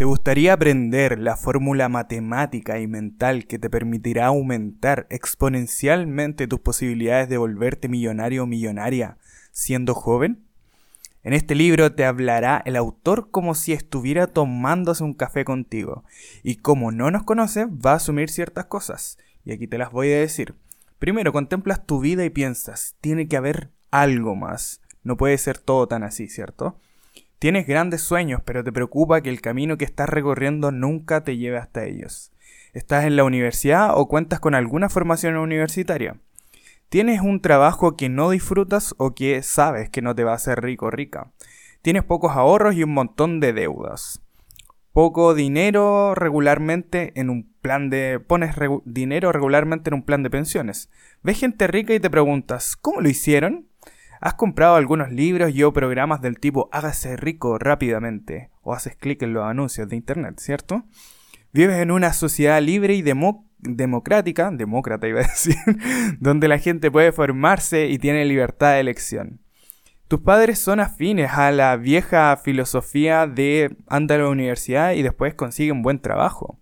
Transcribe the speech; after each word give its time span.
¿Te 0.00 0.06
gustaría 0.06 0.54
aprender 0.54 1.18
la 1.18 1.36
fórmula 1.36 1.90
matemática 1.90 2.80
y 2.80 2.86
mental 2.86 3.46
que 3.46 3.58
te 3.58 3.68
permitirá 3.68 4.28
aumentar 4.28 5.06
exponencialmente 5.10 6.46
tus 6.46 6.58
posibilidades 6.58 7.28
de 7.28 7.36
volverte 7.36 7.86
millonario 7.86 8.44
o 8.44 8.46
millonaria 8.46 9.18
siendo 9.52 9.94
joven? 9.94 10.46
En 11.22 11.34
este 11.34 11.54
libro 11.54 11.94
te 11.94 12.06
hablará 12.06 12.62
el 12.64 12.76
autor 12.76 13.30
como 13.30 13.54
si 13.54 13.74
estuviera 13.74 14.26
tomándose 14.26 15.04
un 15.04 15.12
café 15.12 15.44
contigo, 15.44 16.02
y 16.42 16.56
como 16.56 16.92
no 16.92 17.10
nos 17.10 17.24
conoce, 17.24 17.66
va 17.66 17.92
a 17.92 17.96
asumir 17.96 18.30
ciertas 18.30 18.64
cosas, 18.64 19.18
y 19.44 19.52
aquí 19.52 19.66
te 19.66 19.76
las 19.76 19.92
voy 19.92 20.10
a 20.12 20.18
decir. 20.18 20.54
Primero, 20.98 21.30
contemplas 21.30 21.84
tu 21.84 22.00
vida 22.00 22.24
y 22.24 22.30
piensas, 22.30 22.96
tiene 23.02 23.28
que 23.28 23.36
haber 23.36 23.68
algo 23.90 24.34
más, 24.34 24.80
no 25.02 25.18
puede 25.18 25.36
ser 25.36 25.58
todo 25.58 25.88
tan 25.88 26.04
así, 26.04 26.26
¿cierto? 26.26 26.80
Tienes 27.40 27.66
grandes 27.66 28.02
sueños, 28.02 28.42
pero 28.44 28.62
te 28.62 28.70
preocupa 28.70 29.22
que 29.22 29.30
el 29.30 29.40
camino 29.40 29.78
que 29.78 29.86
estás 29.86 30.10
recorriendo 30.10 30.72
nunca 30.72 31.24
te 31.24 31.38
lleve 31.38 31.56
hasta 31.56 31.86
ellos. 31.86 32.32
¿Estás 32.74 33.06
en 33.06 33.16
la 33.16 33.24
universidad 33.24 33.96
o 33.96 34.08
cuentas 34.08 34.40
con 34.40 34.54
alguna 34.54 34.90
formación 34.90 35.38
universitaria? 35.38 36.20
¿Tienes 36.90 37.22
un 37.22 37.40
trabajo 37.40 37.96
que 37.96 38.10
no 38.10 38.28
disfrutas 38.28 38.94
o 38.98 39.14
que 39.14 39.42
sabes 39.42 39.88
que 39.88 40.02
no 40.02 40.14
te 40.14 40.22
va 40.22 40.32
a 40.32 40.34
hacer 40.34 40.60
rico 40.60 40.86
o 40.86 40.90
rica? 40.90 41.32
Tienes 41.80 42.04
pocos 42.04 42.32
ahorros 42.32 42.74
y 42.74 42.82
un 42.82 42.92
montón 42.92 43.40
de 43.40 43.54
deudas. 43.54 44.20
Poco 44.92 45.32
dinero 45.32 46.14
regularmente 46.14 47.18
en 47.18 47.30
un 47.30 47.50
plan 47.62 47.88
de... 47.88 48.20
pones 48.20 48.54
dinero 48.84 49.32
regularmente 49.32 49.88
en 49.88 49.94
un 49.94 50.02
plan 50.02 50.22
de 50.22 50.28
pensiones. 50.28 50.90
Ves 51.22 51.40
gente 51.40 51.68
rica 51.68 51.94
y 51.94 52.00
te 52.00 52.10
preguntas, 52.10 52.76
¿cómo 52.76 53.00
lo 53.00 53.08
hicieron? 53.08 53.69
¿Has 54.20 54.34
comprado 54.34 54.74
algunos 54.74 55.10
libros 55.10 55.50
y 55.54 55.62
o 55.62 55.72
programas 55.72 56.20
del 56.20 56.38
tipo 56.38 56.68
hágase 56.72 57.16
rico 57.16 57.58
rápidamente? 57.58 58.50
O 58.60 58.74
haces 58.74 58.94
clic 58.94 59.22
en 59.22 59.32
los 59.32 59.44
anuncios 59.44 59.88
de 59.88 59.96
internet, 59.96 60.38
¿cierto? 60.38 60.84
Vives 61.54 61.78
en 61.78 61.90
una 61.90 62.12
sociedad 62.12 62.60
libre 62.60 62.94
y 62.94 63.02
democrática, 63.60 64.50
demócrata 64.50 65.08
iba 65.08 65.20
a 65.20 65.22
decir, 65.26 65.56
donde 66.18 66.48
la 66.48 66.58
gente 66.58 66.90
puede 66.90 67.12
formarse 67.12 67.86
y 67.86 67.98
tiene 67.98 68.26
libertad 68.26 68.74
de 68.74 68.80
elección. 68.80 69.40
Tus 70.06 70.20
padres 70.20 70.58
son 70.58 70.80
afines 70.80 71.32
a 71.32 71.50
la 71.50 71.74
vieja 71.76 72.36
filosofía 72.36 73.26
de 73.26 73.74
anda 73.86 74.16
a 74.16 74.18
la 74.18 74.28
universidad 74.28 74.92
y 74.92 75.02
después 75.02 75.32
consiguen 75.32 75.80
buen 75.80 75.98
trabajo 75.98 76.59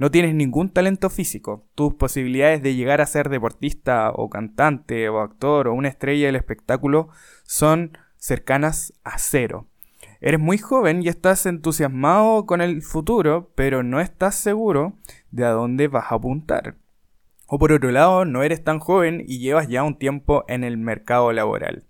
no 0.00 0.10
tienes 0.10 0.34
ningún 0.34 0.70
talento 0.70 1.10
físico, 1.10 1.66
tus 1.74 1.92
posibilidades 1.92 2.62
de 2.62 2.74
llegar 2.74 3.02
a 3.02 3.06
ser 3.06 3.28
deportista 3.28 4.10
o 4.12 4.30
cantante 4.30 5.10
o 5.10 5.20
actor 5.20 5.68
o 5.68 5.74
una 5.74 5.90
estrella 5.90 6.24
del 6.24 6.36
espectáculo 6.36 7.10
son 7.42 7.98
cercanas 8.16 8.94
a 9.04 9.18
cero. 9.18 9.66
Eres 10.22 10.40
muy 10.40 10.56
joven 10.56 11.02
y 11.02 11.08
estás 11.08 11.44
entusiasmado 11.44 12.46
con 12.46 12.62
el 12.62 12.80
futuro, 12.80 13.52
pero 13.54 13.82
no 13.82 14.00
estás 14.00 14.36
seguro 14.36 14.94
de 15.32 15.44
a 15.44 15.50
dónde 15.50 15.86
vas 15.88 16.10
a 16.10 16.14
apuntar. 16.14 16.76
O 17.46 17.58
por 17.58 17.70
otro 17.70 17.90
lado, 17.90 18.24
no 18.24 18.42
eres 18.42 18.64
tan 18.64 18.78
joven 18.78 19.22
y 19.26 19.38
llevas 19.38 19.68
ya 19.68 19.82
un 19.82 19.98
tiempo 19.98 20.46
en 20.48 20.64
el 20.64 20.78
mercado 20.78 21.30
laboral. 21.34 21.84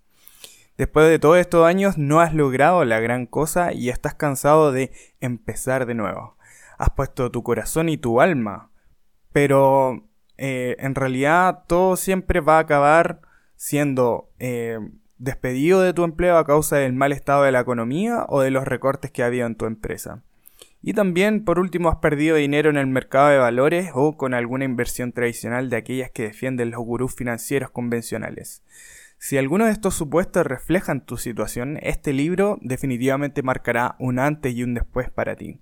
Después 0.76 1.08
de 1.08 1.20
todos 1.20 1.38
estos 1.38 1.64
años 1.64 1.96
no 1.96 2.20
has 2.20 2.34
logrado 2.34 2.84
la 2.84 2.98
gran 2.98 3.26
cosa 3.26 3.72
y 3.72 3.88
estás 3.88 4.14
cansado 4.14 4.72
de 4.72 4.90
empezar 5.20 5.86
de 5.86 5.94
nuevo 5.94 6.39
has 6.80 6.90
puesto 6.90 7.30
tu 7.30 7.42
corazón 7.42 7.90
y 7.90 7.98
tu 7.98 8.20
alma. 8.20 8.70
Pero 9.32 10.08
eh, 10.38 10.76
en 10.78 10.94
realidad 10.94 11.64
todo 11.68 11.96
siempre 11.96 12.40
va 12.40 12.56
a 12.56 12.60
acabar 12.60 13.20
siendo 13.54 14.30
eh, 14.38 14.78
despedido 15.18 15.82
de 15.82 15.92
tu 15.92 16.04
empleo 16.04 16.38
a 16.38 16.46
causa 16.46 16.76
del 16.76 16.94
mal 16.94 17.12
estado 17.12 17.42
de 17.42 17.52
la 17.52 17.60
economía 17.60 18.24
o 18.28 18.40
de 18.40 18.50
los 18.50 18.64
recortes 18.64 19.10
que 19.10 19.22
ha 19.22 19.26
habido 19.26 19.46
en 19.46 19.56
tu 19.56 19.66
empresa. 19.66 20.22
Y 20.82 20.94
también, 20.94 21.44
por 21.44 21.58
último, 21.58 21.90
has 21.90 21.96
perdido 21.96 22.36
dinero 22.36 22.70
en 22.70 22.78
el 22.78 22.86
mercado 22.86 23.28
de 23.28 23.36
valores 23.36 23.90
o 23.92 24.16
con 24.16 24.32
alguna 24.32 24.64
inversión 24.64 25.12
tradicional 25.12 25.68
de 25.68 25.76
aquellas 25.76 26.10
que 26.10 26.22
defienden 26.22 26.70
los 26.70 26.80
gurús 26.80 27.14
financieros 27.14 27.70
convencionales. 27.70 28.62
Si 29.18 29.36
alguno 29.36 29.66
de 29.66 29.72
estos 29.72 29.94
supuestos 29.94 30.46
reflejan 30.46 31.04
tu 31.04 31.18
situación, 31.18 31.78
este 31.82 32.14
libro 32.14 32.56
definitivamente 32.62 33.42
marcará 33.42 33.96
un 33.98 34.18
antes 34.18 34.54
y 34.54 34.62
un 34.62 34.72
después 34.72 35.10
para 35.10 35.36
ti. 35.36 35.60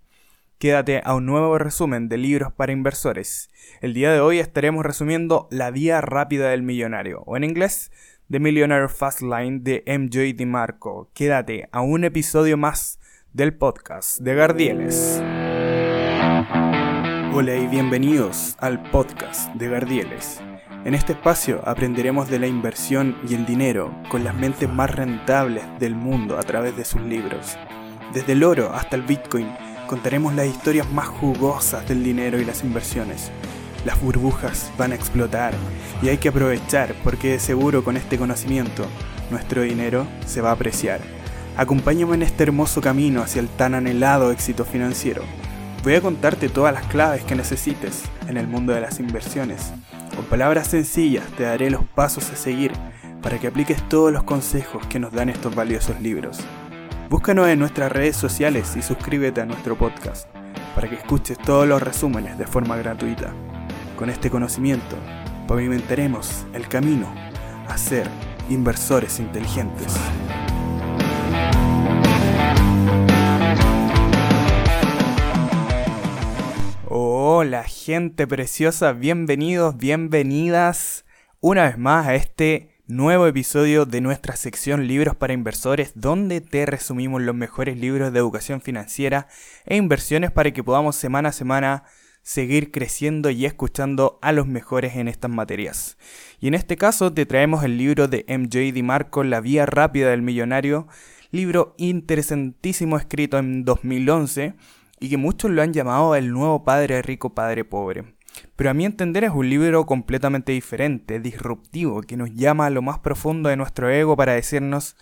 Quédate 0.58 1.02
a 1.04 1.14
un 1.14 1.24
nuevo 1.24 1.56
resumen 1.56 2.08
de 2.08 2.16
libros 2.16 2.52
para 2.52 2.72
inversores. 2.72 3.48
El 3.80 3.94
día 3.94 4.12
de 4.12 4.19
hoy 4.19 4.41
estaremos 4.41 4.84
resumiendo 4.84 5.46
La 5.52 5.70
Vía 5.70 6.00
Rápida 6.00 6.50
del 6.50 6.64
Millonario, 6.64 7.22
o 7.26 7.36
en 7.36 7.44
inglés, 7.44 7.92
The 8.28 8.41
Millionaire 8.41 8.88
Fast 8.88 9.22
Line 9.22 9.60
de 9.60 9.84
MJ 9.86 10.36
DiMarco. 10.36 11.12
Quédate 11.14 11.68
a 11.70 11.80
un 11.80 12.02
episodio 12.02 12.56
más 12.56 12.98
del 13.32 13.54
podcast 13.54 14.18
de 14.18 14.34
Gardieles. 14.34 15.22
Hola 17.32 17.54
y 17.54 17.68
bienvenidos 17.68 18.56
al 18.58 18.82
podcast 18.91 19.54
de 19.54 19.68
Gardieles. 19.68 20.42
En 20.84 20.94
este 20.97 21.12
espacio 21.12 21.62
aprenderemos 21.68 22.28
de 22.28 22.41
la 22.41 22.48
inversión 22.48 23.16
y 23.28 23.34
el 23.34 23.47
dinero 23.47 23.97
con 24.10 24.24
las 24.24 24.34
mentes 24.34 24.68
más 24.68 24.92
rentables 24.92 25.62
del 25.78 25.94
mundo 25.94 26.36
a 26.36 26.42
través 26.42 26.76
de 26.76 26.84
sus 26.84 27.02
libros. 27.02 27.56
Desde 28.12 28.32
el 28.32 28.42
oro 28.42 28.72
hasta 28.72 28.97
el 28.97 29.02
Bitcoin 29.02 29.47
contaremos 29.88 30.34
las 30.34 30.47
historias 30.47 30.88
más 30.93 31.09
jugosas 31.09 31.88
del 31.88 32.04
dinero 32.04 32.38
y 32.38 32.44
las 32.44 32.62
inversiones. 32.62 33.32
Las 33.84 34.00
burbujas 34.00 34.71
van 34.78 34.93
a 34.93 34.94
explotar 34.94 35.54
y 36.03 36.09
hay 36.09 36.19
que 36.19 36.28
aprovechar 36.28 36.94
porque 37.03 37.32
de 37.32 37.38
seguro 37.41 37.82
con 37.82 37.97
este 37.97 38.19
conocimiento 38.19 38.87
nuestro 39.31 39.62
dinero 39.62 40.06
se 40.27 40.41
va 40.41 40.50
a 40.50 40.53
apreciar. 40.53 41.00
Acompáñame 41.56 42.15
en 42.15 42.22
este 42.22 42.44
hermoso 42.44 42.81
camino 42.81 43.22
hacia 43.22 43.41
el 43.41 43.48
tan 43.48 43.75
anhelado 43.75 44.31
éxito 44.31 44.65
financiero. 44.65 45.22
Voy 45.82 45.94
a 45.94 46.00
contarte 46.00 46.48
todas 46.48 46.72
las 46.72 46.87
claves 46.87 47.25
que 47.25 47.34
necesites 47.34 48.03
en 48.28 48.37
el 48.37 48.47
mundo 48.47 48.75
de 48.75 48.81
las 48.81 49.00
inversiones. 49.00 49.72
Con 50.15 50.27
palabras 50.27 50.69
sencillas 50.69 51.25
te 51.37 51.44
daré 51.44 51.71
los 51.71 51.84
pasos 51.84 52.31
a 52.31 52.37
seguir 52.37 52.72
para 53.22 53.38
que 53.38 53.48
apliques 53.48 53.82
todos 53.88 54.12
los 54.12 54.22
consejos 54.22 54.87
que 54.87 55.00
nos 55.00 55.12
dan 55.12 55.31
estos 55.31 55.54
valiosos 55.54 56.00
libros. 56.00 56.41
Búscanos 57.10 57.48
en 57.48 57.58
nuestras 57.58 57.91
redes 57.91 58.16
sociales 58.16 58.76
y 58.76 58.82
suscríbete 58.82 59.41
a 59.41 59.46
nuestro 59.46 59.78
podcast 59.78 60.28
para 60.74 60.91
que 60.91 60.96
escuches 60.96 61.38
todos 61.38 61.66
los 61.66 61.82
resúmenes 61.82 62.36
de 62.36 62.46
forma 62.46 62.76
gratuita. 62.76 63.32
Con 63.96 64.10
este 64.10 64.28
conocimiento, 64.28 64.94
pavimentaremos 65.47 66.44
el 66.52 66.68
camino 66.68 67.10
a 67.66 67.78
ser 67.78 68.06
inversores 68.50 69.20
inteligentes. 69.20 69.97
Hola 76.84 77.64
gente 77.64 78.26
preciosa, 78.26 78.92
bienvenidos, 78.92 79.78
bienvenidas 79.78 81.06
una 81.41 81.64
vez 81.64 81.78
más 81.78 82.06
a 82.06 82.16
este 82.16 82.78
nuevo 82.88 83.26
episodio 83.26 83.84
de 83.84 84.00
nuestra 84.00 84.34
sección 84.34 84.88
Libros 84.88 85.15
para 85.15 85.34
Inversores, 85.34 85.93
donde 85.94 86.41
te 86.41 86.65
resumimos 86.65 87.21
los 87.21 87.34
mejores 87.34 87.76
libros 87.76 88.15
de 88.15 88.19
educación 88.19 88.62
financiera 88.62 89.28
e 89.66 89.76
inversiones 89.76 90.31
para 90.31 90.53
que 90.53 90.65
podamos 90.65 90.97
semana 90.97 91.28
a 91.28 91.32
semana 91.32 91.84
seguir 92.22 92.72
creciendo 92.72 93.28
y 93.28 93.44
escuchando 93.44 94.19
a 94.22 94.32
los 94.32 94.47
mejores 94.47 94.97
en 94.97 95.06
estas 95.06 95.31
materias. 95.31 95.98
Y 96.41 96.48
en 96.48 96.54
este 96.54 96.78
caso 96.78 97.12
te 97.12 97.27
traemos 97.27 97.62
el 97.62 97.77
libro 97.77 98.09
de 98.09 98.25
MJ 98.27 98.72
DiMarco, 98.72 99.22
La 99.22 99.43
Vía 99.43 99.66
Rápida 99.66 100.09
del 100.09 100.22
Millonario, 100.22 100.88
libro 101.31 101.75
interesantísimo 101.77 102.97
escrito 102.97 103.37
en 103.37 103.66
2011 103.66 104.54
y 104.98 105.10
que 105.10 105.19
muchos 105.19 105.50
lo 105.50 105.60
han 105.60 105.75
llamado 105.75 106.15
el 106.15 106.32
nuevo 106.32 106.65
padre 106.65 107.03
rico, 107.03 107.34
padre 107.34 107.66
pobre. 107.66 108.17
Pero 108.58 108.70
a 108.70 108.74
mi 108.74 108.84
entender 108.84 109.22
es 109.22 109.30
un 109.30 109.48
libro 109.48 109.86
completamente 109.86 110.50
diferente, 110.50 111.20
disruptivo, 111.20 112.00
que 112.00 112.16
nos 112.16 112.34
llama 112.34 112.66
a 112.66 112.70
lo 112.70 112.82
más 112.82 112.98
profundo 112.98 113.48
de 113.48 113.56
nuestro 113.56 113.88
ego 113.88 114.16
para 114.16 114.32
decirnos, 114.32 114.96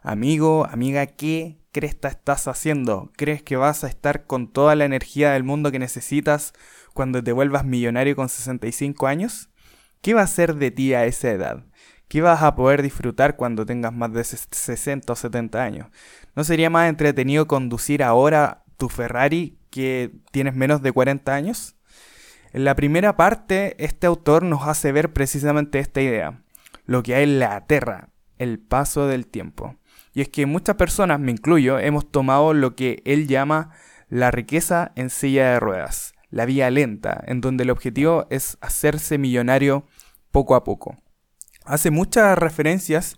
amigo, 0.00 0.66
amiga, 0.70 1.04
¿qué 1.04 1.58
cresta 1.72 2.08
estás 2.08 2.48
haciendo? 2.48 3.12
¿Crees 3.18 3.42
que 3.42 3.56
vas 3.56 3.84
a 3.84 3.88
estar 3.88 4.24
con 4.24 4.50
toda 4.50 4.76
la 4.76 4.86
energía 4.86 5.32
del 5.32 5.44
mundo 5.44 5.70
que 5.70 5.78
necesitas 5.78 6.54
cuando 6.94 7.22
te 7.22 7.32
vuelvas 7.32 7.66
millonario 7.66 8.16
con 8.16 8.30
65 8.30 9.06
años? 9.06 9.50
¿Qué 10.00 10.14
va 10.14 10.22
a 10.22 10.26
ser 10.26 10.54
de 10.54 10.70
ti 10.70 10.94
a 10.94 11.04
esa 11.04 11.32
edad? 11.32 11.66
¿Qué 12.08 12.22
vas 12.22 12.42
a 12.42 12.54
poder 12.54 12.80
disfrutar 12.80 13.36
cuando 13.36 13.66
tengas 13.66 13.92
más 13.92 14.10
de 14.14 14.24
60 14.24 15.12
o 15.12 15.16
70 15.16 15.62
años? 15.62 15.88
¿No 16.34 16.44
sería 16.44 16.70
más 16.70 16.88
entretenido 16.88 17.46
conducir 17.46 18.02
ahora 18.02 18.64
tu 18.78 18.88
Ferrari 18.88 19.58
que 19.68 20.12
tienes 20.30 20.54
menos 20.54 20.80
de 20.80 20.92
40 20.92 21.34
años? 21.34 21.76
En 22.52 22.64
la 22.64 22.74
primera 22.74 23.16
parte, 23.16 23.74
este 23.82 24.06
autor 24.06 24.42
nos 24.42 24.68
hace 24.68 24.92
ver 24.92 25.14
precisamente 25.14 25.78
esta 25.78 26.02
idea, 26.02 26.42
lo 26.84 27.02
que 27.02 27.14
hay 27.14 27.24
en 27.24 27.38
la 27.38 27.66
Tierra, 27.66 28.10
el 28.36 28.58
paso 28.58 29.06
del 29.06 29.26
tiempo. 29.26 29.76
Y 30.12 30.20
es 30.20 30.28
que 30.28 30.44
muchas 30.44 30.76
personas, 30.76 31.18
me 31.18 31.30
incluyo, 31.30 31.78
hemos 31.78 32.10
tomado 32.10 32.52
lo 32.52 32.76
que 32.76 33.02
él 33.06 33.26
llama 33.26 33.70
la 34.10 34.30
riqueza 34.30 34.92
en 34.96 35.08
silla 35.08 35.52
de 35.52 35.60
ruedas, 35.60 36.12
la 36.28 36.44
vía 36.44 36.70
lenta, 36.70 37.24
en 37.26 37.40
donde 37.40 37.64
el 37.64 37.70
objetivo 37.70 38.26
es 38.28 38.58
hacerse 38.60 39.16
millonario 39.16 39.86
poco 40.30 40.54
a 40.54 40.62
poco. 40.62 40.98
Hace 41.64 41.90
muchas 41.90 42.36
referencias 42.36 43.16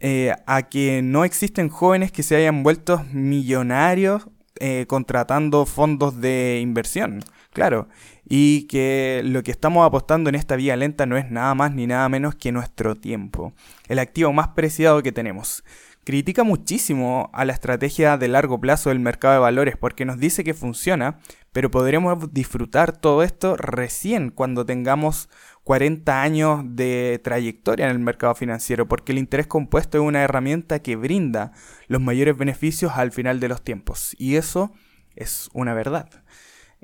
eh, 0.00 0.34
a 0.46 0.62
que 0.62 1.00
no 1.02 1.24
existen 1.24 1.68
jóvenes 1.68 2.10
que 2.10 2.24
se 2.24 2.34
hayan 2.34 2.64
vuelto 2.64 3.04
millonarios 3.12 4.28
eh, 4.58 4.86
contratando 4.88 5.64
fondos 5.66 6.20
de 6.20 6.58
inversión, 6.60 7.22
claro, 7.58 7.88
y 8.24 8.68
que 8.68 9.20
lo 9.24 9.42
que 9.42 9.50
estamos 9.50 9.84
apostando 9.84 10.28
en 10.28 10.36
esta 10.36 10.54
vía 10.54 10.76
lenta 10.76 11.06
no 11.06 11.16
es 11.16 11.28
nada 11.28 11.56
más 11.56 11.74
ni 11.74 11.88
nada 11.88 12.08
menos 12.08 12.36
que 12.36 12.52
nuestro 12.52 12.94
tiempo, 12.94 13.52
el 13.88 13.98
activo 13.98 14.32
más 14.32 14.50
preciado 14.50 15.02
que 15.02 15.10
tenemos. 15.10 15.64
Critica 16.04 16.44
muchísimo 16.44 17.30
a 17.32 17.44
la 17.44 17.52
estrategia 17.52 18.16
de 18.16 18.28
largo 18.28 18.60
plazo 18.60 18.90
del 18.90 19.00
mercado 19.00 19.34
de 19.34 19.40
valores 19.40 19.76
porque 19.76 20.04
nos 20.04 20.20
dice 20.20 20.44
que 20.44 20.54
funciona, 20.54 21.18
pero 21.50 21.68
podremos 21.68 22.32
disfrutar 22.32 22.96
todo 22.96 23.24
esto 23.24 23.56
recién 23.56 24.30
cuando 24.30 24.64
tengamos 24.64 25.28
40 25.64 26.22
años 26.22 26.62
de 26.64 27.20
trayectoria 27.24 27.86
en 27.86 27.90
el 27.90 27.98
mercado 27.98 28.36
financiero, 28.36 28.86
porque 28.86 29.10
el 29.10 29.18
interés 29.18 29.48
compuesto 29.48 29.98
es 29.98 30.04
una 30.04 30.22
herramienta 30.22 30.78
que 30.78 30.94
brinda 30.94 31.50
los 31.88 32.00
mayores 32.00 32.38
beneficios 32.38 32.92
al 32.94 33.10
final 33.10 33.40
de 33.40 33.48
los 33.48 33.62
tiempos. 33.62 34.14
Y 34.16 34.36
eso 34.36 34.70
es 35.16 35.50
una 35.52 35.74
verdad. 35.74 36.08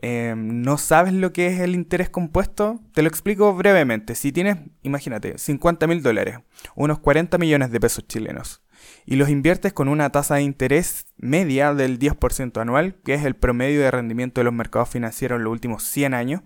Em, 0.06 0.61
¿No 0.61 0.77
sabes 0.77 1.15
lo 1.15 1.33
que 1.33 1.47
es 1.47 1.61
el 1.61 1.75
interés 1.75 2.11
compuesto? 2.11 2.79
Te 2.93 3.01
lo 3.01 3.09
explico 3.09 3.55
brevemente. 3.55 4.15
Si 4.15 4.33
tienes, 4.33 4.59
imagínate, 4.83 5.39
50 5.39 5.87
mil 5.87 6.03
dólares, 6.03 6.41
unos 6.75 6.99
40 6.99 7.39
millones 7.39 7.71
de 7.71 7.81
pesos 7.81 8.06
chilenos, 8.06 8.61
y 9.06 9.17
los 9.17 9.31
inviertes 9.31 9.73
con 9.73 9.89
una 9.89 10.11
tasa 10.11 10.35
de 10.35 10.43
interés 10.43 11.06
media 11.17 11.73
del 11.73 11.99
10% 11.99 12.61
anual, 12.61 12.97
que 13.03 13.15
es 13.15 13.25
el 13.25 13.35
promedio 13.35 13.81
de 13.81 13.91
rendimiento 13.91 14.43
de 14.43 14.45
los 14.45 14.53
mercados 14.53 14.91
financieros 14.91 15.39
en 15.39 15.45
los 15.45 15.53
últimos 15.53 15.85
100 15.85 16.12
años, 16.12 16.43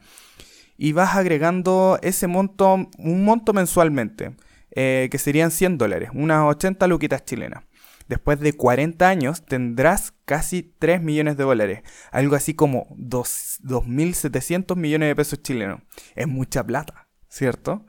y 0.77 0.93
vas 0.93 1.17
agregando 1.17 1.99
ese 2.01 2.29
monto, 2.29 2.89
un 2.97 3.25
monto 3.25 3.53
mensualmente, 3.55 4.37
eh, 4.71 5.09
que 5.11 5.19
serían 5.19 5.51
100 5.51 5.79
dólares, 5.79 6.11
unas 6.15 6.45
80 6.45 6.87
luquitas 6.87 7.25
chilenas. 7.25 7.65
Después 8.09 8.41
de 8.41 8.55
40 8.55 9.07
años 9.07 9.45
tendrás 9.45 10.15
casi 10.25 10.63
3 10.79 11.03
millones 11.03 11.37
de 11.37 11.45
dólares, 11.45 11.83
algo 12.11 12.37
así 12.37 12.55
como 12.55 12.87
2.700 12.97 14.77
millones 14.77 15.09
de 15.09 15.17
pesos 15.17 15.43
chilenos. 15.43 15.83
Es 16.15 16.27
mucha 16.27 16.65
plata, 16.65 17.07
¿cierto? 17.29 17.87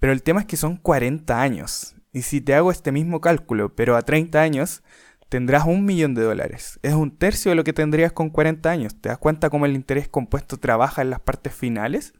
Pero 0.00 0.12
el 0.12 0.24
tema 0.24 0.40
es 0.40 0.46
que 0.46 0.56
son 0.56 0.76
40 0.76 1.40
años. 1.40 1.94
Y 2.12 2.22
si 2.22 2.40
te 2.40 2.54
hago 2.54 2.72
este 2.72 2.90
mismo 2.90 3.20
cálculo, 3.20 3.74
pero 3.74 3.96
a 3.96 4.02
30 4.02 4.40
años, 4.42 4.82
tendrás 5.28 5.64
un 5.64 5.84
millón 5.84 6.14
de 6.14 6.22
dólares. 6.22 6.80
Es 6.82 6.94
un 6.94 7.16
tercio 7.16 7.52
de 7.52 7.54
lo 7.54 7.64
que 7.64 7.72
tendrías 7.72 8.12
con 8.12 8.30
40 8.30 8.68
años. 8.68 9.00
¿Te 9.00 9.08
das 9.08 9.18
cuenta 9.18 9.48
cómo 9.48 9.64
el 9.64 9.74
interés 9.74 10.08
compuesto 10.08 10.58
trabaja 10.58 11.02
en 11.02 11.10
las 11.10 11.20
partes 11.20 11.54
finales? 11.54 12.14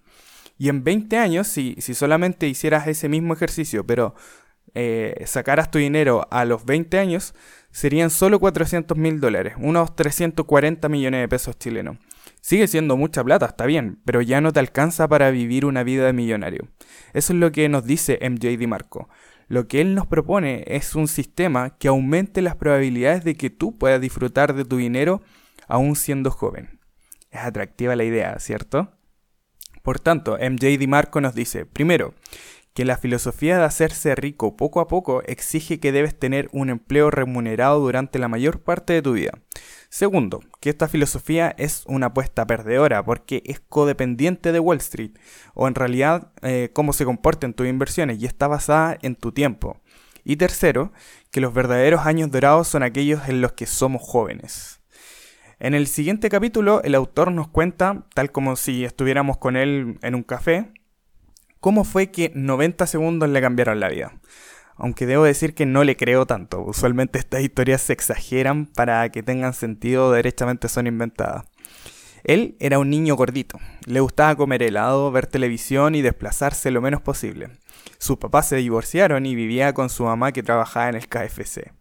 Y 0.59 0.69
en 0.69 0.85
20 0.85 1.19
años, 1.19 1.49
si, 1.49 1.75
si 1.81 1.93
solamente 1.93 2.47
hicieras 2.47 2.87
ese 2.87 3.09
mismo 3.09 3.35
ejercicio, 3.35 3.85
pero 3.85 4.15
eh, 4.75 5.23
sacaras 5.27 5.71
tu 5.71 5.79
dinero 5.79 6.27
a 6.31 6.45
los 6.45 6.65
20 6.65 6.99
años, 6.99 7.35
serían 7.71 8.11
solo 8.11 8.41
400 8.41 8.97
mil 8.97 9.21
dólares, 9.21 9.55
unos 9.59 9.95
340 9.97 10.89
millones 10.89 11.21
de 11.21 11.29
pesos 11.29 11.59
chilenos. 11.59 11.99
Sigue 12.41 12.67
siendo 12.67 12.97
mucha 12.97 13.23
plata, 13.23 13.47
está 13.47 13.67
bien, 13.67 14.01
pero 14.05 14.21
ya 14.21 14.41
no 14.41 14.53
te 14.53 14.61
alcanza 14.61 15.07
para 15.09 15.31
vivir 15.31 15.65
una 15.65 15.85
vida 15.85 16.07
de 16.07 16.13
millonario. 16.13 16.69
Eso 17.13 17.33
es 17.33 17.39
lo 17.39 17.53
que 17.53 17.69
nos 17.69 17.85
dice 17.85 18.19
MJ 18.21 18.57
DiMarco. 18.57 19.09
Lo 19.49 19.69
que 19.69 19.81
él 19.81 19.95
nos 19.95 20.07
propone 20.07 20.65
es 20.67 20.95
un 20.95 21.09
sistema 21.09 21.77
que 21.79 21.89
aumente 21.89 22.43
las 22.43 22.57
probabilidades 22.57 23.23
de 23.23 23.37
que 23.37 23.51
tú 23.51 23.77
puedas 23.79 24.01
disfrutar 24.01 24.55
de 24.55 24.65
tu 24.65 24.77
dinero 24.79 25.23
aún 25.69 25.95
siendo 25.95 26.31
joven. 26.31 26.81
Es 27.31 27.43
atractiva 27.43 27.95
la 27.97 28.05
idea, 28.05 28.39
¿cierto? 28.39 28.93
Por 29.83 29.99
tanto, 29.99 30.39
MJ 30.39 30.79
DiMarco 30.79 31.21
nos 31.21 31.35
dice, 31.35 31.67
primero, 31.67 32.15
que 32.75 32.85
la 32.85 32.97
filosofía 32.97 33.59
de 33.59 33.65
hacerse 33.65 34.15
rico 34.15 34.57
poco 34.57 34.81
a 34.81 34.89
poco 34.89 35.23
exige 35.27 35.79
que 35.79 35.93
debes 35.93 36.19
tener 36.19 36.49
un 36.53 36.71
empleo 36.71 37.11
remunerado 37.11 37.81
durante 37.81 38.19
la 38.19 38.29
mayor 38.29 38.61
parte 38.63 38.95
de 38.95 39.03
tu 39.03 39.13
vida. 39.13 39.33
Segundo, 39.91 40.41
que 40.61 40.71
esta 40.71 40.89
filosofía 40.89 41.55
es 41.59 41.85
una 41.87 42.07
apuesta 42.07 42.47
perdedora 42.47 43.05
porque 43.05 43.43
es 43.45 43.61
codependiente 43.61 44.51
de 44.53 44.59
Wall 44.59 44.79
Street, 44.79 45.13
o 45.55 45.69
en 45.69 45.75
realidad 45.75 46.33
eh, 46.41 46.71
cómo 46.73 46.95
se 46.95 47.05
comportan 47.05 47.53
tus 47.53 47.67
inversiones 47.67 48.21
y 48.23 48.27
está 48.27 48.49
basada 48.49 48.97
en 49.03 49.17
tu 49.17 49.33
tiempo. 49.33 49.83
Y 50.25 50.37
tercero, 50.37 50.93
que 51.31 51.41
los 51.41 51.53
verdaderos 51.53 52.07
años 52.07 52.31
dorados 52.31 52.69
son 52.69 52.83
aquellos 52.83 53.29
en 53.29 53.41
los 53.43 53.53
que 53.53 53.67
somos 53.67 54.01
jóvenes. 54.03 54.81
En 55.59 55.75
el 55.75 55.87
siguiente 55.87 56.29
capítulo, 56.29 56.83
el 56.83 56.95
autor 56.95 57.31
nos 57.31 57.49
cuenta, 57.49 58.07
tal 58.15 58.33
como 58.33 58.57
si 58.57 58.85
estuviéramos 58.85 59.37
con 59.37 59.57
él 59.57 59.99
en 60.03 60.15
un 60.15 60.23
café, 60.23 60.73
cómo 61.63 61.85
fue 61.85 62.11
que 62.11 62.33
90 62.35 62.87
segundos 62.87 63.31
le 63.31 63.41
cambiaron 63.41 63.81
la 63.81 63.89
vida. 63.89 64.13
Aunque 64.77 65.07
debo 65.07 65.25
decir 65.25 65.55
que 65.55 65.65
no 65.65 65.85
le 65.85 65.97
creo 65.97 66.27
tanto. 66.27 66.61
Usualmente 66.61 67.19
estas 67.19 67.41
historias 67.41 67.81
se 67.81 67.93
exageran 67.93 68.67
para 68.67 69.09
que 69.11 69.23
tengan 69.23 69.55
sentido 69.55 70.11
derechamente 70.11 70.69
son 70.69 70.89
inventadas. 70.89 71.45
Él 72.25 72.57
era 72.59 72.81
un 72.81 72.91
niño 72.91 73.15
gordito. 73.15 73.61
Le 73.87 74.01
gustaba 74.01 74.35
comer 74.35 74.63
helado, 74.65 75.11
ver 75.13 75.29
televisión 75.29 75.95
y 75.95 76.03
desplazarse 76.03 76.73
lo 76.73 76.81
menos 76.81 77.01
posible. 77.01 77.51
Sus 77.99 78.19
papás 78.19 78.49
se 78.49 78.57
divorciaron 78.57 79.25
y 79.25 79.37
vivía 79.37 79.73
con 79.73 79.89
su 79.89 80.03
mamá 80.03 80.33
que 80.33 80.43
trabajaba 80.43 80.89
en 80.89 80.97
el 80.97 81.09
KFC 81.09 81.73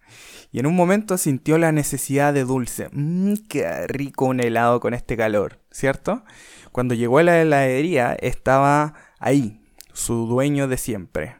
y 0.52 0.60
en 0.60 0.66
un 0.66 0.76
momento 0.76 1.18
sintió 1.18 1.58
la 1.58 1.72
necesidad 1.72 2.34
de 2.34 2.44
dulce. 2.44 2.90
Mmm, 2.92 3.36
qué 3.48 3.88
rico 3.88 4.26
un 4.26 4.42
helado 4.42 4.80
con 4.80 4.94
este 4.94 5.16
calor, 5.16 5.60
¿cierto? 5.72 6.24
Cuando 6.72 6.94
llegó 6.94 7.20
a 7.20 7.24
la 7.24 7.42
heladería 7.42 8.14
estaba 8.14 8.94
ahí, 9.20 9.61
su 9.94 10.28
dueño 10.28 10.68
de 10.68 10.78
siempre. 10.78 11.36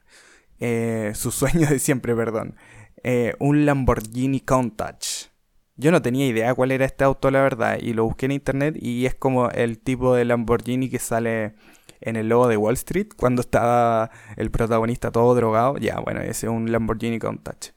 Eh, 0.60 1.12
su 1.16 1.32
sueño 1.32 1.68
de 1.68 1.80
siempre, 1.80 2.16
perdón. 2.16 2.56
Eh, 3.04 3.34
un 3.40 3.66
Lamborghini 3.66 4.42
Countach. 4.42 5.30
Yo 5.76 5.92
no 5.92 6.02
tenía 6.02 6.28
idea 6.28 6.54
cuál 6.54 6.72
era 6.72 6.86
este 6.86 7.04
auto, 7.04 7.32
la 7.32 7.42
verdad, 7.42 7.80
y 7.82 7.94
lo 7.94 8.04
busqué 8.04 8.28
en 8.28 8.34
internet 8.34 8.76
y 8.80 9.06
es 9.06 9.16
como 9.16 9.50
el 9.50 9.80
tipo 9.80 10.14
de 10.14 10.26
Lamborghini 10.26 10.90
que 10.90 11.00
sale 11.00 11.56
en 12.02 12.16
el 12.16 12.30
logo 12.30 12.48
de 12.48 12.58
Wall 12.58 12.76
Street 12.76 13.08
cuando 13.18 13.42
estaba 13.42 14.12
el 14.36 14.52
protagonista 14.52 15.12
todo 15.12 15.34
drogado. 15.34 15.78
Ya, 15.78 16.00
bueno, 16.00 16.22
ese 16.22 16.46
es 16.46 16.52
un 16.52 16.72
Lamborghini 16.72 17.18
Countach 17.18 17.72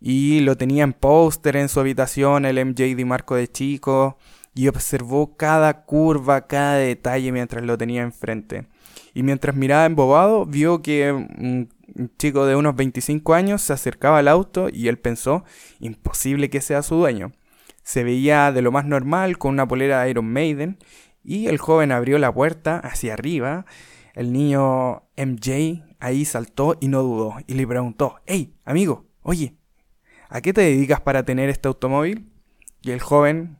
y 0.00 0.40
lo 0.40 0.56
tenía 0.56 0.84
en 0.84 0.92
póster 0.92 1.56
en 1.56 1.68
su 1.68 1.80
habitación, 1.80 2.44
el 2.44 2.64
MJ 2.64 2.94
de 2.94 3.04
Marco 3.04 3.34
de 3.34 3.48
chico, 3.48 4.18
y 4.54 4.68
observó 4.68 5.36
cada 5.36 5.84
curva, 5.84 6.46
cada 6.46 6.76
detalle 6.76 7.32
mientras 7.32 7.64
lo 7.64 7.76
tenía 7.76 8.02
enfrente. 8.02 8.66
Y 9.16 9.22
mientras 9.22 9.56
miraba 9.56 9.86
embobado, 9.86 10.44
vio 10.44 10.82
que 10.82 11.10
un 11.10 11.70
chico 12.18 12.44
de 12.44 12.54
unos 12.54 12.76
25 12.76 13.32
años 13.32 13.62
se 13.62 13.72
acercaba 13.72 14.18
al 14.18 14.28
auto 14.28 14.68
y 14.70 14.88
él 14.88 14.98
pensó, 14.98 15.42
imposible 15.80 16.50
que 16.50 16.60
sea 16.60 16.82
su 16.82 16.96
dueño. 16.96 17.32
Se 17.82 18.04
veía 18.04 18.52
de 18.52 18.60
lo 18.60 18.72
más 18.72 18.84
normal, 18.84 19.38
con 19.38 19.54
una 19.54 19.66
polera 19.66 20.02
de 20.02 20.10
Iron 20.10 20.30
Maiden, 20.30 20.78
y 21.24 21.46
el 21.46 21.56
joven 21.56 21.92
abrió 21.92 22.18
la 22.18 22.30
puerta 22.30 22.78
hacia 22.78 23.14
arriba. 23.14 23.64
El 24.12 24.34
niño 24.34 25.04
MJ 25.16 25.82
ahí 25.98 26.26
saltó 26.26 26.76
y 26.78 26.88
no 26.88 27.02
dudó, 27.02 27.36
y 27.46 27.54
le 27.54 27.66
preguntó, 27.66 28.20
hey, 28.26 28.54
amigo, 28.66 29.06
oye, 29.22 29.56
¿a 30.28 30.42
qué 30.42 30.52
te 30.52 30.60
dedicas 30.60 31.00
para 31.00 31.24
tener 31.24 31.48
este 31.48 31.68
automóvil? 31.68 32.30
Y 32.82 32.90
el 32.90 33.00
joven 33.00 33.56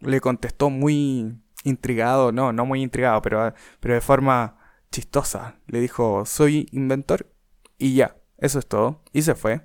le 0.00 0.20
contestó 0.20 0.70
muy 0.70 1.36
intrigado, 1.62 2.32
no, 2.32 2.52
no 2.52 2.66
muy 2.66 2.82
intrigado, 2.82 3.22
pero, 3.22 3.54
pero 3.78 3.94
de 3.94 4.00
forma 4.00 4.57
chistosa. 4.90 5.60
Le 5.66 5.80
dijo, 5.80 6.24
soy 6.26 6.68
inventor 6.72 7.32
y 7.78 7.94
ya, 7.94 8.16
eso 8.38 8.58
es 8.58 8.66
todo. 8.66 9.02
Y 9.12 9.22
se 9.22 9.34
fue. 9.34 9.62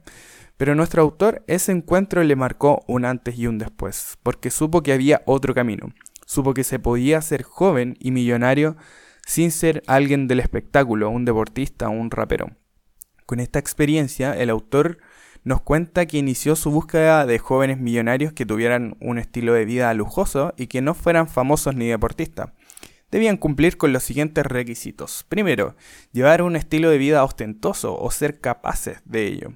Pero 0.57 0.75
nuestro 0.75 1.01
autor 1.01 1.43
ese 1.47 1.71
encuentro 1.71 2.23
le 2.23 2.35
marcó 2.35 2.83
un 2.87 3.05
antes 3.05 3.37
y 3.37 3.47
un 3.47 3.57
después, 3.57 4.17
porque 4.23 4.51
supo 4.51 4.83
que 4.83 4.93
había 4.93 5.21
otro 5.25 5.53
camino. 5.53 5.93
Supo 6.25 6.53
que 6.53 6.63
se 6.63 6.79
podía 6.79 7.21
ser 7.21 7.43
joven 7.43 7.97
y 7.99 8.11
millonario 8.11 8.77
sin 9.25 9.51
ser 9.51 9.83
alguien 9.87 10.27
del 10.27 10.39
espectáculo, 10.39 11.09
un 11.09 11.25
deportista 11.25 11.89
un 11.89 12.11
rapero. 12.11 12.51
Con 13.25 13.39
esta 13.39 13.59
experiencia, 13.59 14.37
el 14.37 14.49
autor 14.49 14.99
nos 15.43 15.61
cuenta 15.61 16.05
que 16.05 16.17
inició 16.17 16.55
su 16.55 16.71
búsqueda 16.71 17.25
de 17.25 17.39
jóvenes 17.39 17.79
millonarios 17.79 18.33
que 18.33 18.45
tuvieran 18.45 18.95
un 19.01 19.17
estilo 19.17 19.53
de 19.53 19.65
vida 19.65 19.93
lujoso 19.93 20.53
y 20.57 20.67
que 20.67 20.81
no 20.81 20.93
fueran 20.93 21.27
famosos 21.27 21.75
ni 21.75 21.87
deportistas. 21.87 22.51
Debían 23.13 23.37
cumplir 23.37 23.77
con 23.77 23.93
los 23.93 24.01
siguientes 24.01 24.43
requisitos. 24.43 25.23
Primero, 25.29 25.75
llevar 26.13 26.41
un 26.41 26.55
estilo 26.55 26.89
de 26.89 26.97
vida 26.97 27.23
ostentoso 27.23 27.95
o 27.95 28.09
ser 28.09 28.39
capaces 28.39 29.03
de 29.05 29.27
ello. 29.27 29.53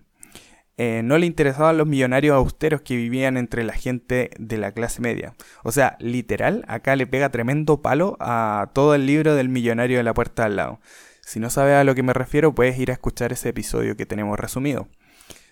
Eh, 0.77 1.01
no 1.03 1.17
le 1.17 1.25
interesaban 1.25 1.75
los 1.75 1.87
millonarios 1.87 2.35
austeros 2.35 2.81
que 2.81 2.95
vivían 2.95 3.35
entre 3.35 3.63
la 3.63 3.73
gente 3.73 4.29
de 4.37 4.57
la 4.57 4.73
clase 4.73 5.01
media. 5.01 5.33
O 5.63 5.71
sea, 5.71 5.97
literal, 5.99 6.65
acá 6.67 6.95
le 6.95 7.07
pega 7.07 7.31
tremendo 7.31 7.81
palo 7.81 8.15
a 8.19 8.69
todo 8.75 8.93
el 8.93 9.07
libro 9.07 9.33
del 9.33 9.49
millonario 9.49 9.97
de 9.97 10.03
la 10.03 10.13
puerta 10.13 10.45
al 10.45 10.55
lado. 10.55 10.79
Si 11.21 11.39
no 11.39 11.49
sabes 11.49 11.77
a 11.77 11.83
lo 11.83 11.95
que 11.95 12.03
me 12.03 12.13
refiero, 12.13 12.53
puedes 12.53 12.77
ir 12.77 12.91
a 12.91 12.93
escuchar 12.93 13.33
ese 13.33 13.49
episodio 13.49 13.97
que 13.97 14.05
tenemos 14.05 14.39
resumido. 14.39 14.87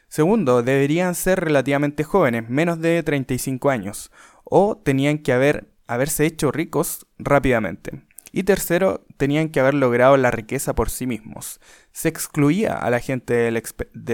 Segundo, 0.10 0.62
deberían 0.62 1.16
ser 1.16 1.40
relativamente 1.40 2.04
jóvenes, 2.04 2.48
menos 2.52 2.80
de 2.82 3.02
35 3.02 3.72
años, 3.72 4.12
o 4.44 4.78
tenían 4.78 5.18
que 5.18 5.34
haber, 5.34 5.74
haberse 5.88 6.26
hecho 6.26 6.52
ricos 6.52 7.06
rápidamente. 7.18 8.04
Y 8.32 8.44
tercero, 8.44 9.06
tenían 9.16 9.48
que 9.48 9.62
haber 9.62 9.76
logrado 9.76 10.18
la 10.18 10.30
riqueza 10.30 10.76
por 10.76 10.90
sí 10.90 11.08
mismos. 11.08 11.62
Se 11.94 12.10
excluía 12.10 12.74
a 12.74 12.90
la 12.90 13.00
gente 13.00 13.34
del, 13.34 13.56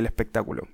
espectáculo. 0.06 0.68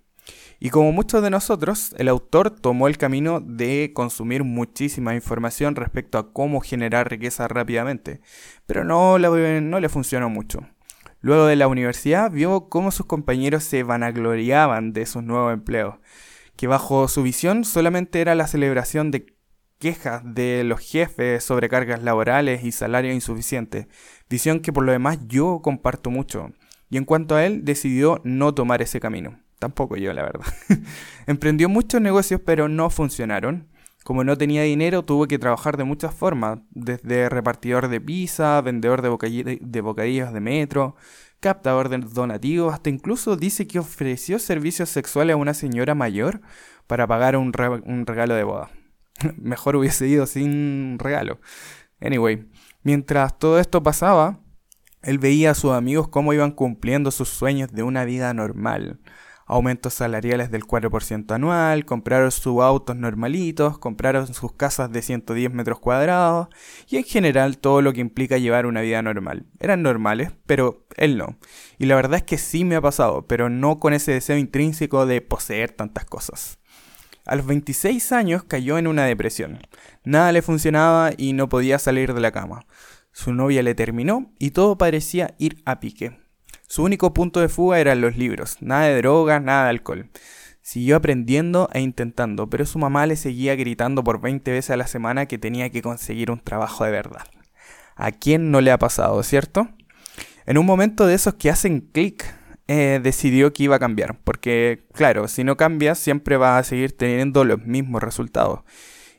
Y 0.59 0.69
como 0.69 0.91
muchos 0.91 1.23
de 1.23 1.29
nosotros, 1.29 1.95
el 1.97 2.09
autor 2.09 2.49
tomó 2.49 2.89
el 2.89 2.97
camino 2.97 3.39
de 3.39 3.91
consumir 3.93 4.43
muchísima 4.43 5.15
información 5.15 5.77
respecto 5.77 6.17
a 6.17 6.33
cómo 6.33 6.59
generar 6.59 7.09
riqueza 7.09 7.47
rápidamente, 7.47 8.19
pero 8.65 8.83
no 8.83 9.17
no 9.17 9.79
le 9.79 9.89
funcionó 9.89 10.29
mucho. 10.29 10.67
Luego 11.21 11.45
de 11.45 11.55
la 11.55 11.67
universidad 11.67 12.31
vio 12.31 12.69
cómo 12.69 12.91
sus 12.91 13.05
compañeros 13.05 13.63
se 13.63 13.83
vanagloriaban 13.83 14.93
de 14.93 15.05
sus 15.05 15.23
nuevos 15.23 15.53
empleos, 15.53 15.95
que 16.57 16.67
bajo 16.67 17.07
su 17.07 17.23
visión 17.23 17.63
solamente 17.63 18.19
era 18.19 18.35
la 18.35 18.47
celebración 18.47 19.09
de 19.09 19.36
quejas 19.79 20.21
de 20.23 20.63
los 20.63 20.79
jefes 20.79 21.43
sobre 21.43 21.69
cargas 21.69 22.03
laborales 22.03 22.63
y 22.63 22.71
salarios 22.71 23.13
insuficientes, 23.13 23.87
visión 24.29 24.59
que 24.59 24.73
por 24.73 24.83
lo 24.83 24.91
demás 24.91 25.19
yo 25.27 25.61
comparto 25.63 26.09
mucho, 26.09 26.51
y 26.89 26.97
en 26.97 27.05
cuanto 27.05 27.35
a 27.35 27.45
él 27.45 27.65
decidió 27.65 28.21
no 28.23 28.53
tomar 28.53 28.81
ese 28.81 28.99
camino. 28.99 29.39
Tampoco 29.59 29.97
yo, 29.97 30.13
la 30.13 30.23
verdad. 30.23 30.45
Emprendió 31.27 31.67
muchos 31.67 31.99
negocios, 31.99 32.41
pero 32.45 32.69
no 32.69 32.89
funcionaron. 32.89 33.67
Como 34.03 34.23
no 34.23 34.37
tenía 34.37 34.61
dinero, 34.61 35.03
tuvo 35.03 35.27
que 35.27 35.39
trabajar 35.39 35.75
de 35.75 35.83
muchas 35.83 36.13
formas, 36.13 36.59
desde 36.69 37.27
repartidor 37.27 37.89
de 37.89 37.99
pizza, 37.99 38.61
vendedor 38.61 39.01
de, 39.01 39.09
bocadillos 39.81 40.31
de 40.31 40.39
metro, 40.39 40.95
captador 41.41 41.89
de 41.89 41.97
donativos, 41.97 42.73
hasta 42.73 42.89
incluso 42.89 43.35
dice 43.35 43.67
que 43.67 43.79
ofreció 43.79 44.39
servicios 44.39 44.89
sexuales 44.89 45.33
a 45.33 45.37
una 45.37 45.53
señora 45.53 45.93
mayor 45.93 46.41
para 46.85 47.05
pagar 47.05 47.35
un, 47.35 47.51
un 47.85 48.05
regalo 48.05 48.35
de 48.35 48.43
boda. 48.43 48.69
Mejor 49.37 49.75
hubiese 49.75 50.07
ido 50.07 50.25
sin 50.25 50.97
regalo. 50.99 51.39
Anyway, 52.01 52.47
mientras 52.83 53.37
todo 53.37 53.59
esto 53.59 53.83
pasaba, 53.83 54.39
él 55.01 55.19
veía 55.19 55.51
a 55.51 55.55
sus 55.55 55.71
amigos 55.71 56.07
cómo 56.07 56.33
iban 56.33 56.51
cumpliendo 56.51 57.11
sus 57.11 57.29
sueños 57.29 57.71
de 57.71 57.83
una 57.83 58.05
vida 58.05 58.33
normal 58.33 58.99
aumentos 59.47 59.93
salariales 59.93 60.51
del 60.51 60.65
4% 60.65 61.31
anual, 61.33 61.85
compraron 61.85 62.31
sus 62.31 62.61
autos 62.61 62.95
normalitos, 62.95 63.79
compraron 63.79 64.33
sus 64.33 64.51
casas 64.51 64.91
de 64.91 65.01
110 65.01 65.51
metros 65.53 65.79
cuadrados 65.79 66.49
y 66.87 66.97
en 66.97 67.05
general 67.05 67.57
todo 67.57 67.81
lo 67.81 67.93
que 67.93 68.01
implica 68.01 68.37
llevar 68.37 68.65
una 68.65 68.81
vida 68.81 69.01
normal. 69.01 69.45
Eran 69.59 69.81
normales, 69.81 70.31
pero 70.45 70.85
él 70.97 71.17
no. 71.17 71.37
Y 71.77 71.85
la 71.85 71.95
verdad 71.95 72.17
es 72.17 72.23
que 72.23 72.37
sí 72.37 72.65
me 72.65 72.75
ha 72.75 72.81
pasado, 72.81 73.25
pero 73.25 73.49
no 73.49 73.79
con 73.79 73.93
ese 73.93 74.11
deseo 74.11 74.37
intrínseco 74.37 75.05
de 75.05 75.21
poseer 75.21 75.71
tantas 75.71 76.05
cosas. 76.05 76.59
A 77.27 77.35
los 77.35 77.45
26 77.45 78.13
años 78.13 78.43
cayó 78.45 78.77
en 78.77 78.87
una 78.87 79.03
depresión. 79.03 79.59
Nada 80.05 80.31
le 80.31 80.41
funcionaba 80.41 81.11
y 81.17 81.33
no 81.33 81.49
podía 81.49 81.77
salir 81.77 82.13
de 82.13 82.21
la 82.21 82.31
cama. 82.31 82.65
Su 83.11 83.33
novia 83.33 83.61
le 83.63 83.75
terminó 83.75 84.31
y 84.39 84.51
todo 84.51 84.77
parecía 84.77 85.35
ir 85.37 85.61
a 85.65 85.81
pique. 85.81 86.17
Su 86.67 86.83
único 86.83 87.13
punto 87.13 87.41
de 87.41 87.49
fuga 87.49 87.79
eran 87.79 87.99
los 87.99 88.15
libros, 88.15 88.55
nada 88.61 88.85
de 88.85 88.97
drogas, 88.97 89.41
nada 89.43 89.65
de 89.65 89.69
alcohol. 89.71 90.09
Siguió 90.61 90.95
aprendiendo 90.95 91.69
e 91.73 91.81
intentando, 91.81 92.49
pero 92.49 92.65
su 92.65 92.79
mamá 92.79 93.05
le 93.05 93.17
seguía 93.17 93.57
gritando 93.57 94.05
por 94.05 94.21
20 94.21 94.49
veces 94.49 94.71
a 94.71 94.77
la 94.77 94.87
semana 94.87 95.25
que 95.25 95.37
tenía 95.37 95.69
que 95.69 95.81
conseguir 95.81 96.31
un 96.31 96.39
trabajo 96.39 96.85
de 96.85 96.91
verdad. 96.91 97.25
¿A 97.97 98.11
quién 98.13 98.51
no 98.51 98.61
le 98.61 98.71
ha 98.71 98.79
pasado, 98.79 99.21
cierto? 99.23 99.67
En 100.45 100.57
un 100.57 100.65
momento 100.65 101.05
de 101.05 101.15
esos 101.15 101.33
que 101.33 101.49
hacen 101.49 101.81
clic, 101.81 102.23
eh, 102.67 102.99
decidió 103.01 103.53
que 103.53 103.63
iba 103.63 103.77
a 103.77 103.79
cambiar, 103.79 104.19
porque 104.23 104.85
claro, 104.93 105.27
si 105.27 105.43
no 105.43 105.55
cambias 105.55 105.99
siempre 105.99 106.37
vas 106.37 106.59
a 106.59 106.69
seguir 106.69 106.95
teniendo 106.95 107.45
los 107.45 107.65
mismos 107.65 108.03
resultados. 108.03 108.61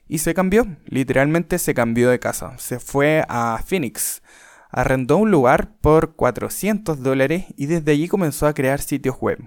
Y 0.07 0.19
se 0.19 0.35
cambió, 0.35 0.67
literalmente 0.87 1.59
se 1.59 1.75
cambió 1.75 2.11
de 2.11 2.19
casa, 2.19 2.57
se 2.59 2.79
fue 2.79 3.25
a 3.29 3.63
Phoenix, 3.67 4.23
arrendó 4.71 5.17
un 5.19 5.31
lugar 5.31 5.77
por 5.81 6.15
400 6.15 7.03
dólares 7.03 7.47
y 7.57 7.67
desde 7.67 7.93
allí 7.93 8.09
comenzó 8.09 8.47
a 8.47 8.55
crear 8.55 8.81
sitios 8.81 9.17
web. 9.21 9.39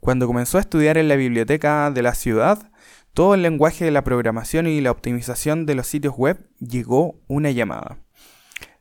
Cuando 0.00 0.26
comenzó 0.26 0.58
a 0.58 0.62
estudiar 0.62 0.98
en 0.98 1.08
la 1.08 1.16
biblioteca 1.16 1.90
de 1.90 2.02
la 2.02 2.14
ciudad, 2.14 2.70
todo 3.12 3.34
el 3.34 3.42
lenguaje 3.42 3.84
de 3.84 3.90
la 3.90 4.04
programación 4.04 4.66
y 4.66 4.80
la 4.80 4.90
optimización 4.90 5.66
de 5.66 5.74
los 5.74 5.86
sitios 5.86 6.14
web 6.16 6.48
llegó 6.58 7.18
una 7.26 7.50
llamada. 7.50 7.98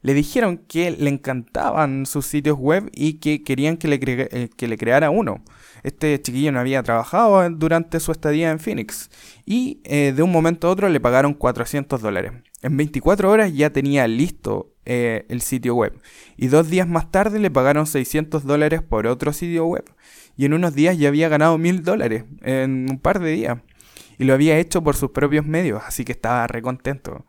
Le 0.06 0.14
dijeron 0.14 0.60
que 0.68 0.92
le 0.92 1.10
encantaban 1.10 2.06
sus 2.06 2.28
sitios 2.28 2.60
web 2.60 2.92
y 2.94 3.14
que 3.14 3.42
querían 3.44 3.76
que 3.76 3.88
le, 3.88 4.00
eh, 4.00 4.78
creara 4.78 5.10
uno. 5.10 5.44
Este 5.82 6.22
chiquillo 6.22 6.52
no 6.52 6.60
había 6.60 6.84
trabajado 6.84 7.50
durante 7.50 8.00
su 8.00 8.12
estadía 8.12 8.52
en 8.52 8.60
Phoenix 8.60 9.10
y 9.48 9.82
eh, 9.84 10.14
de 10.16 10.22
un 10.22 10.32
momento 10.32 10.68
a 10.68 10.70
otro 10.70 10.90
le 10.90 11.00
pagaron 11.00 11.34
400 11.34 12.04
dólares. 12.04 12.34
En 12.62 12.78
24 12.78 13.32
horas 13.32 13.52
ya 13.52 13.72
tenía 13.72 14.08
listo 14.08 14.76
eh, 14.86 15.26
el 15.28 15.42
sitio 15.42 15.74
web. 15.74 16.00
Y 16.38 16.50
dos 16.50 16.70
días 16.70 16.88
más 16.88 17.10
tarde 17.10 17.40
le 17.40 17.50
pagaron 17.50 17.88
600 17.88 18.44
dólares 18.44 18.84
por 18.84 19.08
otro 19.08 19.34
sitio 19.34 19.66
web. 19.66 19.86
Y 20.38 20.46
en 20.46 20.54
unos 20.54 20.76
días 20.76 21.00
ya 21.00 21.08
había 21.08 21.30
ganado 21.30 21.58
1000 21.58 21.82
dólares 21.82 22.26
en 22.44 22.86
un 22.92 23.00
par 23.00 23.20
de 23.20 23.32
días. 23.32 23.58
Y 24.20 24.26
lo 24.26 24.36
había 24.36 24.60
hecho 24.60 24.84
por 24.84 24.96
sus 24.96 25.10
propios 25.10 25.48
medios, 25.48 25.82
así 25.84 26.06
que 26.06 26.12
estaba 26.12 26.46
recontento. 26.46 27.26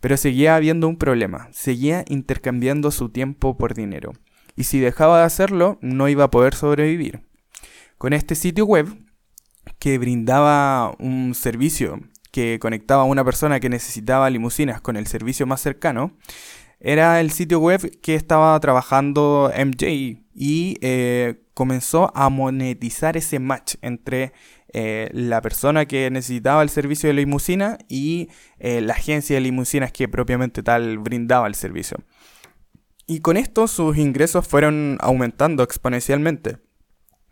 Pero 0.00 0.16
seguía 0.16 0.56
habiendo 0.56 0.88
un 0.88 0.96
problema. 0.96 1.48
Seguía 1.52 2.04
intercambiando 2.08 2.90
su 2.90 3.08
tiempo 3.08 3.56
por 3.56 3.74
dinero. 3.74 4.12
Y 4.56 4.64
si 4.64 4.80
dejaba 4.80 5.18
de 5.20 5.24
hacerlo, 5.24 5.78
no 5.80 6.08
iba 6.08 6.24
a 6.24 6.30
poder 6.30 6.54
sobrevivir. 6.54 7.22
Con 7.96 8.12
este 8.12 8.34
sitio 8.34 8.64
web, 8.64 8.88
que 9.78 9.98
brindaba 9.98 10.94
un 10.98 11.34
servicio 11.34 12.00
que 12.30 12.58
conectaba 12.60 13.02
a 13.02 13.06
una 13.06 13.24
persona 13.24 13.60
que 13.60 13.68
necesitaba 13.68 14.30
limusinas 14.30 14.80
con 14.80 14.96
el 14.96 15.06
servicio 15.06 15.46
más 15.46 15.60
cercano, 15.60 16.16
era 16.80 17.20
el 17.20 17.30
sitio 17.30 17.58
web 17.58 18.00
que 18.00 18.14
estaba 18.14 18.58
trabajando 18.60 19.50
MJ 19.56 20.22
y 20.34 20.78
eh, 20.80 21.42
comenzó 21.54 22.12
a 22.14 22.28
monetizar 22.28 23.16
ese 23.16 23.40
match 23.40 23.74
entre 23.82 24.32
eh, 24.72 25.08
la 25.12 25.40
persona 25.40 25.86
que 25.86 26.10
necesitaba 26.10 26.62
el 26.62 26.68
servicio 26.68 27.08
de 27.08 27.14
limusina 27.14 27.78
y 27.88 28.28
eh, 28.58 28.80
la 28.80 28.94
agencia 28.94 29.36
de 29.36 29.40
limusinas 29.40 29.92
que 29.92 30.08
propiamente 30.08 30.62
tal 30.62 30.98
brindaba 30.98 31.46
el 31.46 31.54
servicio. 31.54 31.98
Y 33.06 33.20
con 33.20 33.38
esto 33.38 33.66
sus 33.68 33.96
ingresos 33.96 34.46
fueron 34.46 34.98
aumentando 35.00 35.62
exponencialmente. 35.62 36.58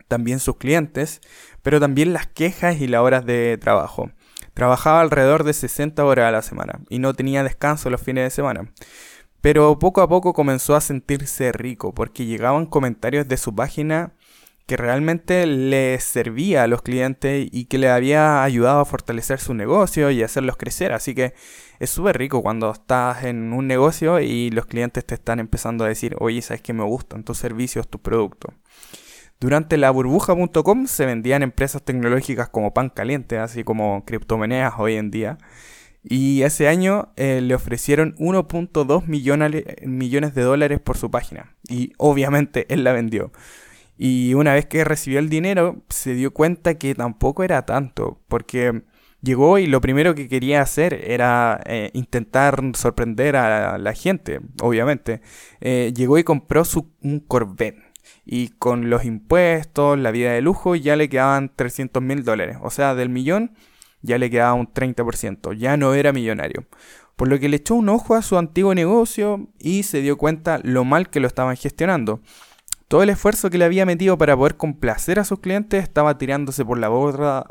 También 0.09 0.39
sus 0.39 0.57
clientes, 0.57 1.21
pero 1.63 1.81
también 1.81 2.13
las 2.13 2.27
quejas 2.27 2.81
y 2.81 2.87
las 2.87 3.03
horas 3.03 3.27
de 3.27 3.59
trabajo. 3.59 4.11
Trabajaba 4.55 5.03
alrededor 5.03 5.45
de 5.45 5.53
60 5.53 6.03
horas 6.03 6.29
a 6.29 6.31
la 6.31 6.41
semana 6.41 6.81
y 6.89 6.99
no 6.99 7.13
tenía 7.13 7.43
descanso 7.43 7.91
los 7.91 8.01
fines 8.01 8.25
de 8.25 8.31
semana. 8.31 8.73
Pero 9.43 9.79
poco 9.79 10.01
a 10.01 10.09
poco 10.09 10.33
comenzó 10.33 10.75
a 10.75 10.81
sentirse 10.81 11.53
rico 11.53 11.93
porque 11.93 12.25
llegaban 12.25 12.65
comentarios 12.65 13.29
de 13.29 13.37
su 13.37 13.55
página 13.55 14.15
que 14.67 14.77
realmente 14.77 15.47
le 15.47 15.99
servía 16.01 16.65
a 16.65 16.67
los 16.67 16.83
clientes 16.83 17.49
y 17.53 17.67
que 17.67 17.79
le 17.79 17.89
había 17.89 18.43
ayudado 18.43 18.81
a 18.81 18.85
fortalecer 18.85 19.39
su 19.39 19.55
negocio 19.55 20.11
y 20.11 20.23
hacerlos 20.23 20.57
crecer. 20.57 20.93
Así 20.93 21.15
que 21.15 21.35
es 21.79 21.91
súper 21.91 22.19
rico 22.19 22.43
cuando 22.43 22.71
estás 22.73 23.25
en 23.25 23.53
un 23.53 23.69
negocio 23.69 24.21
y 24.21 24.51
los 24.51 24.67
clientes 24.67 25.05
te 25.07 25.15
están 25.15 25.39
empezando 25.39 25.85
a 25.85 25.89
decir, 25.89 26.17
oye, 26.19 26.43
sabes 26.43 26.63
que 26.63 26.73
me 26.73 26.83
gustan 26.83 27.23
tus 27.23 27.39
servicios, 27.39 27.89
tus 27.89 28.01
productos. 28.01 28.55
Durante 29.39 29.77
la 29.77 29.91
burbuja.com 29.91 30.87
se 30.87 31.07
vendían 31.07 31.43
empresas 31.43 31.83
tecnológicas 31.83 32.49
como 32.49 32.75
pan 32.75 32.89
caliente, 32.89 33.39
así 33.39 33.65
como 33.65 34.05
criptomonedas 34.05 34.75
hoy 34.79 34.95
en 34.95 35.11
día. 35.11 35.39
Y 36.03 36.43
ese 36.43 36.69
año 36.69 37.13
eh, 37.17 37.41
le 37.41 37.55
ofrecieron 37.55 38.15
1.2 38.17 39.07
millones, 39.07 39.65
millones 39.85 40.35
de 40.35 40.43
dólares 40.43 40.81
por 40.81 40.97
su 40.97 41.11
página. 41.11 41.55
Y 41.69 41.93
obviamente 41.99 42.67
él 42.73 42.83
la 42.83 42.93
vendió. 42.93 43.31
Y 43.99 44.35
una 44.35 44.55
vez 44.55 44.67
que 44.67 44.85
recibió 44.85 45.19
el 45.19 45.29
dinero, 45.29 45.83
se 45.89 46.15
dio 46.15 46.33
cuenta 46.33 46.75
que 46.75 46.95
tampoco 46.95 47.45
era 47.45 47.65
tanto. 47.67 48.21
Porque 48.29 48.83
llegó 49.23 49.59
y 49.59 49.67
lo 49.67 49.81
primero 49.81 50.15
que 50.15 50.29
quería 50.29 50.63
hacer 50.63 50.95
era 50.95 51.61
eh, 51.67 51.91
intentar 51.95 52.61
sorprender 52.75 53.37
a 53.37 53.79
la 53.79 53.93
gente, 53.95 54.41
obviamente. 54.63 55.21
Eh, 55.61 55.93
llegó 55.95 56.19
y 56.19 56.25
compró 56.25 56.65
su, 56.65 56.91
un 57.03 57.21
Corvette. 57.21 57.83
Y 58.25 58.49
con 58.51 58.91
los 58.91 59.05
impuestos, 59.05 59.99
la 59.99 60.11
vida 60.11 60.33
de 60.33 60.41
lujo, 60.41 60.77
ya 60.77 60.97
le 60.97 61.09
quedaban 61.09 61.53
300 61.55 62.03
mil 62.03 62.25
dólares. 62.25 62.59
O 62.63 62.71
sea, 62.71 62.95
del 62.95 63.09
millón 63.09 63.53
ya 64.03 64.19
le 64.19 64.31
quedaba 64.31 64.55
un 64.55 64.73
30%, 64.73 65.55
ya 65.55 65.77
no 65.77 65.95
era 65.95 66.13
millonario. 66.13 66.67
Por 67.17 67.29
lo 67.29 67.39
que 67.39 67.49
le 67.49 67.57
echó 67.57 67.75
un 67.75 67.89
ojo 67.89 68.15
a 68.15 68.23
su 68.23 68.37
antiguo 68.37 68.75
negocio 68.75 69.49
y 69.59 69.83
se 69.85 70.03
dio 70.03 70.17
cuenta 70.19 70.61
lo 70.63 70.85
mal 70.85 71.09
que 71.09 71.21
lo 71.21 71.27
estaban 71.27 71.57
gestionando. 71.57 72.21
Todo 72.89 73.03
el 73.03 73.11
esfuerzo 73.11 73.51
que 73.51 73.59
le 73.59 73.65
había 73.65 73.85
metido 73.85 74.17
para 74.17 74.37
poder 74.37 74.57
complacer 74.57 75.19
a 75.19 75.25
sus 75.25 75.41
clientes 75.41 75.83
estaba 75.83 76.19
tirándose 76.19 76.65
por 76.65 76.79
la 76.79 76.89
borda 76.89 77.47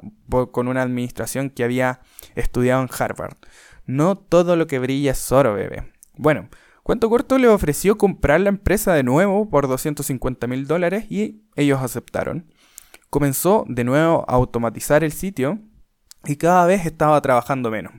con 0.51 0.69
una 0.69 0.81
administración 0.81 1.49
que 1.49 1.65
había 1.65 1.99
estudiado 2.35 2.81
en 2.81 2.89
Harvard. 2.97 3.35
No 3.85 4.15
todo 4.15 4.55
lo 4.55 4.65
que 4.65 4.79
brilla 4.79 5.11
es 5.11 5.31
oro, 5.31 5.53
bebé. 5.53 5.91
Bueno, 6.15 6.47
cuento 6.83 7.09
corto 7.09 7.37
le 7.37 7.49
ofreció 7.49 7.97
comprar 7.97 8.39
la 8.39 8.49
empresa 8.49 8.93
de 8.93 9.03
nuevo 9.03 9.49
por 9.49 9.67
250 9.67 10.47
mil 10.47 10.67
dólares 10.67 11.05
y 11.09 11.43
ellos 11.55 11.81
aceptaron. 11.81 12.49
Comenzó 13.09 13.65
de 13.67 13.83
nuevo 13.83 14.23
a 14.29 14.33
automatizar 14.33 15.03
el 15.03 15.11
sitio 15.11 15.59
y 16.23 16.37
cada 16.37 16.65
vez 16.65 16.85
estaba 16.85 17.21
trabajando 17.21 17.69
menos. 17.69 17.91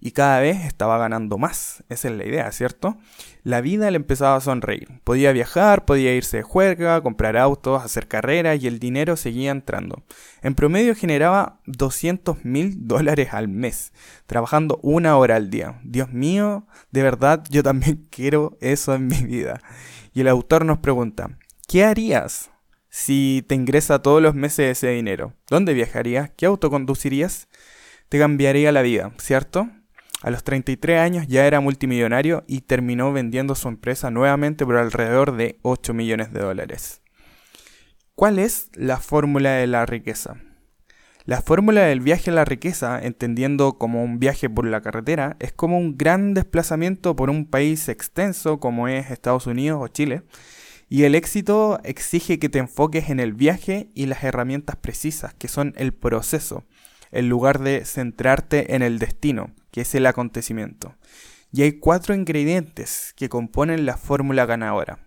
Y 0.00 0.12
cada 0.12 0.40
vez 0.40 0.64
estaba 0.64 0.96
ganando 0.98 1.38
más. 1.38 1.82
Esa 1.88 2.08
es 2.08 2.14
la 2.14 2.24
idea, 2.24 2.50
¿cierto? 2.52 2.98
La 3.42 3.60
vida 3.60 3.90
le 3.90 3.96
empezaba 3.96 4.36
a 4.36 4.40
sonreír. 4.40 5.00
Podía 5.02 5.32
viajar, 5.32 5.84
podía 5.84 6.14
irse 6.14 6.38
de 6.38 6.42
juerga, 6.42 7.00
comprar 7.00 7.36
autos, 7.36 7.82
hacer 7.82 8.06
carreras 8.06 8.62
y 8.62 8.68
el 8.68 8.78
dinero 8.78 9.16
seguía 9.16 9.50
entrando. 9.50 10.04
En 10.42 10.54
promedio 10.54 10.94
generaba 10.94 11.60
200 11.66 12.44
mil 12.44 12.86
dólares 12.86 13.30
al 13.32 13.48
mes, 13.48 13.92
trabajando 14.26 14.78
una 14.82 15.16
hora 15.16 15.36
al 15.36 15.50
día. 15.50 15.80
Dios 15.82 16.12
mío, 16.12 16.66
de 16.92 17.02
verdad 17.02 17.44
yo 17.50 17.62
también 17.62 18.06
quiero 18.10 18.56
eso 18.60 18.94
en 18.94 19.08
mi 19.08 19.22
vida. 19.24 19.60
Y 20.14 20.20
el 20.20 20.28
autor 20.28 20.64
nos 20.64 20.78
pregunta, 20.78 21.38
¿qué 21.66 21.84
harías 21.84 22.50
si 22.88 23.44
te 23.48 23.54
ingresa 23.54 24.00
todos 24.00 24.22
los 24.22 24.34
meses 24.34 24.78
ese 24.78 24.90
dinero? 24.90 25.34
¿Dónde 25.48 25.74
viajarías? 25.74 26.30
¿Qué 26.36 26.46
auto 26.46 26.70
conducirías? 26.70 27.48
Te 28.08 28.18
cambiaría 28.18 28.72
la 28.72 28.82
vida, 28.82 29.12
¿cierto? 29.18 29.68
A 30.22 30.30
los 30.30 30.42
33 30.42 31.00
años 31.00 31.26
ya 31.28 31.46
era 31.46 31.60
multimillonario 31.60 32.42
y 32.48 32.62
terminó 32.62 33.12
vendiendo 33.12 33.54
su 33.54 33.68
empresa 33.68 34.10
nuevamente 34.10 34.66
por 34.66 34.76
alrededor 34.76 35.36
de 35.36 35.58
8 35.62 35.94
millones 35.94 36.32
de 36.32 36.40
dólares. 36.40 37.02
¿Cuál 38.16 38.40
es 38.40 38.68
la 38.74 38.98
fórmula 38.98 39.52
de 39.52 39.68
la 39.68 39.86
riqueza? 39.86 40.38
La 41.24 41.40
fórmula 41.40 41.82
del 41.82 42.00
viaje 42.00 42.30
a 42.30 42.34
la 42.34 42.44
riqueza, 42.44 42.98
entendiendo 43.00 43.78
como 43.78 44.02
un 44.02 44.18
viaje 44.18 44.50
por 44.50 44.66
la 44.66 44.80
carretera, 44.80 45.36
es 45.38 45.52
como 45.52 45.78
un 45.78 45.96
gran 45.96 46.34
desplazamiento 46.34 47.14
por 47.14 47.30
un 47.30 47.44
país 47.44 47.88
extenso 47.88 48.58
como 48.58 48.88
es 48.88 49.10
Estados 49.10 49.46
Unidos 49.46 49.78
o 49.80 49.88
Chile, 49.88 50.22
y 50.88 51.04
el 51.04 51.14
éxito 51.14 51.80
exige 51.84 52.38
que 52.38 52.48
te 52.48 52.58
enfoques 52.58 53.10
en 53.10 53.20
el 53.20 53.34
viaje 53.34 53.90
y 53.94 54.06
las 54.06 54.24
herramientas 54.24 54.76
precisas, 54.76 55.34
que 55.34 55.48
son 55.48 55.74
el 55.76 55.92
proceso, 55.92 56.64
en 57.12 57.28
lugar 57.28 57.60
de 57.60 57.84
centrarte 57.84 58.74
en 58.74 58.82
el 58.82 58.98
destino, 58.98 59.52
que 59.70 59.82
es 59.82 59.94
el 59.94 60.06
acontecimiento. 60.06 60.94
Y 61.52 61.62
hay 61.62 61.78
cuatro 61.78 62.14
ingredientes 62.14 63.14
que 63.16 63.28
componen 63.28 63.86
la 63.86 63.96
fórmula 63.96 64.46
ganadora. 64.46 64.98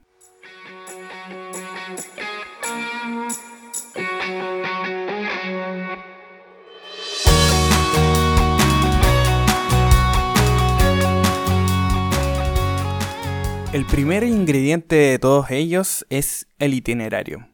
El 13.73 13.85
primer 13.85 14.23
ingrediente 14.25 14.95
de 14.95 15.17
todos 15.17 15.49
ellos 15.49 16.05
es 16.09 16.47
el 16.59 16.73
itinerario. 16.73 17.47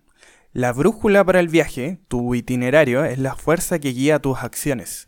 La 0.52 0.74
brújula 0.74 1.24
para 1.24 1.40
el 1.40 1.48
viaje, 1.48 2.00
tu 2.08 2.34
itinerario, 2.34 3.06
es 3.06 3.20
la 3.20 3.36
fuerza 3.36 3.78
que 3.78 3.92
guía 3.92 4.18
tus 4.18 4.40
acciones. 4.40 5.08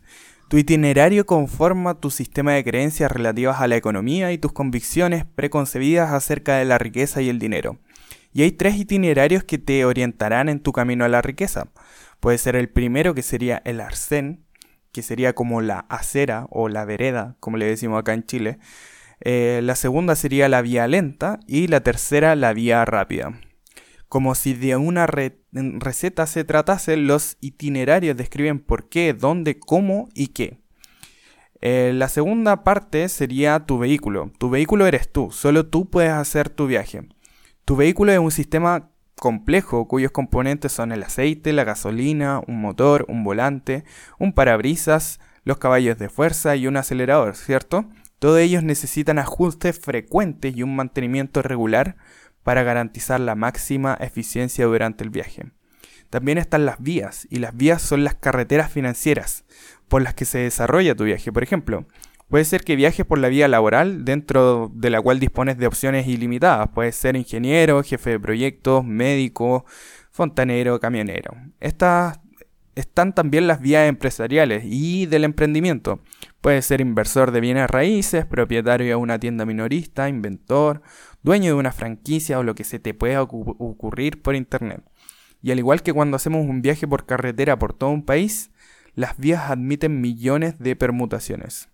Tu 0.50 0.58
itinerario 0.58 1.26
conforma 1.26 2.00
tu 2.00 2.10
sistema 2.10 2.54
de 2.54 2.64
creencias 2.64 3.12
relativas 3.12 3.60
a 3.60 3.68
la 3.68 3.76
economía 3.76 4.32
y 4.32 4.38
tus 4.38 4.52
convicciones 4.52 5.24
preconcebidas 5.24 6.10
acerca 6.10 6.56
de 6.56 6.64
la 6.64 6.76
riqueza 6.76 7.22
y 7.22 7.28
el 7.28 7.38
dinero. 7.38 7.78
Y 8.32 8.42
hay 8.42 8.50
tres 8.50 8.74
itinerarios 8.74 9.44
que 9.44 9.58
te 9.58 9.84
orientarán 9.84 10.48
en 10.48 10.58
tu 10.58 10.72
camino 10.72 11.04
a 11.04 11.08
la 11.08 11.22
riqueza. 11.22 11.68
Puede 12.18 12.36
ser 12.36 12.56
el 12.56 12.68
primero 12.68 13.14
que 13.14 13.22
sería 13.22 13.62
el 13.64 13.80
arcén, 13.80 14.44
que 14.90 15.02
sería 15.02 15.36
como 15.36 15.60
la 15.60 15.86
acera 15.88 16.48
o 16.50 16.68
la 16.68 16.84
vereda, 16.84 17.36
como 17.38 17.56
le 17.56 17.66
decimos 17.66 18.00
acá 18.00 18.12
en 18.14 18.26
Chile. 18.26 18.58
Eh, 19.20 19.60
la 19.62 19.76
segunda 19.76 20.16
sería 20.16 20.48
la 20.48 20.62
vía 20.62 20.88
lenta 20.88 21.38
y 21.46 21.68
la 21.68 21.84
tercera 21.84 22.34
la 22.34 22.52
vía 22.54 22.84
rápida. 22.84 23.38
Como 24.10 24.34
si 24.34 24.54
de 24.54 24.74
una 24.74 25.06
receta 25.06 26.26
se 26.26 26.42
tratase, 26.42 26.96
los 26.96 27.36
itinerarios 27.40 28.16
describen 28.16 28.58
por 28.58 28.88
qué, 28.88 29.14
dónde, 29.14 29.60
cómo 29.60 30.08
y 30.14 30.26
qué. 30.26 30.58
Eh, 31.60 31.92
la 31.94 32.08
segunda 32.08 32.64
parte 32.64 33.08
sería 33.08 33.60
tu 33.60 33.78
vehículo. 33.78 34.32
Tu 34.36 34.50
vehículo 34.50 34.88
eres 34.88 35.12
tú, 35.12 35.30
solo 35.30 35.66
tú 35.68 35.88
puedes 35.88 36.10
hacer 36.10 36.48
tu 36.48 36.66
viaje. 36.66 37.08
Tu 37.64 37.76
vehículo 37.76 38.10
es 38.10 38.18
un 38.18 38.32
sistema 38.32 38.90
complejo 39.14 39.86
cuyos 39.86 40.10
componentes 40.10 40.72
son 40.72 40.90
el 40.90 41.04
aceite, 41.04 41.52
la 41.52 41.62
gasolina, 41.62 42.42
un 42.48 42.60
motor, 42.60 43.06
un 43.06 43.22
volante, 43.22 43.84
un 44.18 44.32
parabrisas, 44.32 45.20
los 45.44 45.58
caballos 45.58 45.98
de 45.98 46.08
fuerza 46.08 46.56
y 46.56 46.66
un 46.66 46.76
acelerador, 46.76 47.36
¿cierto? 47.36 47.88
Todos 48.18 48.40
ellos 48.40 48.64
necesitan 48.64 49.20
ajustes 49.20 49.78
frecuentes 49.78 50.56
y 50.56 50.64
un 50.64 50.74
mantenimiento 50.74 51.42
regular 51.42 51.96
para 52.42 52.62
garantizar 52.62 53.20
la 53.20 53.34
máxima 53.34 53.96
eficiencia 54.00 54.66
durante 54.66 55.04
el 55.04 55.10
viaje. 55.10 55.44
También 56.10 56.38
están 56.38 56.66
las 56.66 56.82
vías, 56.82 57.26
y 57.30 57.38
las 57.38 57.56
vías 57.56 57.82
son 57.82 58.02
las 58.02 58.16
carreteras 58.16 58.72
financieras 58.72 59.44
por 59.88 60.02
las 60.02 60.14
que 60.14 60.24
se 60.24 60.38
desarrolla 60.38 60.94
tu 60.94 61.04
viaje. 61.04 61.32
Por 61.32 61.42
ejemplo, 61.42 61.86
puede 62.28 62.44
ser 62.44 62.62
que 62.62 62.76
viajes 62.76 63.06
por 63.06 63.18
la 63.18 63.28
vía 63.28 63.48
laboral 63.48 64.04
dentro 64.04 64.70
de 64.74 64.90
la 64.90 65.00
cual 65.00 65.20
dispones 65.20 65.58
de 65.58 65.66
opciones 65.66 66.06
ilimitadas. 66.06 66.68
Puedes 66.74 66.96
ser 66.96 67.16
ingeniero, 67.16 67.82
jefe 67.82 68.10
de 68.10 68.20
proyectos, 68.20 68.84
médico, 68.84 69.64
fontanero, 70.10 70.80
camionero. 70.80 71.32
Estas 71.60 72.20
están 72.76 73.14
también 73.14 73.46
las 73.46 73.60
vías 73.60 73.88
empresariales 73.88 74.62
y 74.64 75.06
del 75.06 75.24
emprendimiento. 75.24 76.00
Puedes 76.40 76.64
ser 76.64 76.80
inversor 76.80 77.30
de 77.30 77.40
bienes 77.40 77.68
raíces, 77.68 78.24
propietario 78.26 78.86
de 78.86 78.94
una 78.94 79.18
tienda 79.18 79.44
minorista, 79.44 80.08
inventor, 80.08 80.82
dueño 81.22 81.52
de 81.52 81.58
una 81.58 81.72
franquicia 81.72 82.38
o 82.38 82.42
lo 82.42 82.54
que 82.54 82.64
se 82.64 82.78
te 82.78 82.94
pueda 82.94 83.22
ocurrir 83.22 84.22
por 84.22 84.34
internet. 84.34 84.82
Y 85.42 85.50
al 85.50 85.58
igual 85.58 85.82
que 85.82 85.92
cuando 85.92 86.16
hacemos 86.16 86.46
un 86.46 86.62
viaje 86.62 86.86
por 86.86 87.06
carretera 87.06 87.58
por 87.58 87.72
todo 87.72 87.90
un 87.90 88.04
país, 88.04 88.50
las 88.94 89.16
vías 89.16 89.50
admiten 89.50 90.00
millones 90.00 90.58
de 90.58 90.76
permutaciones. 90.76 91.68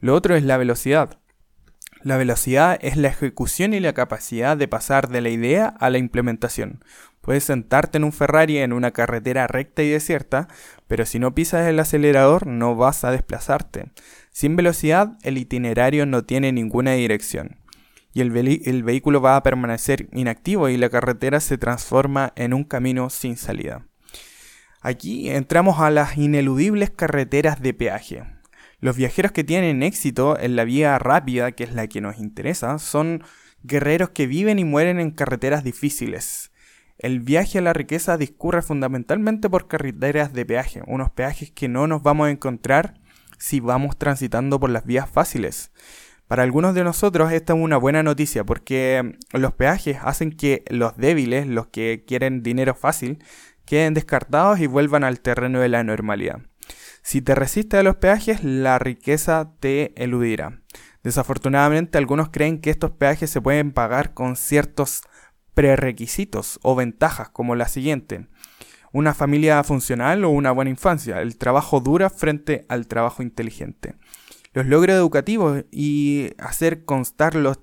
Lo 0.00 0.14
otro 0.14 0.36
es 0.36 0.44
la 0.44 0.56
velocidad. 0.56 1.18
La 2.02 2.16
velocidad 2.16 2.78
es 2.80 2.96
la 2.96 3.08
ejecución 3.08 3.74
y 3.74 3.80
la 3.80 3.92
capacidad 3.92 4.56
de 4.56 4.68
pasar 4.68 5.08
de 5.08 5.20
la 5.20 5.28
idea 5.28 5.66
a 5.66 5.90
la 5.90 5.98
implementación. 5.98 6.82
Puedes 7.20 7.44
sentarte 7.44 7.98
en 7.98 8.04
un 8.04 8.12
Ferrari 8.12 8.58
en 8.58 8.72
una 8.72 8.92
carretera 8.92 9.46
recta 9.46 9.82
y 9.82 9.90
desierta, 9.90 10.48
pero 10.88 11.04
si 11.04 11.18
no 11.18 11.34
pisas 11.34 11.68
el 11.68 11.78
acelerador 11.78 12.46
no 12.46 12.74
vas 12.74 13.04
a 13.04 13.10
desplazarte. 13.10 13.90
Sin 14.30 14.56
velocidad 14.56 15.18
el 15.22 15.36
itinerario 15.36 16.06
no 16.06 16.24
tiene 16.24 16.52
ninguna 16.52 16.92
dirección 16.92 17.59
y 18.12 18.20
el, 18.20 18.82
vehículo 18.82 19.20
va 19.20 19.36
a 19.36 19.42
permanecer 19.42 20.08
inactivo 20.12 20.68
y 20.68 20.76
la 20.76 20.90
carretera 20.90 21.40
se 21.40 21.58
transforma 21.58 22.32
en 22.36 22.54
un 22.54 22.64
camino 22.64 23.08
sin 23.08 23.36
salida. 23.36 23.86
Aquí 24.80 25.30
entramos 25.30 25.78
a 25.78 25.90
las 25.90 26.16
ineludibles 26.16 26.90
carreteras 26.90 27.60
de 27.60 27.74
peaje. 27.74 28.24
Los 28.80 28.96
viajeros 28.96 29.30
que 29.32 29.44
tienen 29.44 29.82
éxito 29.82 30.38
en 30.38 30.56
la 30.56 30.64
vía 30.64 30.98
rápida, 30.98 31.52
que 31.52 31.64
es 31.64 31.74
la 31.74 31.86
que 31.86 32.00
nos 32.00 32.18
interesa, 32.18 32.78
son 32.78 33.22
guerreros 33.62 34.10
que 34.10 34.26
viven 34.26 34.58
y 34.58 34.64
mueren 34.64 34.98
en 34.98 35.10
carreteras 35.10 35.62
difíciles. 35.62 36.50
El 36.98 37.20
viaje 37.20 37.58
a 37.58 37.62
la 37.62 37.72
riqueza 37.72 38.16
discurre 38.16 38.62
fundamentalmente 38.62 39.48
por 39.48 39.68
carreteras 39.68 40.32
de 40.32 40.44
peaje, 40.44 40.82
unos 40.86 41.10
peajes 41.10 41.50
que 41.50 41.68
no 41.68 41.86
nos 41.86 42.02
vamos 42.02 42.26
a 42.28 42.30
encontrar 42.30 43.00
si 43.38 43.60
vamos 43.60 43.98
transitando 43.98 44.58
por 44.58 44.70
las 44.70 44.84
vías 44.84 45.08
fáciles. 45.08 45.72
Para 46.30 46.44
algunos 46.44 46.76
de 46.76 46.84
nosotros 46.84 47.32
esta 47.32 47.54
es 47.54 47.58
una 47.58 47.76
buena 47.76 48.04
noticia 48.04 48.44
porque 48.44 49.18
los 49.32 49.52
peajes 49.52 49.98
hacen 50.00 50.30
que 50.30 50.62
los 50.70 50.96
débiles, 50.96 51.48
los 51.48 51.66
que 51.66 52.04
quieren 52.06 52.44
dinero 52.44 52.76
fácil, 52.76 53.18
queden 53.64 53.94
descartados 53.94 54.60
y 54.60 54.68
vuelvan 54.68 55.02
al 55.02 55.18
terreno 55.18 55.58
de 55.58 55.68
la 55.68 55.82
normalidad. 55.82 56.38
Si 57.02 57.20
te 57.20 57.34
resistes 57.34 57.80
a 57.80 57.82
los 57.82 57.96
peajes, 57.96 58.44
la 58.44 58.78
riqueza 58.78 59.54
te 59.58 59.92
eludirá. 60.00 60.60
Desafortunadamente, 61.02 61.98
algunos 61.98 62.28
creen 62.28 62.60
que 62.60 62.70
estos 62.70 62.92
peajes 62.92 63.28
se 63.28 63.40
pueden 63.40 63.72
pagar 63.72 64.14
con 64.14 64.36
ciertos 64.36 65.02
prerequisitos 65.54 66.60
o 66.62 66.76
ventajas, 66.76 67.30
como 67.30 67.56
la 67.56 67.66
siguiente. 67.66 68.28
Una 68.92 69.14
familia 69.14 69.64
funcional 69.64 70.24
o 70.24 70.30
una 70.30 70.52
buena 70.52 70.70
infancia. 70.70 71.22
El 71.22 71.36
trabajo 71.38 71.80
dura 71.80 72.08
frente 72.08 72.66
al 72.68 72.86
trabajo 72.86 73.20
inteligente 73.24 73.96
los 74.52 74.66
logros 74.66 74.96
educativos 74.96 75.64
y 75.70 76.32
hacer 76.38 76.84
constar 76.84 77.34
los, 77.34 77.58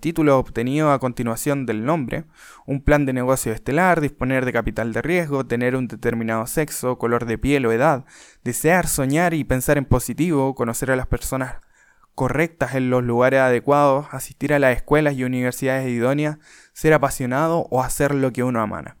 títulos 0.00 0.34
obtenidos 0.34 0.92
a 0.92 0.98
continuación 0.98 1.64
del 1.64 1.84
nombre, 1.84 2.24
un 2.66 2.82
plan 2.82 3.06
de 3.06 3.12
negocio 3.12 3.52
estelar, 3.52 4.00
disponer 4.00 4.44
de 4.44 4.52
capital 4.52 4.92
de 4.92 5.02
riesgo, 5.02 5.46
tener 5.46 5.76
un 5.76 5.88
determinado 5.88 6.46
sexo, 6.46 6.98
color 6.98 7.24
de 7.24 7.38
piel 7.38 7.64
o 7.64 7.72
edad, 7.72 8.04
desear, 8.44 8.86
soñar 8.86 9.32
y 9.34 9.44
pensar 9.44 9.78
en 9.78 9.86
positivo, 9.86 10.54
conocer 10.54 10.90
a 10.90 10.96
las 10.96 11.06
personas 11.06 11.56
correctas 12.14 12.74
en 12.74 12.90
los 12.90 13.04
lugares 13.04 13.40
adecuados, 13.40 14.08
asistir 14.10 14.52
a 14.52 14.58
las 14.58 14.76
escuelas 14.76 15.14
y 15.14 15.24
universidades 15.24 15.88
idóneas, 15.88 16.38
ser 16.72 16.92
apasionado 16.92 17.66
o 17.70 17.82
hacer 17.82 18.14
lo 18.14 18.32
que 18.32 18.42
uno 18.42 18.60
amana. 18.60 18.96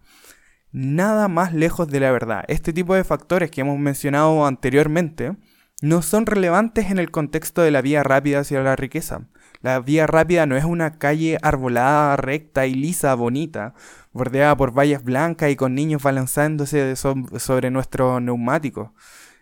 Nada 0.70 1.28
más 1.28 1.52
lejos 1.52 1.88
de 1.88 1.98
la 1.98 2.12
verdad. 2.12 2.44
Este 2.46 2.72
tipo 2.72 2.94
de 2.94 3.02
factores 3.02 3.50
que 3.50 3.62
hemos 3.62 3.78
mencionado 3.78 4.46
anteriormente 4.46 5.36
no 5.80 6.02
son 6.02 6.26
relevantes 6.26 6.90
en 6.90 6.98
el 6.98 7.10
contexto 7.10 7.62
de 7.62 7.70
la 7.70 7.82
vía 7.82 8.02
rápida 8.02 8.40
hacia 8.40 8.62
la 8.62 8.76
riqueza. 8.76 9.28
La 9.60 9.80
vía 9.80 10.06
rápida 10.06 10.46
no 10.46 10.56
es 10.56 10.64
una 10.64 10.98
calle 10.98 11.38
arbolada, 11.42 12.16
recta 12.16 12.66
y 12.66 12.74
lisa, 12.74 13.14
bonita, 13.14 13.74
bordeada 14.12 14.56
por 14.56 14.76
vallas 14.76 15.04
blancas 15.04 15.50
y 15.50 15.56
con 15.56 15.74
niños 15.74 16.02
balanzándose 16.02 16.96
sobre 16.96 17.70
nuestros 17.70 18.20
neumáticos. 18.22 18.90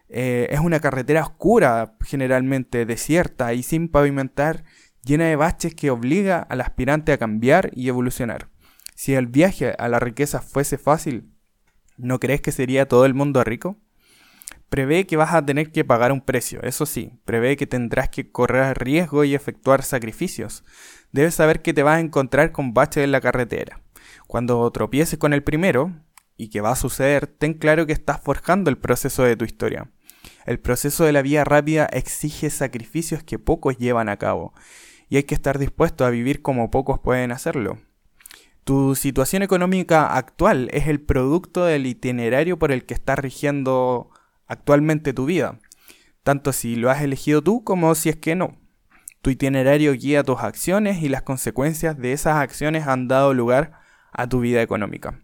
Eh, 0.08 0.48
es 0.50 0.60
una 0.60 0.80
carretera 0.80 1.22
oscura, 1.22 1.96
generalmente 2.04 2.86
desierta 2.86 3.52
y 3.54 3.62
sin 3.62 3.88
pavimentar, 3.88 4.64
llena 5.02 5.24
de 5.26 5.36
baches 5.36 5.74
que 5.74 5.90
obliga 5.90 6.38
al 6.38 6.60
aspirante 6.60 7.12
a 7.12 7.18
cambiar 7.18 7.70
y 7.74 7.88
evolucionar. 7.88 8.48
Si 8.94 9.14
el 9.14 9.26
viaje 9.26 9.74
a 9.78 9.88
la 9.88 10.00
riqueza 10.00 10.40
fuese 10.40 10.78
fácil, 10.78 11.30
¿no 11.96 12.20
crees 12.20 12.40
que 12.40 12.52
sería 12.52 12.88
todo 12.88 13.04
el 13.04 13.14
mundo 13.14 13.44
rico? 13.44 13.76
Prevé 14.68 15.06
que 15.06 15.16
vas 15.16 15.32
a 15.32 15.44
tener 15.46 15.70
que 15.70 15.84
pagar 15.84 16.10
un 16.10 16.20
precio, 16.20 16.60
eso 16.62 16.86
sí, 16.86 17.12
prevé 17.24 17.56
que 17.56 17.66
tendrás 17.66 18.08
que 18.08 18.30
correr 18.30 18.76
riesgo 18.78 19.22
y 19.24 19.34
efectuar 19.34 19.82
sacrificios. 19.82 20.64
Debes 21.12 21.34
saber 21.34 21.62
que 21.62 21.72
te 21.72 21.84
vas 21.84 21.98
a 21.98 22.00
encontrar 22.00 22.50
con 22.50 22.74
baches 22.74 23.04
en 23.04 23.12
la 23.12 23.20
carretera. 23.20 23.80
Cuando 24.26 24.68
tropieces 24.72 25.18
con 25.18 25.32
el 25.32 25.44
primero, 25.44 25.94
y 26.36 26.50
que 26.50 26.60
va 26.60 26.72
a 26.72 26.76
suceder, 26.76 27.26
ten 27.26 27.54
claro 27.54 27.86
que 27.86 27.92
estás 27.92 28.20
forjando 28.20 28.68
el 28.68 28.76
proceso 28.76 29.22
de 29.22 29.36
tu 29.36 29.44
historia. 29.44 29.90
El 30.44 30.58
proceso 30.58 31.04
de 31.04 31.12
la 31.12 31.22
vía 31.22 31.44
rápida 31.44 31.86
exige 31.86 32.50
sacrificios 32.50 33.22
que 33.22 33.38
pocos 33.38 33.78
llevan 33.78 34.08
a 34.08 34.16
cabo, 34.16 34.52
y 35.08 35.16
hay 35.16 35.22
que 35.22 35.34
estar 35.34 35.58
dispuesto 35.58 36.04
a 36.04 36.10
vivir 36.10 36.42
como 36.42 36.70
pocos 36.70 36.98
pueden 36.98 37.32
hacerlo. 37.32 37.78
Tu 38.64 38.96
situación 38.96 39.42
económica 39.42 40.16
actual 40.16 40.68
es 40.72 40.88
el 40.88 41.00
producto 41.00 41.64
del 41.64 41.86
itinerario 41.86 42.58
por 42.58 42.72
el 42.72 42.84
que 42.84 42.94
estás 42.94 43.16
rigiendo 43.16 44.10
actualmente 44.46 45.12
tu 45.12 45.26
vida, 45.26 45.58
tanto 46.22 46.52
si 46.52 46.76
lo 46.76 46.90
has 46.90 47.02
elegido 47.02 47.42
tú 47.42 47.64
como 47.64 47.94
si 47.94 48.08
es 48.08 48.16
que 48.16 48.34
no. 48.34 48.56
Tu 49.22 49.30
itinerario 49.30 49.92
guía 49.92 50.22
tus 50.22 50.40
acciones 50.40 51.02
y 51.02 51.08
las 51.08 51.22
consecuencias 51.22 51.98
de 51.98 52.12
esas 52.12 52.36
acciones 52.36 52.86
han 52.86 53.08
dado 53.08 53.34
lugar 53.34 53.72
a 54.12 54.28
tu 54.28 54.40
vida 54.40 54.62
económica. 54.62 55.20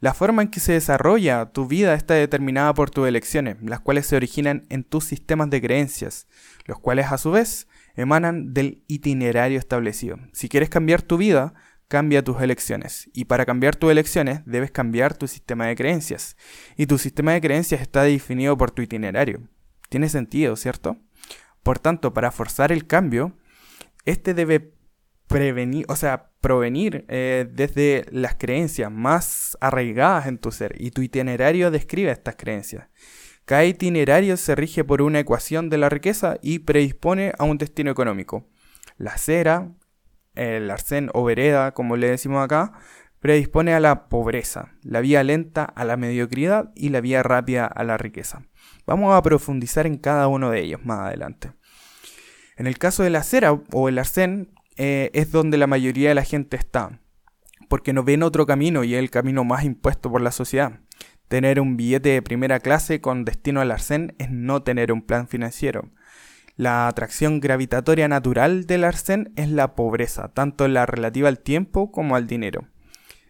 La 0.00 0.14
forma 0.14 0.42
en 0.42 0.48
que 0.48 0.60
se 0.60 0.72
desarrolla 0.72 1.46
tu 1.46 1.66
vida 1.66 1.94
está 1.94 2.14
determinada 2.14 2.74
por 2.74 2.90
tus 2.90 3.08
elecciones, 3.08 3.56
las 3.62 3.80
cuales 3.80 4.06
se 4.06 4.16
originan 4.16 4.66
en 4.68 4.84
tus 4.84 5.04
sistemas 5.04 5.50
de 5.50 5.60
creencias, 5.60 6.26
los 6.66 6.78
cuales 6.78 7.12
a 7.12 7.18
su 7.18 7.30
vez 7.30 7.66
emanan 7.94 8.52
del 8.52 8.84
itinerario 8.88 9.58
establecido. 9.58 10.18
Si 10.32 10.48
quieres 10.48 10.68
cambiar 10.68 11.02
tu 11.02 11.16
vida, 11.16 11.54
cambia 11.88 12.22
tus 12.22 12.40
elecciones. 12.40 13.10
Y 13.12 13.26
para 13.26 13.46
cambiar 13.46 13.76
tus 13.76 13.90
elecciones 13.90 14.40
debes 14.44 14.70
cambiar 14.70 15.16
tu 15.16 15.28
sistema 15.28 15.66
de 15.66 15.76
creencias. 15.76 16.36
Y 16.76 16.86
tu 16.86 16.98
sistema 16.98 17.32
de 17.32 17.40
creencias 17.40 17.80
está 17.80 18.02
definido 18.02 18.56
por 18.56 18.70
tu 18.70 18.82
itinerario. 18.82 19.40
Tiene 19.88 20.08
sentido, 20.08 20.56
¿cierto? 20.56 20.98
Por 21.62 21.78
tanto, 21.78 22.12
para 22.12 22.30
forzar 22.30 22.72
el 22.72 22.86
cambio, 22.86 23.36
este 24.04 24.34
debe 24.34 24.72
prevenir, 25.26 25.84
o 25.88 25.96
sea, 25.96 26.30
provenir 26.40 27.04
eh, 27.08 27.48
desde 27.50 28.06
las 28.10 28.36
creencias 28.36 28.90
más 28.90 29.56
arraigadas 29.60 30.26
en 30.26 30.38
tu 30.38 30.52
ser. 30.52 30.74
Y 30.78 30.90
tu 30.90 31.02
itinerario 31.02 31.70
describe 31.70 32.10
estas 32.10 32.36
creencias. 32.36 32.88
Cada 33.44 33.64
itinerario 33.64 34.36
se 34.36 34.54
rige 34.56 34.82
por 34.84 35.02
una 35.02 35.20
ecuación 35.20 35.70
de 35.70 35.78
la 35.78 35.88
riqueza 35.88 36.38
y 36.42 36.60
predispone 36.60 37.32
a 37.38 37.44
un 37.44 37.58
destino 37.58 37.90
económico. 37.90 38.48
La 38.96 39.16
cera, 39.18 39.72
el 40.36 40.70
arcén 40.70 41.10
o 41.14 41.24
vereda, 41.24 41.72
como 41.72 41.96
le 41.96 42.10
decimos 42.10 42.44
acá, 42.44 42.72
predispone 43.20 43.74
a 43.74 43.80
la 43.80 44.08
pobreza, 44.08 44.74
la 44.82 45.00
vía 45.00 45.24
lenta 45.24 45.64
a 45.64 45.84
la 45.84 45.96
mediocridad 45.96 46.70
y 46.76 46.90
la 46.90 47.00
vía 47.00 47.22
rápida 47.22 47.66
a 47.66 47.82
la 47.82 47.96
riqueza. 47.96 48.42
Vamos 48.86 49.14
a 49.14 49.22
profundizar 49.22 49.86
en 49.86 49.96
cada 49.96 50.28
uno 50.28 50.50
de 50.50 50.60
ellos 50.60 50.84
más 50.84 51.00
adelante. 51.00 51.52
En 52.56 52.66
el 52.66 52.78
caso 52.78 53.02
de 53.02 53.10
la 53.10 53.22
cera 53.22 53.52
o 53.72 53.88
el 53.88 53.98
arcén, 53.98 54.54
eh, 54.76 55.10
es 55.14 55.32
donde 55.32 55.56
la 55.56 55.66
mayoría 55.66 56.10
de 56.10 56.14
la 56.14 56.22
gente 56.22 56.56
está, 56.56 57.00
porque 57.68 57.92
no 57.92 58.04
ven 58.04 58.22
otro 58.22 58.46
camino 58.46 58.84
y 58.84 58.94
es 58.94 59.00
el 59.00 59.10
camino 59.10 59.42
más 59.42 59.64
impuesto 59.64 60.10
por 60.10 60.20
la 60.20 60.30
sociedad. 60.30 60.80
Tener 61.28 61.60
un 61.60 61.76
billete 61.76 62.10
de 62.10 62.22
primera 62.22 62.60
clase 62.60 63.00
con 63.00 63.24
destino 63.24 63.60
al 63.60 63.72
arcén 63.72 64.14
es 64.18 64.30
no 64.30 64.62
tener 64.62 64.92
un 64.92 65.02
plan 65.02 65.26
financiero. 65.26 65.90
La 66.56 66.88
atracción 66.88 67.40
gravitatoria 67.40 68.08
natural 68.08 68.64
del 68.66 68.84
arcén 68.84 69.30
es 69.36 69.50
la 69.50 69.74
pobreza, 69.74 70.28
tanto 70.28 70.66
la 70.68 70.86
relativa 70.86 71.28
al 71.28 71.38
tiempo 71.38 71.92
como 71.92 72.16
al 72.16 72.26
dinero. 72.26 72.66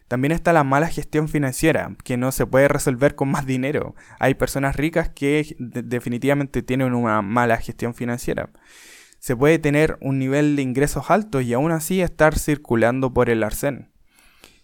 También 0.07 0.31
está 0.31 0.53
la 0.53 0.63
mala 0.63 0.87
gestión 0.87 1.27
financiera, 1.27 1.93
que 2.05 2.15
no 2.15 2.31
se 2.31 2.45
puede 2.45 2.69
resolver 2.69 3.15
con 3.15 3.29
más 3.29 3.45
dinero. 3.45 3.95
Hay 4.19 4.35
personas 4.35 4.77
ricas 4.77 5.09
que 5.09 5.57
definitivamente 5.59 6.61
tienen 6.61 6.93
una 6.93 7.21
mala 7.21 7.57
gestión 7.57 7.93
financiera. 7.93 8.49
Se 9.19 9.35
puede 9.35 9.59
tener 9.59 9.97
un 9.99 10.19
nivel 10.19 10.55
de 10.55 10.61
ingresos 10.61 11.11
altos 11.11 11.43
y 11.43 11.53
aún 11.53 11.73
así 11.73 12.01
estar 12.01 12.39
circulando 12.39 13.13
por 13.13 13.29
el 13.29 13.43
arcén. 13.43 13.91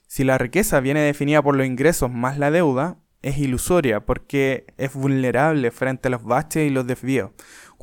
Si 0.08 0.24
la 0.24 0.38
riqueza 0.38 0.80
viene 0.80 1.02
definida 1.02 1.42
por 1.42 1.58
los 1.58 1.68
ingresos 1.68 2.10
más 2.10 2.38
la 2.38 2.50
deuda, 2.50 2.98
es 3.24 3.38
ilusoria 3.38 4.06
porque 4.06 4.68
es 4.78 4.94
vulnerable 4.94 5.72
frente 5.72 6.10
a 6.10 6.12
los 6.12 6.24
baches 6.24 6.68
y 6.68 6.70
los 6.70 6.86
desvíos. 6.86 7.32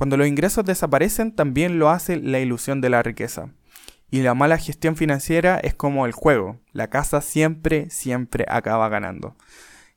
Cuando 0.00 0.16
los 0.16 0.26
ingresos 0.26 0.64
desaparecen, 0.64 1.30
también 1.30 1.78
lo 1.78 1.90
hace 1.90 2.16
la 2.16 2.40
ilusión 2.40 2.80
de 2.80 2.88
la 2.88 3.02
riqueza. 3.02 3.50
Y 4.10 4.22
la 4.22 4.32
mala 4.32 4.56
gestión 4.56 4.96
financiera 4.96 5.58
es 5.58 5.74
como 5.74 6.06
el 6.06 6.12
juego. 6.12 6.58
La 6.72 6.88
casa 6.88 7.20
siempre, 7.20 7.90
siempre 7.90 8.46
acaba 8.48 8.88
ganando. 8.88 9.36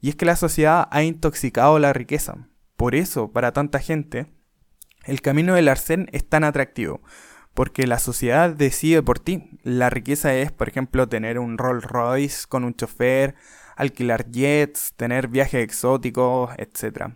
Y 0.01 0.09
es 0.09 0.17
que 0.17 0.25
la 0.25 0.35
sociedad 0.35 0.89
ha 0.91 1.03
intoxicado 1.03 1.79
la 1.79 1.93
riqueza. 1.93 2.49
Por 2.75 2.95
eso, 2.95 3.31
para 3.31 3.53
tanta 3.53 3.79
gente, 3.79 4.25
el 5.05 5.21
camino 5.21 5.53
del 5.53 5.69
arcén 5.69 6.09
es 6.11 6.27
tan 6.27 6.43
atractivo. 6.43 6.99
Porque 7.53 7.87
la 7.87 7.97
sociedad 7.97 8.49
decide 8.49 9.03
por 9.03 9.19
ti. 9.19 9.57
La 9.63 9.89
riqueza 9.89 10.35
es, 10.35 10.51
por 10.51 10.67
ejemplo, 10.67 11.07
tener 11.07 11.39
un 11.39 11.57
Rolls 11.57 11.85
Royce 11.85 12.45
con 12.49 12.65
un 12.65 12.75
chofer, 12.75 13.35
alquilar 13.77 14.29
jets, 14.29 14.95
tener 14.97 15.29
viajes 15.29 15.63
exóticos, 15.63 16.51
etc. 16.57 17.13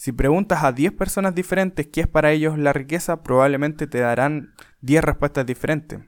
Si 0.00 0.12
preguntas 0.12 0.64
a 0.64 0.72
10 0.72 0.92
personas 0.92 1.34
diferentes 1.34 1.86
qué 1.88 2.00
es 2.00 2.06
para 2.06 2.32
ellos 2.32 2.56
la 2.56 2.72
riqueza, 2.72 3.22
probablemente 3.22 3.86
te 3.86 3.98
darán 3.98 4.54
10 4.80 5.04
respuestas 5.04 5.44
diferentes. 5.44 6.00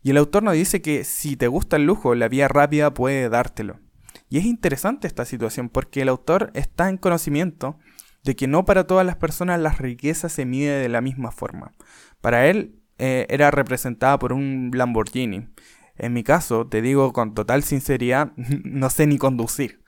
Y 0.00 0.10
el 0.10 0.18
autor 0.18 0.44
nos 0.44 0.54
dice 0.54 0.80
que 0.80 1.02
si 1.02 1.34
te 1.34 1.48
gusta 1.48 1.74
el 1.74 1.84
lujo, 1.84 2.14
la 2.14 2.28
vía 2.28 2.46
rápida 2.46 2.94
puede 2.94 3.28
dártelo. 3.28 3.80
Y 4.28 4.38
es 4.38 4.44
interesante 4.44 5.08
esta 5.08 5.24
situación 5.24 5.70
porque 5.70 6.02
el 6.02 6.08
autor 6.08 6.52
está 6.54 6.88
en 6.88 6.98
conocimiento 6.98 7.80
de 8.22 8.36
que 8.36 8.46
no 8.46 8.64
para 8.64 8.86
todas 8.86 9.04
las 9.04 9.16
personas 9.16 9.58
la 9.58 9.70
riqueza 9.70 10.28
se 10.28 10.44
mide 10.44 10.78
de 10.78 10.88
la 10.88 11.00
misma 11.00 11.32
forma. 11.32 11.72
Para 12.20 12.46
él 12.46 12.76
eh, 12.98 13.26
era 13.28 13.50
representada 13.50 14.20
por 14.20 14.32
un 14.32 14.70
Lamborghini. 14.72 15.48
En 15.96 16.12
mi 16.12 16.22
caso, 16.22 16.68
te 16.68 16.80
digo 16.80 17.12
con 17.12 17.34
total 17.34 17.64
sinceridad, 17.64 18.34
no 18.36 18.88
sé 18.88 19.08
ni 19.08 19.18
conducir. 19.18 19.81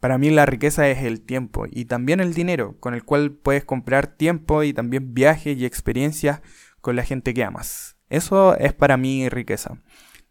Para 0.00 0.16
mí 0.16 0.30
la 0.30 0.46
riqueza 0.46 0.88
es 0.88 1.04
el 1.04 1.20
tiempo 1.20 1.66
y 1.70 1.84
también 1.84 2.20
el 2.20 2.32
dinero, 2.32 2.76
con 2.80 2.94
el 2.94 3.04
cual 3.04 3.32
puedes 3.32 3.66
comprar 3.66 4.06
tiempo 4.06 4.62
y 4.62 4.72
también 4.72 5.12
viajes 5.12 5.58
y 5.58 5.66
experiencias 5.66 6.40
con 6.80 6.96
la 6.96 7.04
gente 7.04 7.34
que 7.34 7.44
amas. 7.44 7.96
Eso 8.08 8.56
es 8.56 8.72
para 8.72 8.96
mí 8.96 9.28
riqueza. 9.28 9.82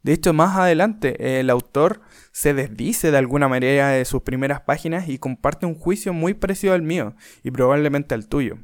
De 0.01 0.13
hecho, 0.13 0.34
más 0.34 0.58
adelante 0.58 1.39
el 1.39 1.51
autor 1.51 2.01
se 2.32 2.55
desdice 2.55 3.12
de 3.12 3.17
alguna 3.19 3.47
manera 3.47 3.89
de 3.89 4.05
sus 4.05 4.23
primeras 4.23 4.62
páginas 4.62 5.08
y 5.08 5.19
comparte 5.19 5.67
un 5.67 5.75
juicio 5.75 6.13
muy 6.13 6.34
parecido 6.34 6.73
al 6.73 6.82
mío 6.82 7.15
y 7.43 7.51
probablemente 7.51 8.15
al 8.15 8.27
tuyo. 8.27 8.58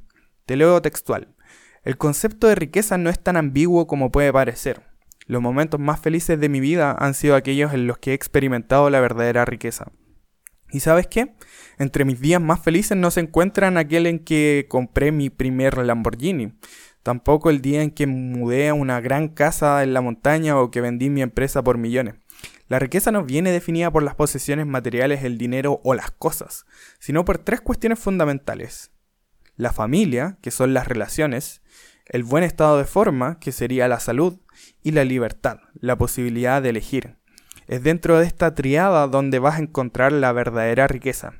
Te 0.47 0.55
leo 0.55 0.81
textual. 0.81 1.35
El 1.83 1.97
concepto 1.97 2.47
de 2.47 2.55
riqueza 2.55 2.97
no 2.97 3.11
es 3.11 3.21
tan 3.21 3.37
ambiguo 3.37 3.85
como 3.85 4.11
puede 4.11 4.33
parecer. 4.33 4.81
Los 5.27 5.41
momentos 5.41 5.79
más 5.79 5.99
felices 5.99 6.39
de 6.39 6.49
mi 6.49 6.59
vida 6.59 6.95
han 6.97 7.13
sido 7.13 7.35
aquellos 7.35 7.73
en 7.73 7.85
los 7.85 7.99
que 7.99 8.11
he 8.11 8.13
experimentado 8.15 8.89
la 8.89 8.99
verdadera 9.01 9.45
riqueza. 9.45 9.91
¿Y 10.71 10.79
sabes 10.79 11.07
qué? 11.07 11.35
Entre 11.77 12.05
mis 12.05 12.19
días 12.19 12.41
más 12.41 12.61
felices 12.61 12.97
no 12.97 13.11
se 13.11 13.21
encuentran 13.21 13.77
aquel 13.77 14.07
en 14.07 14.19
que 14.19 14.65
compré 14.69 15.11
mi 15.11 15.29
primer 15.29 15.77
Lamborghini, 15.77 16.53
tampoco 17.03 17.49
el 17.49 17.61
día 17.61 17.81
en 17.81 17.91
que 17.91 18.07
mudé 18.07 18.69
a 18.69 18.73
una 18.73 18.99
gran 18.99 19.29
casa 19.29 19.83
en 19.83 19.93
la 19.93 20.01
montaña 20.01 20.59
o 20.59 20.71
que 20.71 20.81
vendí 20.81 21.09
mi 21.09 21.21
empresa 21.21 21.63
por 21.63 21.77
millones. 21.77 22.15
La 22.67 22.79
riqueza 22.79 23.11
no 23.11 23.23
viene 23.23 23.51
definida 23.51 23.91
por 23.91 24.01
las 24.01 24.15
posesiones 24.15 24.65
materiales, 24.65 25.23
el 25.23 25.37
dinero 25.37 25.81
o 25.83 25.93
las 25.93 26.09
cosas, 26.09 26.65
sino 26.99 27.23
por 27.23 27.37
tres 27.37 27.61
cuestiones 27.61 27.99
fundamentales. 27.99 28.91
La 29.55 29.71
familia, 29.71 30.39
que 30.41 30.49
son 30.49 30.73
las 30.73 30.87
relaciones, 30.87 31.61
el 32.07 32.23
buen 32.23 32.43
estado 32.43 32.77
de 32.77 32.85
forma, 32.85 33.39
que 33.39 33.51
sería 33.51 33.87
la 33.87 33.99
salud, 33.99 34.39
y 34.81 34.91
la 34.91 35.03
libertad, 35.03 35.59
la 35.75 35.97
posibilidad 35.97 36.61
de 36.61 36.69
elegir. 36.69 37.17
Es 37.67 37.83
dentro 37.83 38.19
de 38.19 38.25
esta 38.25 38.53
triada 38.53 39.07
donde 39.07 39.39
vas 39.39 39.55
a 39.55 39.61
encontrar 39.61 40.11
la 40.11 40.31
verdadera 40.31 40.87
riqueza 40.87 41.33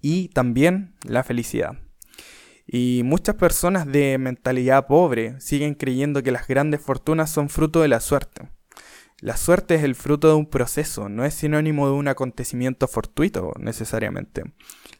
y 0.00 0.28
también 0.28 0.94
la 1.04 1.22
felicidad. 1.22 1.78
Y 2.66 3.02
muchas 3.04 3.36
personas 3.36 3.86
de 3.86 4.18
mentalidad 4.18 4.86
pobre 4.86 5.40
siguen 5.40 5.74
creyendo 5.74 6.22
que 6.22 6.32
las 6.32 6.48
grandes 6.48 6.80
fortunas 6.80 7.30
son 7.30 7.48
fruto 7.48 7.80
de 7.80 7.88
la 7.88 8.00
suerte. 8.00 8.48
La 9.20 9.36
suerte 9.36 9.76
es 9.76 9.84
el 9.84 9.94
fruto 9.94 10.26
de 10.26 10.34
un 10.34 10.46
proceso, 10.46 11.08
no 11.08 11.24
es 11.24 11.34
sinónimo 11.34 11.86
de 11.86 11.92
un 11.92 12.08
acontecimiento 12.08 12.88
fortuito 12.88 13.52
necesariamente. 13.56 14.42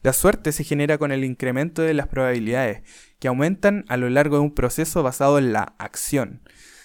La 0.02 0.12
suerte 0.12 0.52
se 0.52 0.62
genera 0.62 0.96
con 0.96 1.10
el 1.10 1.24
incremento 1.24 1.82
de 1.82 1.92
las 1.92 2.06
probabilidades, 2.06 2.82
que 3.18 3.26
aumentan 3.26 3.84
a 3.88 3.96
lo 3.96 4.08
largo 4.10 4.36
de 4.36 4.42
un 4.42 4.54
proceso 4.54 5.02
basado 5.02 5.38
en 5.38 5.52
la 5.52 5.74
acción. 5.78 6.42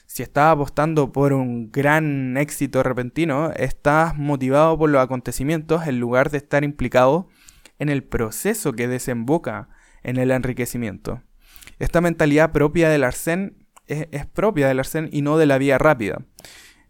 Si 0.07 0.23
estás 0.23 0.53
apostando 0.53 1.11
por 1.11 1.33
un 1.33 1.69
gran 1.69 2.37
éxito 2.37 2.81
repentino, 2.81 3.51
estás 3.51 4.15
motivado 4.15 4.77
por 4.77 4.89
los 4.89 5.03
acontecimientos 5.03 5.85
en 5.85 5.99
lugar 5.99 6.31
de 6.31 6.37
estar 6.37 6.63
implicado 6.63 7.27
en 7.77 7.89
el 7.89 8.03
proceso 8.05 8.71
que 8.71 8.87
desemboca 8.87 9.67
en 10.03 10.15
el 10.15 10.31
enriquecimiento. 10.31 11.21
Esta 11.77 11.99
mentalidad 11.99 12.53
propia 12.53 12.87
del 12.87 13.03
Arsén 13.03 13.67
es, 13.85 14.25
propia 14.27 14.69
del 14.69 14.79
Arsén 14.79 15.09
y 15.11 15.21
no 15.21 15.37
de 15.37 15.45
la 15.45 15.57
vía 15.57 15.77
rápida. 15.77 16.21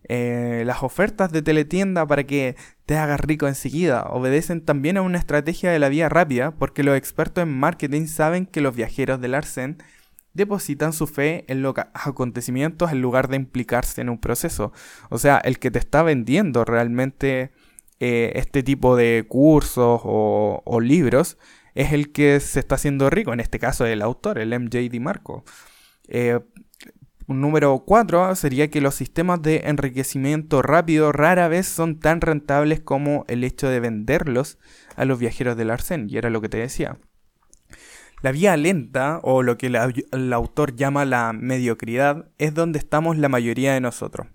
Eh, 0.04 0.62
las 0.66 0.84
ofertas 0.84 1.32
de 1.32 1.42
teletienda 1.42 2.06
para 2.06 2.24
que 2.24 2.56
te 2.86 2.98
hagas 2.98 3.20
rico 3.20 3.48
enseguida 3.48 4.04
obedecen 4.04 4.64
también 4.64 4.96
a 4.96 5.02
una 5.02 5.18
estrategia 5.18 5.72
de 5.72 5.80
la 5.80 5.90
vía 5.90 6.08
rápida 6.08 6.52
porque 6.52 6.84
los 6.84 6.96
expertos 6.96 7.42
en 7.42 7.60
marketing 7.60 8.06
saben 8.06 8.46
que 8.46 8.62
los 8.62 8.76
viajeros 8.76 9.20
del 9.20 9.34
Arsén 9.34 9.80
depositan 10.38 10.94
su 10.94 11.08
fe 11.08 11.44
en 11.48 11.62
los 11.62 11.76
acontecimientos 11.94 12.92
en 12.92 13.02
lugar 13.02 13.28
de 13.28 13.36
implicarse 13.36 14.00
en 14.00 14.10
un 14.10 14.20
proceso. 14.20 14.72
O 15.10 15.18
sea, 15.18 15.40
el 15.40 15.60
que 15.60 15.72
te 15.72 15.80
está 15.80 16.04
vendiendo 16.04 16.64
realmente 16.64 17.52
eh, 18.00 18.32
este 18.36 18.64
tipo 18.64 18.96
de 18.96 19.26
cursos 19.28 20.02
o, 20.04 20.80
libros 20.82 21.38
es 21.74 21.92
el 21.94 22.12
que 22.12 22.40
se 22.40 22.60
está 22.60 22.76
haciendo 22.76 23.10
rico, 23.10 23.34
en 23.34 23.40
este 23.40 23.60
caso 23.60 23.86
el 23.86 24.02
autor, 24.02 24.40
el 24.40 24.58
MJ 24.58 25.00
Marco. 25.00 25.44
Eh, 26.08 26.40
número 27.28 27.84
4 27.86 28.36
sería 28.36 28.70
que 28.70 28.82
los 28.82 28.96
sistemas 28.96 29.42
de 29.42 29.64
enriquecimiento 29.66 30.62
rápido 30.62 31.12
rara 31.12 31.48
vez 31.48 31.68
son 31.68 32.00
tan 32.00 32.22
rentables 32.22 32.80
como 32.80 33.26
el 33.28 33.44
hecho 33.44 33.68
de 33.70 33.80
venderlos 33.80 34.58
a 34.96 35.06
los 35.06 35.20
viajeros 35.20 35.58
del 35.58 35.72
arcén, 35.72 36.08
y 36.10 36.18
era 36.18 36.30
lo 36.30 36.42
que 36.42 36.50
te 36.50 36.58
decía. 36.58 36.98
La 38.22 38.32
vía 38.32 38.58
lenta, 38.58 39.20
o 39.22 39.44
lo 39.44 39.58
que 39.58 39.68
el 39.68 40.34
autor 40.34 40.76
llama 40.76 41.06
la 41.06 41.34
mediocridad, 41.34 42.30
es 42.40 42.54
donde 42.54 42.80
estamos 42.80 43.18
la 43.18 43.30
mayoría 43.30 43.74
de 43.74 43.82
nosotros. 43.82 44.28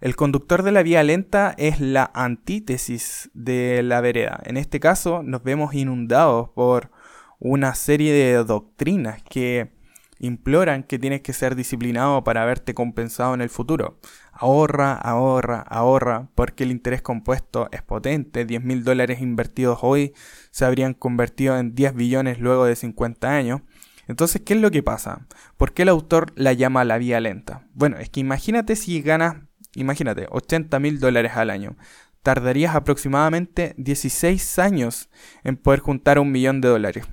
El 0.00 0.14
conductor 0.14 0.62
de 0.62 0.72
la 0.72 0.82
vía 0.82 1.02
lenta 1.02 1.54
es 1.56 1.80
la 1.80 2.10
antítesis 2.14 3.30
de 3.34 3.82
la 3.82 4.00
vereda. 4.00 4.40
En 4.44 4.56
este 4.56 4.78
caso 4.78 5.22
nos 5.22 5.42
vemos 5.42 5.74
inundados 5.74 6.50
por 6.50 6.90
una 7.38 7.74
serie 7.74 8.12
de 8.12 8.44
doctrinas 8.44 9.22
que 9.22 9.72
imploran 10.18 10.82
que 10.82 10.98
tienes 10.98 11.22
que 11.22 11.32
ser 11.32 11.56
disciplinado 11.56 12.24
para 12.24 12.44
verte 12.44 12.74
compensado 12.74 13.34
en 13.34 13.40
el 13.40 13.50
futuro. 13.50 13.98
Ahorra, 14.38 14.94
ahorra, 14.94 15.60
ahorra, 15.60 16.28
porque 16.34 16.64
el 16.64 16.70
interés 16.70 17.02
compuesto 17.02 17.68
es 17.72 17.82
potente. 17.82 18.44
10 18.44 18.62
mil 18.62 18.84
dólares 18.84 19.20
invertidos 19.20 19.78
hoy 19.82 20.14
se 20.50 20.64
habrían 20.64 20.94
convertido 20.94 21.58
en 21.58 21.74
10 21.74 21.94
billones 21.94 22.38
luego 22.38 22.64
de 22.64 22.76
50 22.76 23.28
años. 23.28 23.62
Entonces, 24.08 24.42
¿qué 24.44 24.54
es 24.54 24.60
lo 24.60 24.70
que 24.70 24.82
pasa? 24.82 25.26
¿Por 25.56 25.72
qué 25.72 25.82
el 25.82 25.88
autor 25.88 26.32
la 26.36 26.52
llama 26.52 26.84
la 26.84 26.98
vía 26.98 27.20
lenta? 27.20 27.66
Bueno, 27.74 27.96
es 27.98 28.08
que 28.08 28.20
imagínate 28.20 28.76
si 28.76 29.02
ganas 29.02 29.36
Imagínate, 29.76 30.26
80 30.30 30.80
mil 30.80 30.98
dólares 31.00 31.32
al 31.34 31.50
año. 31.50 31.76
Tardarías 32.22 32.74
aproximadamente 32.74 33.74
16 33.76 34.58
años 34.58 35.10
en 35.44 35.56
poder 35.56 35.80
juntar 35.80 36.18
un 36.18 36.32
millón 36.32 36.62
de 36.62 36.68
dólares. 36.68 37.04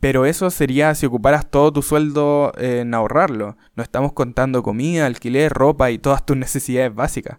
Pero 0.00 0.26
eso 0.26 0.50
sería 0.50 0.94
si 0.94 1.06
ocuparas 1.06 1.50
todo 1.50 1.72
tu 1.72 1.82
sueldo 1.82 2.52
en 2.58 2.94
ahorrarlo. 2.94 3.56
No 3.74 3.82
estamos 3.82 4.12
contando 4.12 4.62
comida, 4.62 5.06
alquiler, 5.06 5.52
ropa 5.52 5.90
y 5.90 5.98
todas 5.98 6.24
tus 6.24 6.36
necesidades 6.36 6.94
básicas. 6.94 7.38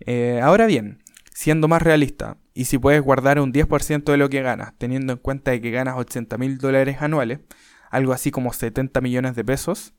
Eh, 0.00 0.40
ahora 0.42 0.66
bien, 0.66 1.02
siendo 1.32 1.68
más 1.68 1.82
realista, 1.82 2.38
y 2.54 2.66
si 2.66 2.78
puedes 2.78 3.00
guardar 3.02 3.40
un 3.40 3.52
10% 3.52 4.04
de 4.04 4.16
lo 4.16 4.28
que 4.28 4.42
ganas, 4.42 4.74
teniendo 4.78 5.12
en 5.14 5.18
cuenta 5.18 5.52
de 5.52 5.60
que 5.60 5.70
ganas 5.70 5.96
80 5.96 6.36
mil 6.38 6.58
dólares 6.58 6.98
anuales, 7.00 7.40
algo 7.90 8.12
así 8.12 8.30
como 8.30 8.52
70 8.52 9.00
millones 9.00 9.36
de 9.36 9.44
pesos, 9.44 9.94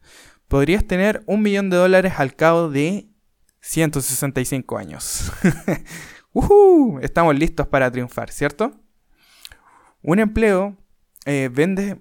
podrías 0.47 0.85
tener 0.85 1.23
un 1.25 1.41
millón 1.41 1.69
de 1.69 1.77
dólares 1.77 2.13
al 2.17 2.35
cabo 2.35 2.69
de 2.69 3.07
165 3.61 4.77
años. 4.77 5.31
Estamos 7.01 7.35
listos 7.37 7.67
para 7.67 7.91
triunfar, 7.91 8.31
¿cierto? 8.31 8.71
Un 10.01 10.19
empleo 10.19 10.77
eh, 11.25 11.49
vende 11.51 11.97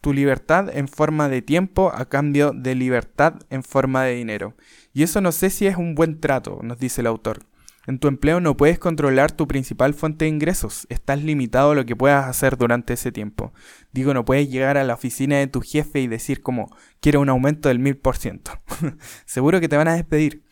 tu 0.00 0.12
libertad 0.12 0.68
en 0.76 0.88
forma 0.88 1.28
de 1.28 1.42
tiempo 1.42 1.90
a 1.92 2.08
cambio 2.08 2.52
de 2.52 2.74
libertad 2.74 3.34
en 3.50 3.62
forma 3.62 4.04
de 4.04 4.14
dinero. 4.14 4.54
Y 4.92 5.02
eso 5.02 5.20
no 5.20 5.32
sé 5.32 5.50
si 5.50 5.66
es 5.66 5.76
un 5.76 5.94
buen 5.94 6.20
trato, 6.20 6.60
nos 6.62 6.78
dice 6.78 7.00
el 7.00 7.06
autor. 7.06 7.40
En 7.86 8.00
tu 8.00 8.08
empleo 8.08 8.40
no 8.40 8.56
puedes 8.56 8.78
controlar 8.80 9.30
tu 9.30 9.46
principal 9.46 9.94
fuente 9.94 10.24
de 10.24 10.28
ingresos, 10.30 10.86
estás 10.90 11.22
limitado 11.22 11.70
a 11.70 11.74
lo 11.74 11.86
que 11.86 11.94
puedas 11.94 12.26
hacer 12.26 12.56
durante 12.56 12.94
ese 12.94 13.12
tiempo. 13.12 13.52
Digo, 13.92 14.12
no 14.12 14.24
puedes 14.24 14.50
llegar 14.50 14.76
a 14.76 14.84
la 14.84 14.94
oficina 14.94 15.38
de 15.38 15.46
tu 15.46 15.60
jefe 15.60 16.00
y 16.00 16.08
decir 16.08 16.42
como, 16.42 16.68
quiero 17.00 17.20
un 17.20 17.28
aumento 17.28 17.68
del 17.68 17.78
mil 17.78 17.96
por 17.96 18.16
ciento. 18.16 18.52
Seguro 19.24 19.60
que 19.60 19.68
te 19.68 19.76
van 19.76 19.88
a 19.88 19.94
despedir. 19.94 20.44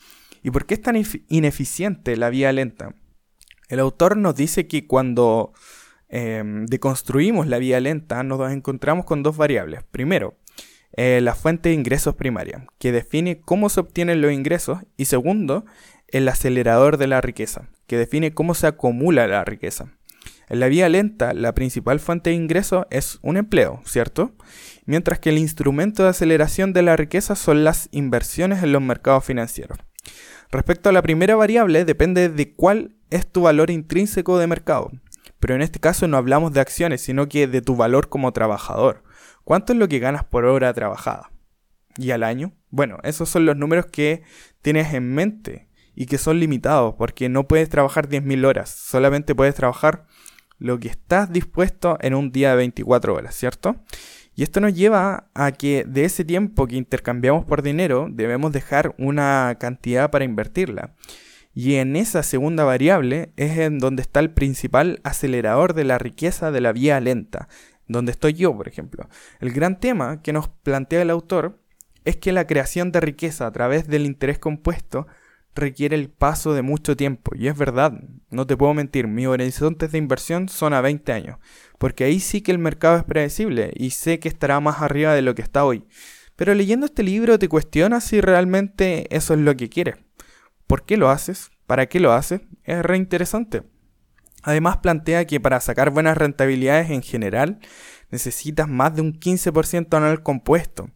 ¿Y 0.45 0.51
por 0.51 0.67
qué 0.67 0.75
es 0.75 0.83
tan 0.83 1.01
ineficiente 1.29 2.17
la 2.17 2.31
vía 2.31 2.53
lenta? 2.53 2.95
El 3.69 3.81
autor 3.81 4.17
nos 4.17 4.37
dice 4.37 4.69
que 4.69 4.87
cuando 4.87 5.53
em, 6.15 6.67
deconstruimos 6.67 7.47
la 7.47 7.59
vía 7.59 7.81
lenta 7.81 8.23
nos 8.23 8.51
encontramos 8.53 9.05
con 9.05 9.23
dos 9.23 9.37
variables. 9.37 9.83
Primero, 9.91 10.37
eh, 10.97 11.21
la 11.21 11.35
fuente 11.35 11.71
de 11.71 11.75
ingresos 11.75 12.15
primaria, 12.15 12.67
que 12.79 12.93
define 12.93 13.41
cómo 13.41 13.69
se 13.69 13.81
obtienen 13.81 14.21
los 14.21 14.33
ingresos. 14.33 14.79
Y 14.97 15.07
segundo, 15.07 15.65
el 16.09 16.29
acelerador 16.29 16.99
de 16.99 17.09
la 17.09 17.21
riqueza, 17.21 17.69
que 17.87 17.99
define 17.99 18.33
cómo 18.33 18.55
se 18.55 18.69
acumula 18.69 19.27
la 19.27 19.45
riqueza. 19.45 19.93
En 20.49 20.61
la 20.61 20.69
vía 20.69 20.89
lenta, 20.89 21.33
la 21.35 21.55
principal 21.55 22.01
fuente 22.01 22.31
de 22.31 22.37
ingresos 22.37 22.87
es 22.91 23.19
un 23.23 23.37
empleo, 23.37 23.81
¿cierto? 23.85 24.33
Mientras 24.85 25.19
que 25.19 25.31
el 25.31 25.39
instrumento 25.39 26.03
de 26.03 26.11
aceleración 26.11 26.73
de 26.73 26.83
la 26.83 26.97
riqueza 26.97 27.35
son 27.35 27.65
las 27.65 27.89
inversiones 27.93 28.63
en 28.63 28.73
los 28.73 28.83
mercados 28.83 29.25
financieros. 29.25 29.79
Respecto 30.51 30.91
a 30.91 30.93
la 30.93 31.03
primera 31.03 31.35
variable, 31.35 31.85
depende 31.85 32.29
de 32.29 32.53
cuál 32.53 32.95
es 33.11 33.27
tu 33.27 33.43
valor 33.43 33.71
intrínseco 33.71 34.39
de 34.39 34.47
mercado. 34.47 34.93
Pero 35.45 35.57
en 35.57 35.61
este 35.61 35.79
caso 35.79 36.09
no 36.09 36.17
hablamos 36.17 36.55
de 36.55 36.61
acciones, 36.61 37.03
sino 37.03 37.29
que 37.29 37.47
de 37.47 37.61
tu 37.61 37.77
valor 37.77 38.09
como 38.09 38.33
trabajador. 38.33 39.03
¿Cuánto 39.45 39.75
es 39.75 39.79
lo 39.79 39.89
que 39.89 39.99
ganas 39.99 40.25
por 40.25 40.47
hora 40.47 40.73
trabajada? 40.73 41.33
¿Y 41.99 42.13
al 42.13 42.23
año? 42.23 42.55
Bueno, 42.71 42.97
esos 43.03 43.29
son 43.29 43.45
los 43.45 43.55
números 43.55 43.85
que 43.85 44.23
tienes 44.63 44.95
en 44.95 45.15
mente 45.15 45.69
y 45.95 46.07
que 46.07 46.17
son 46.17 46.41
limitados 46.41 46.95
porque 46.97 47.29
no 47.29 47.47
puedes 47.47 47.69
trabajar 47.69 48.09
10.000 48.09 48.47
horas, 48.47 48.71
solamente 48.71 49.35
puedes 49.35 49.55
trabajar 49.55 50.07
lo 50.57 50.81
que 50.81 50.89
estás 50.89 51.31
dispuesto 51.31 51.99
en 52.01 52.15
un 52.15 52.33
día 52.33 52.53
de 52.53 52.57
24 52.57 53.15
horas, 53.15 53.35
¿cierto? 53.35 53.77
Y 54.35 54.45
esto 54.45 54.63
nos 54.63 54.73
lleva 54.73 55.29
a 55.35 55.53
que 55.53 55.85
de 55.87 56.07
ese 56.07 56.25
tiempo 56.25 56.67
que 56.67 56.77
intercambiamos 56.77 57.45
por 57.45 57.61
dinero 57.61 58.09
debemos 58.11 58.51
dejar 58.51 58.95
una 58.97 59.59
cantidad 59.61 60.11
para 60.11 60.25
invertirla. 60.25 60.95
Y 61.55 61.77
en 61.77 61.97
esa 61.97 62.23
segunda 62.23 62.65
variable 62.65 63.33
es 63.37 63.59
en 63.59 63.79
donde 63.79 64.03
está 64.03 64.21
el 64.21 64.31
principal 64.31 65.01
acelerador 65.05 65.75
de 65.75 65.85
la 65.85 65.99
riqueza 65.99 66.51
de 66.51 66.61
la 66.61 66.73
vía 66.73 67.01
lenta, 67.01 67.49
donde 67.87 68.13
estoy 68.13 68.35
yo, 68.35 68.57
por 68.57 68.69
ejemplo. 68.69 69.09
El 69.41 69.53
gran 69.53 69.79
tema 69.79 70.21
que 70.21 70.33
nos 70.33 70.49
plantea 70.49 71.03
el 71.03 71.11
autor 71.11 71.61
es 72.05 72.17
que 72.17 72.33
la 72.33 72.47
creación 72.47 72.93
de 72.93 73.01
riqueza 73.01 73.47
a 73.47 73.53
través 73.53 73.87
del 73.87 74.05
interés 74.05 74.39
compuesto 74.39 75.07
requiere 75.55 75.95
el 75.95 76.11
paso 76.11 76.53
de 76.53 76.63
mucho 76.63 76.97
tiempo. 76.97 77.31
Y 77.37 77.47
es 77.47 77.57
verdad, 77.57 77.93
no 78.31 78.47
te 78.47 78.57
puedo 78.57 78.75
mentir, 78.75 79.07
mis 79.07 79.29
horizontes 79.29 79.93
de 79.93 79.99
inversión 79.99 80.49
son 80.49 80.75
a 80.75 80.81
20 80.81 81.13
años 81.13 81.39
porque 81.79 82.05
ahí 82.05 82.21
sí 82.21 82.41
que 82.41 82.51
el 82.51 82.59
mercado 82.59 82.97
es 82.97 83.05
predecible 83.05 83.71
y 83.77 83.91
sé 83.91 84.19
que 84.19 84.29
estará 84.29 84.59
más 84.61 84.81
arriba 84.81 85.15
de 85.15 85.21
lo 85.21 85.35
que 85.35 85.43
está 85.43 85.67
hoy. 85.67 85.85
Pero 86.37 86.55
leyendo 86.55 86.87
este 86.87 87.03
libro 87.03 87.39
te 87.39 87.49
cuestionas 87.49 88.05
si 88.05 88.23
realmente 88.23 89.07
eso 89.15 89.35
es 89.35 89.41
lo 89.41 89.55
que 89.57 89.69
quieres. 89.69 89.97
¿Por 90.67 90.85
qué 90.85 90.97
lo 90.97 91.11
haces? 91.11 91.51
¿Para 91.67 91.87
qué 91.87 92.01
lo 92.01 92.13
haces? 92.13 92.43
Es 92.65 92.83
re 92.83 92.97
interesante. 92.97 93.63
Además 94.43 94.79
plantea 94.79 95.27
que 95.27 95.41
para 95.41 95.61
sacar 95.61 95.91
buenas 95.91 96.19
rentabilidades 96.19 96.91
en 96.91 97.03
general 97.03 97.59
necesitas 98.11 98.69
más 98.69 98.95
de 98.95 99.01
un 99.03 99.19
15% 99.19 99.97
anual 99.97 100.23
compuesto 100.23 100.91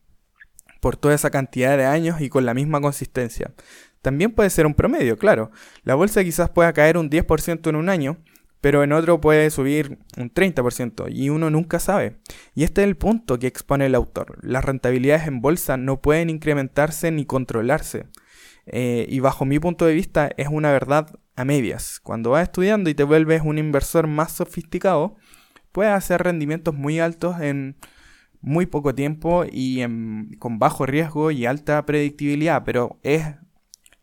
por 0.81 0.97
toda 0.97 1.15
esa 1.15 1.31
cantidad 1.31 1.77
de 1.77 1.87
años 1.87 2.21
y 2.21 2.29
con 2.29 2.47
la 2.47 2.55
misma 2.55 2.81
consistencia. 2.81 3.53
También 4.03 4.33
puede 4.33 4.51
ser 4.51 4.67
un 4.67 4.75
promedio, 4.75 5.17
claro. 5.17 5.51
La 5.83 5.95
bolsa 5.95 6.23
quizás 6.23 6.51
pueda 6.51 6.73
caer 6.73 6.97
un 6.97 7.11
10% 7.11 7.69
en 7.69 7.77
un 7.77 7.89
año, 7.89 8.19
pero 8.61 8.83
en 8.83 8.93
otro 8.93 9.21
puede 9.21 9.51
subir 9.51 9.99
un 10.17 10.33
30% 10.33 11.07
y 11.11 11.31
uno 11.31 11.51
nunca 11.51 11.81
sabe. 11.81 12.19
Y 12.55 12.65
este 12.65 12.83
es 12.83 12.89
el 12.89 12.97
punto 12.97 13.39
que 13.39 13.47
expone 13.47 13.87
el 13.87 13.95
autor. 13.95 14.39
Las 14.43 14.65
rentabilidades 14.65 15.27
en 15.27 15.41
bolsa 15.41 15.77
no 15.77 16.01
pueden 16.01 16.31
incrementarse 16.31 17.11
ni 17.11 17.25
controlarse. 17.25 18.07
Eh, 18.71 19.07
y 19.09 19.21
bajo 19.21 19.45
mi 19.45 19.59
punto 19.59 19.87
de 19.87 19.95
vista 19.95 20.31
es 20.37 20.49
una 20.49 20.71
verdad 20.71 21.19
a 21.37 21.45
medias. 21.45 22.01
Cuando 22.03 22.31
vas 22.31 22.43
estudiando 22.43 22.91
y 22.91 22.95
te 22.95 23.05
vuelves 23.05 23.43
un 23.43 23.59
inversor 23.59 24.07
más 24.07 24.33
sofisticado, 24.33 25.17
puedes 25.73 25.93
hacer 25.93 26.23
rendimientos 26.23 26.75
muy 26.75 27.01
altos 27.01 27.41
en 27.41 27.77
muy 28.41 28.67
poco 28.67 28.95
tiempo 28.95 29.45
y 29.51 29.83
con 30.39 30.59
bajo 30.59 30.87
riesgo 30.87 31.31
y 31.31 31.47
alta 31.47 31.85
predictibilidad, 31.87 32.63
pero 32.65 32.99
es, 33.03 33.25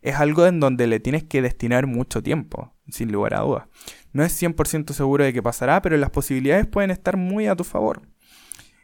es 0.02 0.16
algo 0.16 0.46
en 0.46 0.60
donde 0.60 0.86
le 0.86 1.00
tienes 1.00 1.24
que 1.24 1.42
destinar 1.42 1.86
mucho 1.86 2.22
tiempo, 2.22 2.74
sin 2.88 3.12
lugar 3.12 3.34
a 3.34 3.40
dudas. 3.40 3.68
No 4.12 4.24
es 4.24 4.40
100% 4.40 4.92
seguro 4.92 5.24
de 5.24 5.32
que 5.32 5.42
pasará, 5.42 5.80
pero 5.82 5.96
las 5.96 6.10
posibilidades 6.10 6.66
pueden 6.66 6.90
estar 6.90 7.16
muy 7.16 7.46
a 7.46 7.56
tu 7.56 7.64
favor. 7.64 8.02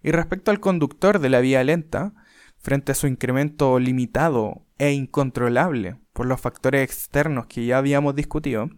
Y 0.03 0.11
respecto 0.11 0.51
al 0.51 0.61
conductor 0.61 1.19
de 1.19 1.29
la 1.29 1.41
vía 1.41 1.63
lenta, 1.65 2.13
frente 2.59 2.93
a 2.93 2.95
su 2.95 3.07
incremento 3.07 3.79
limitado 3.79 4.65
e 4.83 4.91
incontrolable 4.95 5.95
por 6.13 6.27
los 6.27 6.41
factores 6.41 6.83
externos 6.83 7.47
que 7.47 7.65
ya 7.65 7.79
habíamos 7.79 8.17
discutido, 8.17 8.69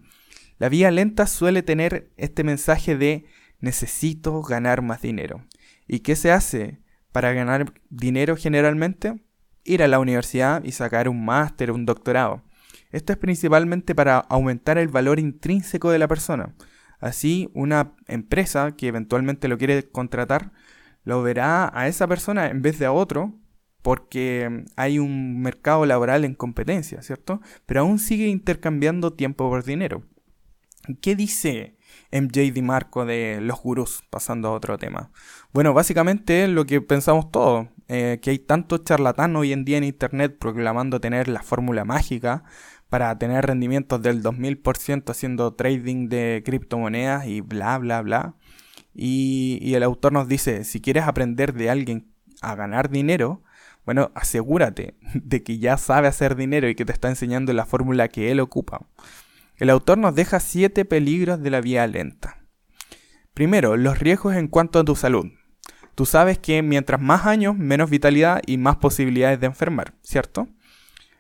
la 0.58 0.68
vía 0.68 0.90
lenta 0.90 1.26
suele 1.26 1.62
tener 1.62 2.12
este 2.18 2.44
mensaje 2.44 2.94
de 2.94 3.24
necesito 3.60 4.42
ganar 4.42 4.82
más 4.82 5.00
dinero. 5.00 5.46
¿Y 5.88 6.00
qué 6.00 6.14
se 6.14 6.30
hace 6.30 6.78
para 7.10 7.32
ganar 7.32 7.72
dinero 7.88 8.36
generalmente? 8.36 9.24
Ir 9.64 9.82
a 9.82 9.88
la 9.88 9.98
universidad 9.98 10.62
y 10.62 10.72
sacar 10.72 11.08
un 11.08 11.24
máster, 11.24 11.70
un 11.70 11.86
doctorado. 11.86 12.42
Esto 12.90 13.14
es 13.14 13.18
principalmente 13.18 13.94
para 13.94 14.18
aumentar 14.18 14.76
el 14.76 14.88
valor 14.88 15.18
intrínseco 15.18 15.90
de 15.90 16.00
la 16.00 16.06
persona. 16.06 16.54
Así, 17.00 17.50
una 17.54 17.94
empresa 18.08 18.72
que 18.76 18.88
eventualmente 18.88 19.48
lo 19.48 19.56
quiere 19.56 19.88
contratar, 19.90 20.52
lo 21.02 21.22
verá 21.22 21.70
a 21.74 21.88
esa 21.88 22.06
persona 22.06 22.48
en 22.48 22.60
vez 22.60 22.78
de 22.78 22.84
a 22.84 22.92
otro, 22.92 23.40
porque 23.84 24.64
hay 24.76 24.98
un 24.98 25.42
mercado 25.42 25.84
laboral 25.84 26.24
en 26.24 26.34
competencia, 26.34 27.02
¿cierto? 27.02 27.42
Pero 27.66 27.82
aún 27.82 27.98
sigue 27.98 28.28
intercambiando 28.28 29.12
tiempo 29.12 29.50
por 29.50 29.62
dinero. 29.62 30.04
¿Qué 31.02 31.14
dice 31.14 31.76
MJ 32.10 32.62
Marco 32.62 33.04
de 33.04 33.40
los 33.42 33.60
gurús? 33.60 34.02
Pasando 34.08 34.48
a 34.48 34.52
otro 34.52 34.78
tema. 34.78 35.10
Bueno, 35.52 35.74
básicamente 35.74 36.48
lo 36.48 36.64
que 36.64 36.80
pensamos 36.80 37.30
todos, 37.30 37.66
eh, 37.88 38.20
que 38.22 38.30
hay 38.30 38.38
tanto 38.38 38.78
charlatán 38.78 39.36
hoy 39.36 39.52
en 39.52 39.66
día 39.66 39.76
en 39.76 39.84
Internet 39.84 40.38
proclamando 40.40 40.98
tener 40.98 41.28
la 41.28 41.42
fórmula 41.42 41.84
mágica 41.84 42.42
para 42.88 43.18
tener 43.18 43.44
rendimientos 43.44 44.00
del 44.00 44.22
2000% 44.22 45.10
haciendo 45.10 45.52
trading 45.52 46.08
de 46.08 46.42
criptomonedas 46.42 47.26
y 47.26 47.42
bla, 47.42 47.76
bla, 47.76 48.00
bla. 48.00 48.34
Y 48.94 49.74
el 49.74 49.82
autor 49.82 50.14
nos 50.14 50.26
dice, 50.26 50.64
si 50.64 50.80
quieres 50.80 51.04
aprender 51.04 51.52
de 51.52 51.68
alguien 51.68 52.14
a 52.40 52.54
ganar 52.54 52.88
dinero, 52.88 53.42
bueno, 53.84 54.10
asegúrate 54.14 54.94
de 55.14 55.42
que 55.42 55.58
ya 55.58 55.76
sabe 55.76 56.08
hacer 56.08 56.36
dinero 56.36 56.68
y 56.68 56.74
que 56.74 56.84
te 56.84 56.92
está 56.92 57.08
enseñando 57.08 57.52
la 57.52 57.66
fórmula 57.66 58.08
que 58.08 58.30
él 58.30 58.40
ocupa. 58.40 58.86
El 59.56 59.70
autor 59.70 59.98
nos 59.98 60.14
deja 60.14 60.40
siete 60.40 60.84
peligros 60.84 61.42
de 61.42 61.50
la 61.50 61.60
vía 61.60 61.86
lenta. 61.86 62.38
Primero, 63.34 63.76
los 63.76 63.98
riesgos 63.98 64.36
en 64.36 64.48
cuanto 64.48 64.78
a 64.78 64.84
tu 64.84 64.96
salud. 64.96 65.26
Tú 65.94 66.06
sabes 66.06 66.38
que 66.38 66.62
mientras 66.62 67.00
más 67.00 67.26
años, 67.26 67.56
menos 67.56 67.88
vitalidad 67.88 68.42
y 68.46 68.58
más 68.58 68.76
posibilidades 68.76 69.38
de 69.38 69.46
enfermar, 69.46 69.94
¿cierto? 70.02 70.48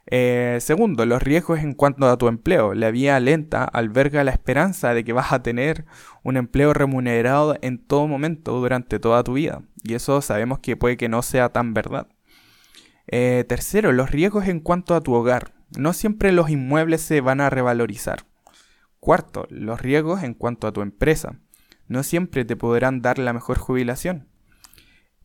Eh, 0.06 0.58
segundo, 0.60 1.06
los 1.06 1.22
riesgos 1.22 1.60
en 1.60 1.74
cuanto 1.74 2.06
a 2.06 2.18
tu 2.18 2.28
empleo. 2.28 2.74
La 2.74 2.90
vía 2.90 3.18
lenta 3.20 3.64
alberga 3.64 4.24
la 4.24 4.32
esperanza 4.32 4.94
de 4.94 5.04
que 5.04 5.12
vas 5.12 5.32
a 5.32 5.42
tener 5.42 5.84
un 6.22 6.36
empleo 6.36 6.72
remunerado 6.72 7.56
en 7.62 7.78
todo 7.78 8.06
momento 8.06 8.52
durante 8.52 8.98
toda 8.98 9.24
tu 9.24 9.34
vida. 9.34 9.62
Y 9.82 9.94
eso 9.94 10.20
sabemos 10.20 10.58
que 10.58 10.76
puede 10.76 10.96
que 10.96 11.08
no 11.08 11.22
sea 11.22 11.50
tan 11.50 11.72
verdad. 11.72 12.08
Eh, 13.06 13.44
tercero, 13.48 13.92
los 13.92 14.10
riesgos 14.10 14.48
en 14.48 14.60
cuanto 14.60 14.94
a 14.94 15.00
tu 15.00 15.12
hogar. 15.14 15.54
No 15.76 15.92
siempre 15.92 16.32
los 16.32 16.50
inmuebles 16.50 17.02
se 17.02 17.20
van 17.20 17.40
a 17.40 17.50
revalorizar. 17.50 18.26
Cuarto, 19.00 19.46
los 19.50 19.80
riesgos 19.80 20.22
en 20.22 20.34
cuanto 20.34 20.66
a 20.66 20.72
tu 20.72 20.80
empresa. 20.80 21.40
No 21.88 22.02
siempre 22.02 22.44
te 22.44 22.56
podrán 22.56 23.02
dar 23.02 23.18
la 23.18 23.32
mejor 23.32 23.58
jubilación. 23.58 24.28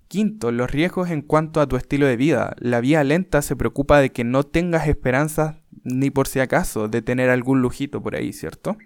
Quinto, 0.10 0.52
los 0.52 0.72
riesgos 0.72 1.12
en 1.12 1.22
cuanto 1.22 1.62
a 1.62 1.68
tu 1.68 1.78
estilo 1.78 2.08
de 2.08 2.18
vida. 2.18 2.56
La 2.58 2.82
vía 2.82 3.04
lenta 3.04 3.42
se 3.42 3.56
preocupa 3.56 4.00
de 4.00 4.12
que 4.12 4.24
no 4.24 4.44
tengas 4.44 4.88
esperanzas 4.88 5.58
ni 5.84 6.10
por 6.10 6.28
si 6.28 6.40
acaso 6.40 6.88
de 6.88 7.02
tener 7.02 7.30
algún 7.30 7.62
lujito 7.62 8.02
por 8.02 8.16
ahí, 8.16 8.34
¿cierto? 8.34 8.78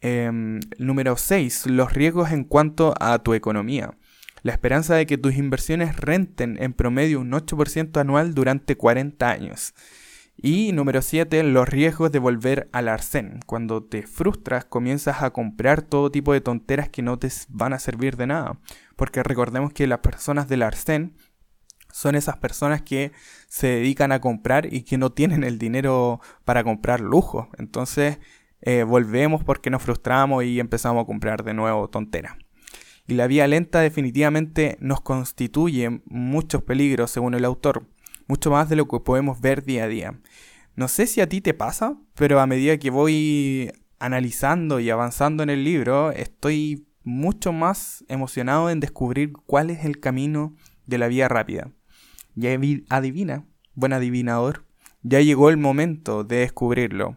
Em, 0.00 0.60
número 0.78 1.16
6. 1.16 1.66
Los 1.66 1.92
riesgos 1.92 2.32
en 2.32 2.44
cuanto 2.44 2.94
a 3.00 3.18
tu 3.20 3.34
economía. 3.34 3.96
La 4.46 4.52
esperanza 4.52 4.94
de 4.94 5.06
que 5.06 5.18
tus 5.18 5.34
inversiones 5.34 5.96
renten 5.96 6.56
en 6.62 6.72
promedio 6.72 7.18
un 7.18 7.32
8% 7.32 8.00
anual 8.00 8.32
durante 8.32 8.76
40 8.76 9.28
años. 9.28 9.74
Y 10.36 10.70
número 10.70 11.02
7, 11.02 11.42
los 11.42 11.68
riesgos 11.68 12.12
de 12.12 12.20
volver 12.20 12.68
al 12.70 12.86
arcén. 12.86 13.40
Cuando 13.44 13.82
te 13.82 14.06
frustras, 14.06 14.64
comienzas 14.64 15.24
a 15.24 15.30
comprar 15.30 15.82
todo 15.82 16.12
tipo 16.12 16.32
de 16.32 16.40
tonteras 16.40 16.88
que 16.88 17.02
no 17.02 17.18
te 17.18 17.28
van 17.48 17.72
a 17.72 17.80
servir 17.80 18.16
de 18.16 18.28
nada. 18.28 18.60
Porque 18.94 19.24
recordemos 19.24 19.72
que 19.72 19.88
las 19.88 19.98
personas 19.98 20.46
del 20.46 20.62
arcén 20.62 21.16
son 21.92 22.14
esas 22.14 22.36
personas 22.36 22.82
que 22.82 23.10
se 23.48 23.66
dedican 23.66 24.12
a 24.12 24.20
comprar 24.20 24.72
y 24.72 24.82
que 24.82 24.96
no 24.96 25.10
tienen 25.10 25.42
el 25.42 25.58
dinero 25.58 26.20
para 26.44 26.62
comprar 26.62 27.00
lujo. 27.00 27.48
Entonces 27.58 28.20
eh, 28.60 28.84
volvemos 28.84 29.42
porque 29.42 29.70
nos 29.70 29.82
frustramos 29.82 30.44
y 30.44 30.60
empezamos 30.60 31.02
a 31.02 31.06
comprar 31.06 31.42
de 31.42 31.52
nuevo 31.52 31.90
tonteras. 31.90 32.36
Y 33.06 33.14
la 33.14 33.26
vía 33.26 33.46
lenta 33.46 33.80
definitivamente 33.80 34.76
nos 34.80 35.00
constituye 35.00 36.00
muchos 36.06 36.62
peligros 36.62 37.10
según 37.10 37.34
el 37.34 37.44
autor 37.44 37.86
mucho 38.26 38.50
más 38.50 38.68
de 38.68 38.76
lo 38.76 38.88
que 38.88 39.00
podemos 39.00 39.40
ver 39.40 39.64
día 39.64 39.84
a 39.84 39.88
día. 39.88 40.18
No 40.74 40.88
sé 40.88 41.06
si 41.06 41.20
a 41.20 41.28
ti 41.28 41.40
te 41.40 41.54
pasa, 41.54 41.96
pero 42.14 42.40
a 42.40 42.46
medida 42.46 42.78
que 42.78 42.90
voy 42.90 43.72
analizando 43.98 44.80
y 44.80 44.90
avanzando 44.90 45.42
en 45.42 45.50
el 45.50 45.64
libro, 45.64 46.10
estoy 46.12 46.86
mucho 47.02 47.52
más 47.52 48.04
emocionado 48.08 48.68
en 48.68 48.80
descubrir 48.80 49.32
cuál 49.32 49.70
es 49.70 49.84
el 49.84 50.00
camino 50.00 50.54
de 50.86 50.98
la 50.98 51.08
vía 51.08 51.28
rápida. 51.28 51.70
Ya 52.34 52.50
adivina, 52.90 53.46
buen 53.74 53.92
adivinador, 53.92 54.66
ya 55.02 55.20
llegó 55.20 55.48
el 55.48 55.56
momento 55.56 56.24
de 56.24 56.36
descubrirlo. 56.36 57.16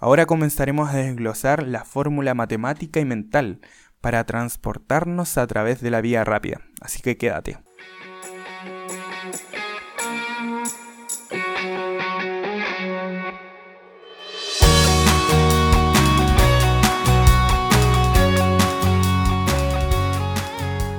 Ahora 0.00 0.26
comenzaremos 0.26 0.90
a 0.90 0.96
desglosar 0.96 1.66
la 1.66 1.84
fórmula 1.84 2.34
matemática 2.34 3.00
y 3.00 3.04
mental 3.04 3.60
para 4.04 4.24
transportarnos 4.24 5.38
a 5.38 5.46
través 5.46 5.80
de 5.80 5.90
la 5.90 6.02
vía 6.02 6.24
rápida. 6.24 6.60
Así 6.82 7.00
que 7.00 7.16
quédate. 7.16 7.56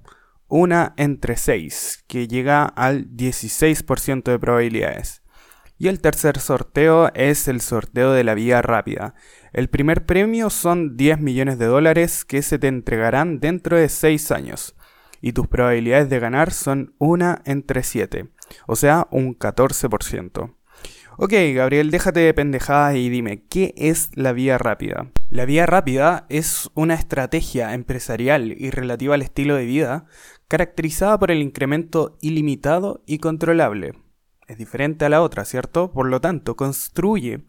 una 0.54 0.94
entre 0.98 1.36
6, 1.36 2.04
que 2.06 2.28
llega 2.28 2.66
al 2.66 3.08
16% 3.10 4.24
de 4.26 4.38
probabilidades. 4.38 5.24
Y 5.80 5.88
el 5.88 6.00
tercer 6.00 6.38
sorteo 6.38 7.12
es 7.16 7.48
el 7.48 7.60
sorteo 7.60 8.12
de 8.12 8.24
la 8.24 8.36
vía 8.36 8.62
rápida. 8.62 9.16
El 9.52 9.68
primer 9.68 10.06
premio 10.06 10.52
son 10.52 10.96
10 10.96 11.22
millones 11.22 11.58
de 11.58 11.66
dólares 11.66 12.24
que 12.24 12.44
se 12.44 12.60
te 12.60 12.68
entregarán 12.68 13.40
dentro 13.40 13.78
de 13.78 13.90
6 13.90 14.30
años. 14.30 14.76
Y 15.22 15.34
tus 15.34 15.48
probabilidades 15.48 16.12
de 16.12 16.20
ganar 16.20 16.52
son 16.52 16.94
una 17.00 17.42
entre 17.46 17.82
7, 17.82 18.30
o 18.68 18.76
sea, 18.76 19.08
un 19.10 19.36
14%. 19.36 20.54
Ok, 21.18 21.32
Gabriel, 21.54 21.92
déjate 21.92 22.22
de 22.22 22.34
pendejadas 22.34 22.96
y 22.96 23.08
dime, 23.08 23.44
¿qué 23.48 23.74
es 23.78 24.10
la 24.16 24.34
vía 24.34 24.58
rápida? 24.58 25.12
La 25.30 25.46
vía 25.46 25.68
rápida 25.68 26.26
es 26.30 26.72
una 26.74 26.96
estrategia 26.96 27.74
empresarial 27.76 28.52
y 28.58 28.72
relativa 28.72 29.14
al 29.14 29.22
estilo 29.22 29.56
de 29.56 29.66
vida 29.66 30.06
caracterizada 30.54 31.18
por 31.18 31.32
el 31.32 31.42
incremento 31.42 32.16
ilimitado 32.22 33.02
y 33.08 33.18
controlable. 33.18 33.94
Es 34.48 34.56
diferente 34.56 35.04
a 35.04 35.10
la 35.10 35.24
otra, 35.24 35.46
¿cierto? 35.46 35.92
Por 35.92 36.08
lo 36.08 36.22
tanto, 36.22 36.56
construye 36.56 37.44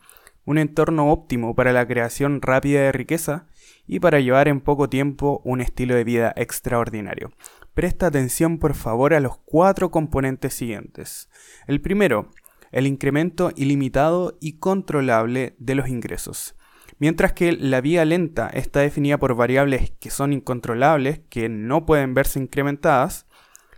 un 0.46 0.56
entorno 0.56 1.12
óptimo 1.12 1.54
para 1.54 1.74
la 1.74 1.86
creación 1.86 2.40
rápida 2.40 2.80
de 2.80 2.92
riqueza 2.92 3.46
y 3.86 4.00
para 4.00 4.20
llevar 4.20 4.48
en 4.48 4.62
poco 4.62 4.88
tiempo 4.88 5.42
un 5.44 5.60
estilo 5.60 5.94
de 5.94 6.04
vida 6.04 6.32
extraordinario. 6.34 7.30
Presta 7.74 8.06
atención 8.06 8.56
por 8.56 8.72
favor 8.72 9.12
a 9.12 9.20
los 9.20 9.36
cuatro 9.36 9.90
componentes 9.90 10.54
siguientes. 10.54 11.28
El 11.66 11.82
primero, 11.82 12.30
el 12.72 12.86
incremento 12.86 13.50
ilimitado 13.54 14.38
y 14.40 14.54
controlable 14.60 15.56
de 15.58 15.74
los 15.74 15.90
ingresos. 15.90 16.56
Mientras 16.98 17.33
que 17.33 17.52
la 17.52 17.80
vía 17.80 18.04
lenta 18.04 18.49
está 18.49 18.80
definida 18.80 19.18
por 19.18 19.34
variables 19.34 19.92
que 20.01 20.11
son 20.11 20.32
incontrolables, 20.32 21.20
que 21.28 21.49
no 21.49 21.86
pueden 21.86 22.14
verse 22.14 22.38
incrementadas, 22.38 23.26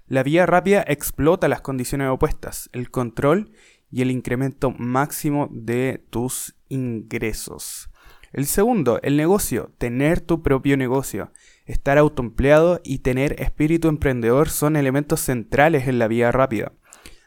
la 0.06 0.22
vía 0.22 0.46
rápida 0.46 0.84
explota 0.86 1.48
las 1.48 1.60
condiciones 1.60 2.08
opuestas, 2.08 2.68
el 2.72 2.90
control 2.90 3.52
y 3.90 4.02
el 4.02 4.10
incremento 4.10 4.70
máximo 4.70 5.48
de 5.50 6.04
tus 6.10 6.54
ingresos. 6.68 7.90
El 8.32 8.46
segundo, 8.46 9.00
el 9.02 9.16
negocio, 9.16 9.72
tener 9.78 10.20
tu 10.20 10.42
propio 10.42 10.76
negocio, 10.76 11.32
estar 11.64 11.96
autoempleado 11.96 12.80
y 12.84 12.98
tener 12.98 13.40
espíritu 13.40 13.88
emprendedor 13.88 14.50
son 14.50 14.76
elementos 14.76 15.20
centrales 15.20 15.88
en 15.88 15.98
la 15.98 16.08
vía 16.08 16.30
rápida 16.32 16.72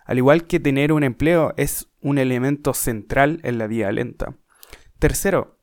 al 0.10 0.18
igual 0.18 0.48
que 0.48 0.60
tener 0.60 0.92
un 0.92 1.04
empleo 1.04 1.54
es 1.56 1.88
un 2.02 2.18
elemento 2.18 2.74
central 2.74 3.42
en 3.44 3.60
la 3.60 3.68
vía 3.68 3.92
lenta. 3.92 4.34
Tercero, 4.98 5.59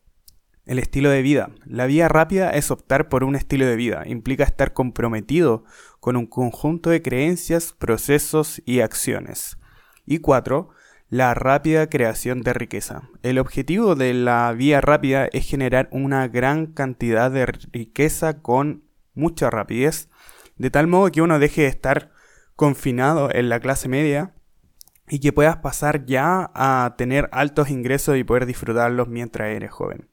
El 0.66 0.80
estilo 0.80 1.10
de 1.10 1.22
vida. 1.22 1.50
La 1.64 1.86
vía 1.86 2.08
rápida 2.08 2.50
es 2.50 2.72
optar 2.72 3.08
por 3.08 3.22
un 3.22 3.36
estilo 3.36 3.66
de 3.66 3.76
vida. 3.76 4.02
Implica 4.04 4.42
estar 4.42 4.72
comprometido 4.72 5.64
con 6.00 6.16
un 6.16 6.26
conjunto 6.26 6.90
de 6.90 7.02
creencias, 7.02 7.72
procesos 7.72 8.60
y 8.66 8.80
acciones. 8.80 9.58
Y 10.06 10.18
cuatro, 10.18 10.70
la 11.08 11.34
rápida 11.34 11.88
creación 11.88 12.42
de 12.42 12.52
riqueza. 12.52 13.08
El 13.22 13.38
objetivo 13.38 13.94
de 13.94 14.12
la 14.12 14.52
vía 14.54 14.80
rápida 14.80 15.26
es 15.26 15.48
generar 15.48 15.88
una 15.92 16.26
gran 16.26 16.66
cantidad 16.66 17.30
de 17.30 17.46
riqueza 17.46 18.42
con 18.42 18.82
mucha 19.14 19.50
rapidez, 19.50 20.08
de 20.56 20.70
tal 20.70 20.88
modo 20.88 21.12
que 21.12 21.22
uno 21.22 21.38
deje 21.38 21.62
de 21.62 21.68
estar 21.68 22.10
confinado 22.56 23.32
en 23.32 23.48
la 23.48 23.60
clase 23.60 23.88
media 23.88 24.34
y 25.08 25.20
que 25.20 25.32
puedas 25.32 25.58
pasar 25.58 26.06
ya 26.06 26.50
a 26.54 26.96
tener 26.98 27.28
altos 27.30 27.70
ingresos 27.70 28.16
y 28.16 28.24
poder 28.24 28.46
disfrutarlos 28.46 29.06
mientras 29.06 29.50
eres 29.50 29.70
joven. 29.70 30.08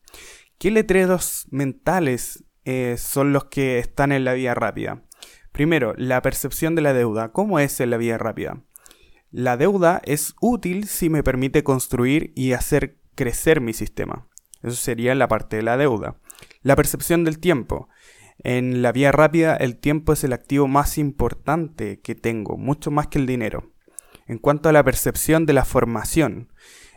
¿Qué 0.57 0.71
letreros 0.71 1.47
mentales 1.51 2.43
eh, 2.65 2.95
son 2.97 3.33
los 3.33 3.45
que 3.45 3.79
están 3.79 4.11
en 4.11 4.23
la 4.23 4.33
vía 4.33 4.53
rápida? 4.53 5.03
Primero, 5.51 5.93
la 5.97 6.21
percepción 6.21 6.75
de 6.75 6.81
la 6.81 6.93
deuda. 6.93 7.31
¿Cómo 7.31 7.59
es 7.59 7.79
en 7.79 7.89
la 7.89 7.97
vía 7.97 8.17
rápida? 8.17 8.63
La 9.31 9.57
deuda 9.57 10.01
es 10.05 10.35
útil 10.41 10.87
si 10.87 11.09
me 11.09 11.23
permite 11.23 11.63
construir 11.63 12.31
y 12.35 12.53
hacer 12.53 12.97
crecer 13.15 13.61
mi 13.61 13.73
sistema. 13.73 14.27
Eso 14.61 14.75
sería 14.75 15.13
la 15.15 15.27
parte 15.27 15.57
de 15.57 15.63
la 15.63 15.77
deuda. 15.77 16.17
La 16.61 16.75
percepción 16.75 17.23
del 17.23 17.39
tiempo. 17.39 17.89
En 18.39 18.81
la 18.81 18.91
vía 18.91 19.11
rápida 19.11 19.55
el 19.55 19.77
tiempo 19.77 20.13
es 20.13 20.23
el 20.23 20.33
activo 20.33 20.67
más 20.67 20.97
importante 20.97 21.99
que 21.99 22.15
tengo, 22.15 22.57
mucho 22.57 22.89
más 22.91 23.07
que 23.07 23.19
el 23.19 23.25
dinero. 23.25 23.73
En 24.25 24.37
cuanto 24.37 24.69
a 24.69 24.71
la 24.71 24.83
percepción 24.83 25.45
de 25.45 25.53
la 25.53 25.65
formación, 25.65 26.51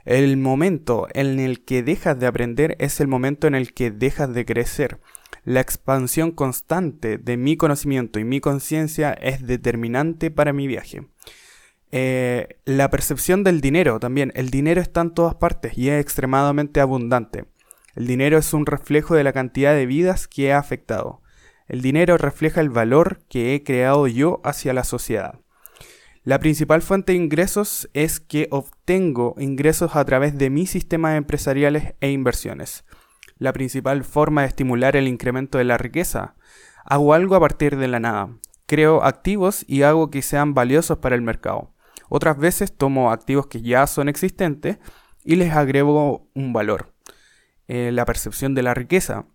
el 0.07 0.37
momento 0.37 1.09
en 1.15 1.41
el 1.41 1.65
que 1.65 1.83
dejas 1.83 2.19
de 2.19 2.29
aprender 2.29 2.77
es 2.79 3.01
el 3.01 3.09
momento 3.09 3.49
en 3.49 3.57
el 3.57 3.75
que 3.75 3.91
dejas 3.91 4.33
de 4.33 4.45
crecer. 4.45 5.01
La 5.45 5.61
expansión 5.61 6.31
constante 6.31 7.19
de 7.19 7.37
mi 7.37 7.57
conocimiento 7.57 8.21
y 8.21 8.25
mi 8.25 8.41
conciencia 8.41 9.13
es 9.13 9.47
determinante 9.47 10.31
para 10.31 10.53
mi 10.53 10.69
viaje. 10.69 11.09
Eh, 11.91 12.59
la 12.65 12.89
percepción 12.89 13.43
del 13.43 13.61
dinero 13.61 13.99
también. 13.99 14.33
El 14.37 14.51
dinero 14.51 14.81
está 14.81 15.01
en 15.01 15.13
todas 15.13 15.35
partes 15.35 15.77
y 15.77 15.89
es 15.89 16.01
extremadamente 16.01 16.81
abundante. 16.81 17.47
El 17.97 18.07
dinero 18.07 18.39
es 18.39 18.53
un 18.55 18.65
reflejo 18.65 19.17
de 19.17 19.25
la 19.25 19.33
cantidad 19.33 19.75
de 19.75 19.87
vidas 19.87 20.29
que 20.29 20.47
he 20.47 20.53
afectado. 20.53 21.21
El 21.67 21.83
dinero 21.83 22.17
refleja 22.17 22.61
el 22.61 22.71
valor 22.71 23.23
que 23.29 23.55
he 23.55 23.65
creado 23.65 24.07
yo 24.07 24.41
hacia 24.45 24.73
la 24.73 24.85
sociedad. 24.85 25.41
La 26.27 26.41
principal 26.41 26.83
fuente 26.83 27.13
de 27.13 27.19
ingresos 27.19 27.89
es 27.95 28.19
que 28.19 28.49
obtengo 28.51 29.37
ingresos 29.39 29.95
a 29.95 30.05
través 30.05 30.37
de 30.37 30.51
mis 30.51 30.71
sistemas 30.71 31.17
empresariales 31.17 31.95
e 32.01 32.11
inversiones. 32.11 32.85
La 33.39 33.53
principal 33.53 34.03
forma 34.03 34.41
de 34.41 34.49
estimular 34.49 34.97
el 34.97 35.07
incremento 35.07 35.59
de 35.59 35.63
la 35.63 35.79
riqueza. 35.79 36.35
Hago 36.85 37.15
algo 37.15 37.37
a 37.37 37.41
partir 37.41 37.77
de 37.77 37.87
la 37.87 38.01
nada. 38.01 38.31
Creo 38.67 39.05
activos 39.05 39.65
y 39.69 39.83
hago 39.83 40.11
que 40.11 40.21
sean 40.21 40.53
valiosos 40.53 40.99
para 40.99 41.15
el 41.15 41.23
mercado. 41.23 41.73
Otras 42.09 42.37
veces 42.39 42.77
tomo 42.77 43.13
activos 43.13 43.47
que 43.47 43.63
ya 43.63 43.87
son 43.87 44.09
existentes 44.09 44.79
y 45.23 45.37
les 45.37 45.53
agrego 45.53 46.29
un 46.35 46.53
valor. 46.53 46.93
Eh, 47.69 47.93
la 47.93 48.05
percepción 48.05 48.53
de 48.57 48.65
la 48.65 48.75
riqueza. 48.75 49.27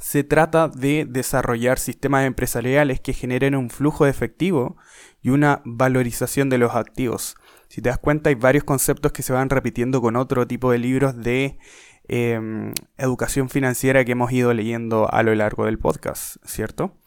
Se 0.00 0.24
trata 0.24 0.66
de 0.66 1.06
desarrollar 1.08 1.78
sistemas 1.78 2.26
empresariales 2.26 2.98
que 2.98 3.12
generen 3.12 3.54
un 3.54 3.70
flujo 3.70 4.04
de 4.04 4.10
efectivo 4.10 4.76
y 5.24 5.30
una 5.30 5.62
valorización 5.64 6.50
de 6.50 6.58
los 6.58 6.76
activos. 6.76 7.36
Si 7.68 7.80
te 7.80 7.88
das 7.88 7.98
cuenta, 7.98 8.28
hay 8.28 8.36
varios 8.36 8.62
conceptos 8.62 9.10
que 9.10 9.22
se 9.22 9.32
van 9.32 9.48
repitiendo 9.48 10.00
con 10.02 10.16
otro 10.16 10.46
tipo 10.46 10.70
de 10.70 10.78
libros 10.78 11.16
de 11.16 11.58
em, 12.06 12.74
educación 12.98 13.48
financiera 13.48 14.04
que 14.04 14.12
hemos 14.12 14.30
ido 14.30 14.52
leyendo 14.52 15.10
a 15.10 15.22
lo 15.22 15.34
largo 15.34 15.64
del 15.64 15.78
podcast, 15.78 16.36
¿cierto? 16.44 16.98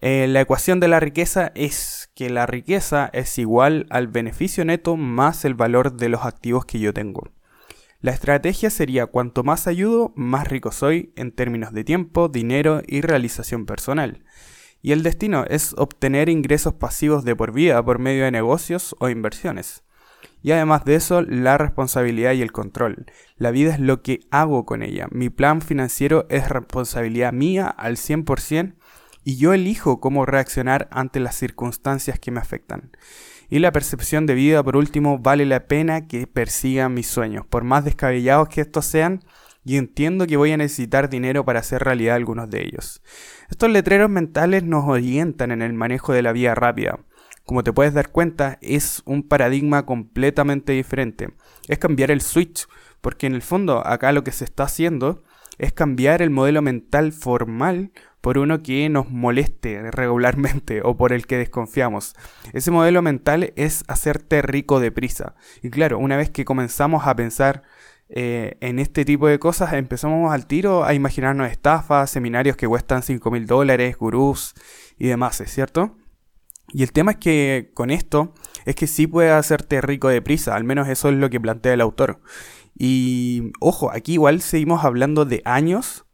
Eh, 0.00 0.26
la 0.28 0.40
ecuación 0.40 0.80
de 0.80 0.88
la 0.88 0.98
riqueza 0.98 1.52
es 1.54 2.10
que 2.16 2.30
la 2.30 2.46
riqueza 2.46 3.08
es 3.12 3.38
igual 3.38 3.86
al 3.90 4.08
beneficio 4.08 4.64
neto 4.64 4.96
más 4.96 5.44
el 5.44 5.54
valor 5.54 5.92
de 5.92 6.08
los 6.08 6.24
activos 6.24 6.66
que 6.66 6.80
yo 6.80 6.92
tengo. 6.92 7.30
La 8.00 8.10
estrategia 8.10 8.70
sería 8.70 9.06
cuanto 9.06 9.44
más 9.44 9.68
ayudo, 9.68 10.12
más 10.16 10.48
rico 10.48 10.72
soy 10.72 11.12
en 11.14 11.30
términos 11.30 11.72
de 11.72 11.84
tiempo, 11.84 12.28
dinero 12.28 12.82
y 12.86 13.02
realización 13.02 13.66
personal. 13.66 14.24
Y 14.82 14.92
el 14.92 15.02
destino 15.02 15.44
es 15.48 15.74
obtener 15.76 16.28
ingresos 16.28 16.74
pasivos 16.74 17.24
de 17.24 17.34
por 17.34 17.52
vida 17.52 17.84
por 17.84 17.98
medio 17.98 18.24
de 18.24 18.30
negocios 18.30 18.94
o 18.98 19.08
inversiones. 19.08 19.82
Y 20.42 20.52
además 20.52 20.84
de 20.84 20.94
eso, 20.94 21.22
la 21.22 21.58
responsabilidad 21.58 22.32
y 22.32 22.42
el 22.42 22.52
control. 22.52 23.06
La 23.36 23.50
vida 23.50 23.72
es 23.74 23.80
lo 23.80 24.02
que 24.02 24.20
hago 24.30 24.64
con 24.64 24.82
ella. 24.82 25.08
Mi 25.10 25.28
plan 25.28 25.60
financiero 25.60 26.26
es 26.28 26.48
responsabilidad 26.48 27.32
mía 27.32 27.66
al 27.66 27.96
100% 27.96 28.74
y 29.24 29.38
yo 29.38 29.52
elijo 29.52 29.98
cómo 29.98 30.24
reaccionar 30.24 30.88
ante 30.92 31.18
las 31.18 31.34
circunstancias 31.34 32.20
que 32.20 32.30
me 32.30 32.38
afectan. 32.38 32.92
Y 33.48 33.58
la 33.58 33.72
percepción 33.72 34.26
de 34.26 34.34
vida, 34.34 34.62
por 34.62 34.76
último, 34.76 35.18
vale 35.18 35.46
la 35.46 35.66
pena 35.66 36.06
que 36.06 36.28
persigan 36.28 36.94
mis 36.94 37.08
sueños, 37.08 37.44
por 37.44 37.64
más 37.64 37.84
descabellados 37.84 38.48
que 38.48 38.60
estos 38.60 38.86
sean, 38.86 39.24
y 39.66 39.78
entiendo 39.78 40.28
que 40.28 40.36
voy 40.36 40.52
a 40.52 40.56
necesitar 40.56 41.10
dinero 41.10 41.44
para 41.44 41.58
hacer 41.58 41.82
realidad 41.82 42.14
algunos 42.14 42.48
de 42.48 42.62
ellos. 42.62 43.02
Estos 43.50 43.68
letreros 43.68 44.08
mentales 44.08 44.62
nos 44.62 44.84
orientan 44.84 45.50
en 45.50 45.60
el 45.60 45.72
manejo 45.72 46.12
de 46.12 46.22
la 46.22 46.30
vía 46.30 46.54
rápida. 46.54 47.00
Como 47.44 47.64
te 47.64 47.72
puedes 47.72 47.92
dar 47.92 48.10
cuenta, 48.10 48.58
es 48.60 49.02
un 49.06 49.24
paradigma 49.24 49.84
completamente 49.84 50.72
diferente. 50.72 51.30
Es 51.66 51.78
cambiar 51.78 52.12
el 52.12 52.20
switch, 52.20 52.68
porque 53.00 53.26
en 53.26 53.34
el 53.34 53.42
fondo 53.42 53.84
acá 53.84 54.12
lo 54.12 54.22
que 54.22 54.30
se 54.30 54.44
está 54.44 54.62
haciendo 54.62 55.24
es 55.58 55.72
cambiar 55.72 56.22
el 56.22 56.30
modelo 56.30 56.62
mental 56.62 57.12
formal 57.12 57.90
por 58.20 58.38
uno 58.38 58.62
que 58.62 58.88
nos 58.88 59.10
moleste 59.10 59.90
regularmente 59.90 60.80
o 60.84 60.96
por 60.96 61.12
el 61.12 61.26
que 61.26 61.38
desconfiamos. 61.38 62.14
Ese 62.52 62.70
modelo 62.70 63.02
mental 63.02 63.52
es 63.56 63.82
hacerte 63.88 64.42
rico 64.42 64.78
deprisa. 64.78 65.34
Y 65.60 65.70
claro, 65.70 65.98
una 65.98 66.16
vez 66.16 66.30
que 66.30 66.44
comenzamos 66.44 67.06
a 67.06 67.16
pensar 67.16 67.64
eh, 68.08 68.56
en 68.60 68.78
este 68.78 69.04
tipo 69.04 69.26
de 69.26 69.38
cosas 69.38 69.72
empezamos 69.72 70.32
al 70.32 70.46
tiro 70.46 70.84
a 70.84 70.94
imaginarnos 70.94 71.50
estafas, 71.50 72.10
seminarios 72.10 72.56
que 72.56 72.68
cuestan 72.68 73.02
5 73.02 73.30
mil 73.30 73.46
dólares, 73.46 73.96
gurús 73.96 74.54
y 74.98 75.08
demás, 75.08 75.42
¿cierto? 75.46 75.96
Y 76.72 76.82
el 76.82 76.92
tema 76.92 77.12
es 77.12 77.16
que 77.18 77.70
con 77.74 77.90
esto 77.90 78.34
es 78.64 78.74
que 78.74 78.86
sí 78.86 79.06
puede 79.06 79.30
hacerte 79.30 79.80
rico 79.80 80.08
deprisa, 80.08 80.54
al 80.54 80.64
menos 80.64 80.88
eso 80.88 81.08
es 81.08 81.14
lo 81.14 81.30
que 81.30 81.40
plantea 81.40 81.74
el 81.74 81.80
autor. 81.80 82.20
Y 82.78 83.52
ojo, 83.60 83.90
aquí 83.90 84.14
igual 84.14 84.40
seguimos 84.40 84.84
hablando 84.84 85.24
de 85.24 85.42
años 85.44 86.04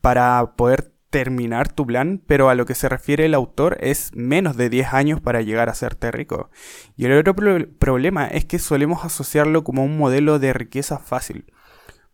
para 0.00 0.54
poder 0.56 0.93
terminar 1.14 1.72
tu 1.72 1.86
plan, 1.86 2.20
pero 2.26 2.48
a 2.48 2.56
lo 2.56 2.66
que 2.66 2.74
se 2.74 2.88
refiere 2.88 3.26
el 3.26 3.34
autor 3.34 3.78
es 3.78 4.10
menos 4.16 4.56
de 4.56 4.68
10 4.68 4.94
años 4.94 5.20
para 5.20 5.42
llegar 5.42 5.68
a 5.68 5.74
serte 5.74 6.10
rico. 6.10 6.50
Y 6.96 7.04
el 7.04 7.16
otro 7.16 7.36
problema 7.78 8.26
es 8.26 8.44
que 8.46 8.58
solemos 8.58 9.04
asociarlo 9.04 9.62
como 9.62 9.84
un 9.84 9.96
modelo 9.96 10.40
de 10.40 10.52
riqueza 10.52 10.98
fácil, 10.98 11.44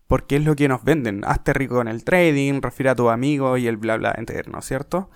porque 0.07 0.36
es 0.36 0.44
lo 0.44 0.55
que 0.55 0.68
nos 0.68 0.84
venden. 0.84 1.22
Hazte 1.24 1.55
rico 1.55 1.76
con 1.76 1.88
el 1.88 2.05
trading, 2.05 2.61
refiere 2.61 2.90
a 2.90 2.94
tu 2.94 3.09
amigo 3.09 3.57
y 3.57 3.68
el 3.68 3.78
bla 3.78 3.96
bla 3.96 4.14
eterno, 4.18 4.61
¿cierto? 4.61 5.09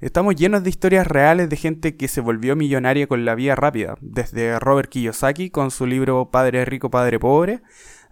Estamos 0.00 0.36
llenos 0.36 0.62
de 0.62 0.70
historias 0.70 1.04
reales 1.04 1.48
de 1.48 1.56
gente 1.56 1.96
que 1.96 2.06
se 2.06 2.20
volvió 2.20 2.54
millonaria 2.54 3.08
con 3.08 3.24
la 3.24 3.34
vía 3.34 3.56
rápida, 3.56 3.96
desde 4.00 4.60
Robert 4.60 4.90
Kiyosaki 4.90 5.50
con 5.50 5.72
su 5.72 5.86
libro 5.86 6.30
Padre 6.30 6.64
Rico, 6.66 6.88
Padre 6.88 7.18
Pobre, 7.18 7.62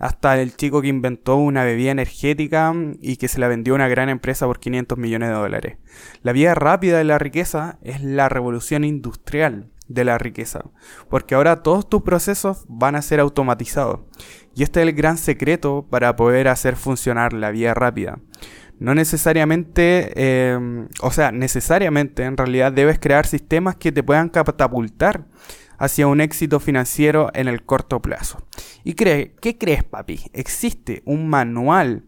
hasta 0.02 0.40
el 0.40 0.56
chico 0.56 0.82
que 0.82 0.88
inventó 0.88 1.36
una 1.36 1.62
bebida 1.62 1.92
energética 1.92 2.74
y 3.00 3.18
que 3.18 3.28
se 3.28 3.38
la 3.38 3.46
vendió 3.46 3.72
a 3.72 3.76
una 3.76 3.86
gran 3.86 4.08
empresa 4.08 4.46
por 4.46 4.58
500 4.58 4.98
millones 4.98 5.28
de 5.28 5.34
dólares. 5.36 5.76
La 6.22 6.32
vía 6.32 6.56
rápida 6.56 6.98
de 6.98 7.04
la 7.04 7.20
riqueza 7.20 7.78
es 7.82 8.02
la 8.02 8.28
revolución 8.28 8.82
industrial 8.82 9.70
de 9.86 10.04
la 10.04 10.18
riqueza, 10.18 10.64
porque 11.08 11.36
ahora 11.36 11.62
todos 11.62 11.88
tus 11.88 12.02
procesos 12.02 12.64
van 12.68 12.96
a 12.96 13.02
ser 13.02 13.20
automatizados. 13.20 14.00
Y 14.56 14.64
este 14.64 14.80
es 14.82 14.88
el 14.88 14.94
gran 14.94 15.18
secreto 15.18 15.86
para 15.88 16.16
poder 16.16 16.48
hacer 16.48 16.74
funcionar 16.74 17.32
la 17.32 17.52
vía 17.52 17.72
rápida. 17.72 18.18
No 18.80 18.96
necesariamente, 18.96 20.10
eh, 20.16 20.88
o 21.00 21.12
sea, 21.12 21.30
necesariamente 21.30 22.24
en 22.24 22.36
realidad 22.36 22.72
debes 22.72 22.98
crear 22.98 23.24
sistemas 23.24 23.76
que 23.76 23.92
te 23.92 24.02
puedan 24.02 24.30
catapultar 24.30 25.26
hacia 25.82 26.06
un 26.06 26.20
éxito 26.20 26.60
financiero 26.60 27.32
en 27.34 27.48
el 27.48 27.64
corto 27.64 28.00
plazo. 28.00 28.38
¿Y 28.84 28.94
cree, 28.94 29.34
qué 29.40 29.58
crees, 29.58 29.82
papi? 29.82 30.20
¿Existe 30.32 31.02
un 31.06 31.28
manual 31.28 32.04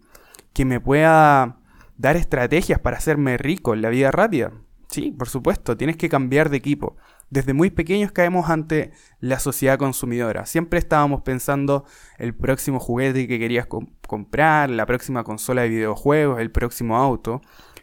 que 0.52 0.64
me 0.64 0.78
pueda 0.78 1.58
dar 1.98 2.16
estrategias 2.16 2.78
para 2.78 2.98
hacerme 2.98 3.36
rico 3.36 3.74
en 3.74 3.82
la 3.82 3.88
vida 3.88 4.12
rápida? 4.12 4.52
Sí, 4.90 5.10
por 5.10 5.28
supuesto, 5.28 5.76
tienes 5.76 5.96
que 5.96 6.08
cambiar 6.08 6.50
de 6.50 6.56
equipo. 6.56 6.96
Desde 7.30 7.52
muy 7.52 7.70
pequeños 7.70 8.12
caemos 8.12 8.48
ante 8.48 8.92
la 9.18 9.40
sociedad 9.40 9.76
consumidora. 9.76 10.46
Siempre 10.46 10.78
estábamos 10.78 11.22
pensando 11.22 11.84
el 12.18 12.32
próximo 12.32 12.78
juguete 12.78 13.26
que 13.26 13.40
querías 13.40 13.66
comprar, 14.06 14.70
la 14.70 14.86
próxima 14.86 15.24
consola 15.24 15.62
de 15.62 15.70
videojuegos, 15.70 16.38
el 16.38 16.52
próximo 16.52 16.96
auto. 16.96 17.40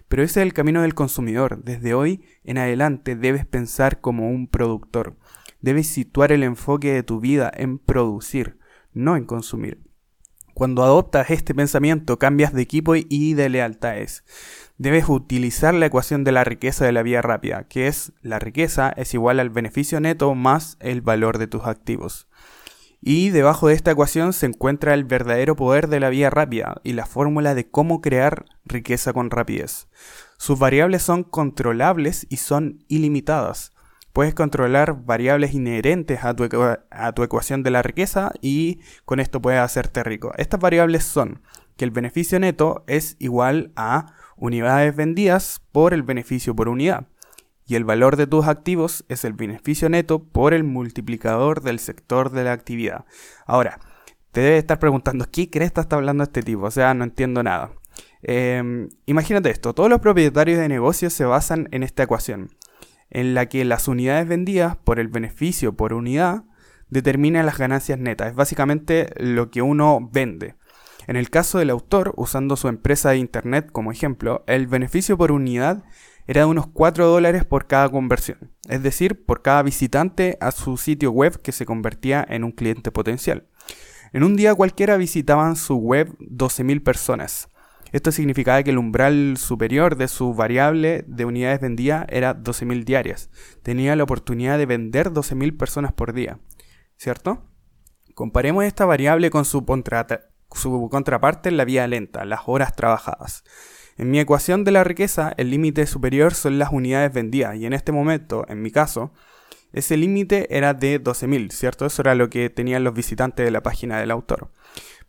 Pero 0.08 0.24
ese 0.24 0.40
es 0.40 0.46
el 0.46 0.54
camino 0.54 0.84
del 0.84 0.94
consumidor. 0.94 1.62
Desde 1.66 1.94
hoy 1.94 2.24
en 2.46 2.60
adelante 2.60 3.18
debes 3.18 3.46
pensar 3.46 4.00
como 4.00 4.30
un 4.30 4.48
productor. 4.48 5.18
Debes 5.62 5.88
situar 5.88 6.32
el 6.32 6.44
enfoque 6.44 6.92
de 6.92 7.04
tu 7.04 7.20
vida 7.20 7.52
en 7.56 7.78
producir, 7.78 8.58
no 8.94 9.16
en 9.16 9.26
consumir. 9.26 9.82
Cuando 10.54 10.84
adoptas 10.84 11.30
este 11.30 11.56
pensamiento 11.56 12.20
cambias 12.20 12.54
de 12.54 12.62
equipo 12.62 12.96
y 12.96 13.34
de 13.34 13.50
lealtades. 13.50 14.24
Debes 14.78 15.08
utilizar 15.08 15.74
la 15.74 15.86
ecuación 15.86 16.24
de 16.24 16.32
la 16.32 16.44
riqueza 16.44 16.86
de 16.86 16.92
la 16.92 17.04
vía 17.04 17.22
rápida, 17.22 17.68
que 17.68 17.88
es 17.88 18.14
la 18.22 18.40
riqueza 18.40 18.90
es 18.90 19.14
igual 19.14 19.40
al 19.40 19.50
beneficio 19.50 20.00
neto 20.00 20.36
más 20.36 20.78
el 20.80 21.02
valor 21.02 21.38
de 21.38 21.48
tus 21.48 21.66
activos. 21.66 22.28
Y 23.04 23.30
debajo 23.30 23.68
de 23.68 23.74
esta 23.74 23.92
ecuación 23.92 24.32
se 24.32 24.46
encuentra 24.46 24.94
el 24.94 25.06
verdadero 25.06 25.56
poder 25.56 25.88
de 25.88 26.00
la 26.00 26.10
vía 26.10 26.30
rápida 26.30 26.80
y 26.84 26.94
la 26.94 27.08
fórmula 27.08 27.56
de 27.56 27.68
cómo 27.68 28.00
crear 28.00 28.46
riqueza 28.64 29.14
con 29.14 29.32
rapidez. 29.32 29.88
Sus 30.38 30.60
variables 30.60 31.02
son 31.02 31.24
controlables 31.24 32.28
y 32.30 32.38
son 32.38 32.86
ilimitadas. 32.88 33.71
Puedes 34.14 34.34
controlar 34.34 35.06
variables 35.06 35.54
inherentes 35.54 36.24
a 36.24 36.36
tu, 36.36 36.44
a 36.90 37.12
tu, 37.14 37.24
ecuación 37.24 37.64
de 37.64 37.72
la 37.72 37.82
riqueza 37.82 38.34
y 38.42 38.80
con 39.06 39.20
esto 39.20 39.42
puedes 39.42 39.62
hacerte 39.62 40.04
rico. 40.04 40.34
Estas 40.38 40.60
variables 40.60 41.04
son 41.04 41.42
que 41.78 41.86
el 41.86 41.92
beneficio 41.92 42.40
neto 42.40 42.84
es 42.88 43.16
igual 43.20 43.72
a 43.76 44.14
unidades 44.36 44.96
vendidas 44.96 45.62
por 45.72 45.94
el 45.94 46.04
beneficio 46.04 46.56
por 46.56 46.68
unidad. 46.68 47.08
Y 47.66 47.76
el 47.76 47.86
valor 47.86 48.18
de 48.18 48.28
tus 48.28 48.48
activos 48.48 49.06
es 49.08 49.24
el 49.24 49.32
beneficio 49.32 49.88
neto 49.88 50.22
por 50.22 50.54
el 50.54 50.66
multiplicador 50.66 51.62
del 51.62 51.80
sector 51.80 52.32
de 52.32 52.44
la 52.44 52.52
actividad. 52.52 53.06
Ahora, 53.46 53.80
te 54.32 54.42
debes 54.42 54.60
estar 54.60 54.80
preguntando, 54.80 55.26
¿qué 55.32 55.50
crees 55.50 55.72
que 55.72 55.80
está 55.80 55.96
hablando 55.96 56.24
este 56.24 56.44
tipo? 56.44 56.64
O 56.64 56.72
sea, 56.72 56.94
no 56.94 57.06
entiendo 57.06 57.44
nada. 57.44 57.72
Em, 58.24 58.90
imagínate 59.06 59.50
esto, 59.50 59.74
todos 59.74 59.90
los 59.90 60.02
propietarios 60.02 60.60
de 60.60 60.68
negocios 60.68 61.14
se 61.14 61.24
basan 61.24 61.70
en 61.72 61.84
esta 61.84 62.04
ecuación 62.04 62.50
en 63.12 63.34
la 63.34 63.48
que 63.48 63.64
las 63.66 63.88
unidades 63.88 64.28
vendidas 64.28 64.78
por 64.78 65.00
el 65.00 65.08
beneficio 65.08 65.76
por 65.76 65.94
unidad 65.94 66.44
determinan 66.90 67.46
las 67.46 67.58
ganancias 67.58 68.00
netas. 68.00 68.30
Es 68.30 68.36
básicamente 68.36 69.14
lo 69.18 69.52
que 69.52 69.62
uno 69.62 70.10
vende. 70.12 70.56
En 71.08 71.16
el 71.16 71.30
caso 71.30 71.60
del 71.60 71.70
autor, 71.70 72.14
usando 72.16 72.56
su 72.56 72.68
empresa 72.68 73.10
de 73.12 73.18
internet 73.18 73.72
como 73.72 73.92
ejemplo, 73.92 74.44
el 74.48 74.68
beneficio 74.68 75.18
por 75.18 75.32
unidad 75.32 75.84
era 76.28 76.42
de 76.42 76.48
unos 76.48 76.68
4 76.68 77.08
dólares 77.08 77.46
por 77.46 77.68
cada 77.68 77.90
conversión, 77.90 78.52
es 78.70 78.84
decir, 78.84 79.26
por 79.26 79.42
cada 79.42 79.64
visitante 79.64 80.38
a 80.40 80.52
su 80.52 80.78
sitio 80.78 81.12
web 81.12 81.42
que 81.42 81.52
se 81.52 81.66
convertía 81.66 82.26
en 82.30 82.44
un 82.44 82.52
cliente 82.52 82.92
potencial. 82.92 83.48
En 84.14 84.24
un 84.24 84.36
día 84.36 84.54
cualquiera 84.54 84.98
visitaban 84.98 85.56
su 85.56 85.76
web 85.78 86.16
12.000 86.20 86.84
personas. 86.84 87.50
Esto 87.92 88.12
significaba 88.12 88.64
que 88.64 88.72
el 88.72 88.78
umbral 88.78 89.36
superior 89.38 89.98
de 89.98 90.08
su 90.08 90.34
variable 90.34 91.04
de 91.08 91.26
unidades 91.26 91.60
vendidas 91.60 92.06
era 92.10 92.36
12.000 92.36 92.86
diarias. 92.86 93.30
Tenía 93.64 93.96
la 93.96 94.04
oportunidad 94.04 94.58
de 94.58 94.66
vender 94.66 95.12
12.000 95.12 95.58
personas 95.58 95.92
por 95.92 96.14
día. 96.14 96.40
¿Cierto? 96.98 97.44
Comparemos 98.14 98.64
esta 98.64 98.86
variable 98.86 99.30
con 99.30 99.46
su, 99.46 99.66
contraparte 100.90 101.50
en 101.50 101.58
la 101.58 101.66
vía 101.66 101.88
lenta, 101.88 102.24
las 102.26 102.42
horas 102.46 102.76
trabajadas. 102.76 103.44
En 103.98 104.10
mi 104.10 104.20
ecuación 104.20 104.64
de 104.64 104.72
la 104.72 104.84
riqueza, 104.84 105.34
el 105.38 105.50
límite 105.50 105.86
superior 105.86 106.34
son 106.34 106.60
las 106.60 106.72
unidades 106.72 107.14
vendidas, 107.14 107.56
y 107.58 107.66
en 107.66 107.74
este 107.74 107.92
momento, 107.92 108.46
en 108.48 108.62
mi 108.62 108.72
caso, 108.72 109.12
ese 109.74 109.98
límite 109.98 110.56
era 110.56 110.74
de 110.74 111.02
12.000, 111.02 111.52
¿cierto? 111.52 111.86
Eso 111.86 112.02
era 112.02 112.16
lo 112.16 112.30
que 112.30 112.50
tenían 112.50 112.84
los 112.84 112.94
visitantes 112.94 113.46
de 113.46 113.52
la 113.52 113.64
página 113.64 114.00
del 114.00 114.12
autor. 114.12 114.52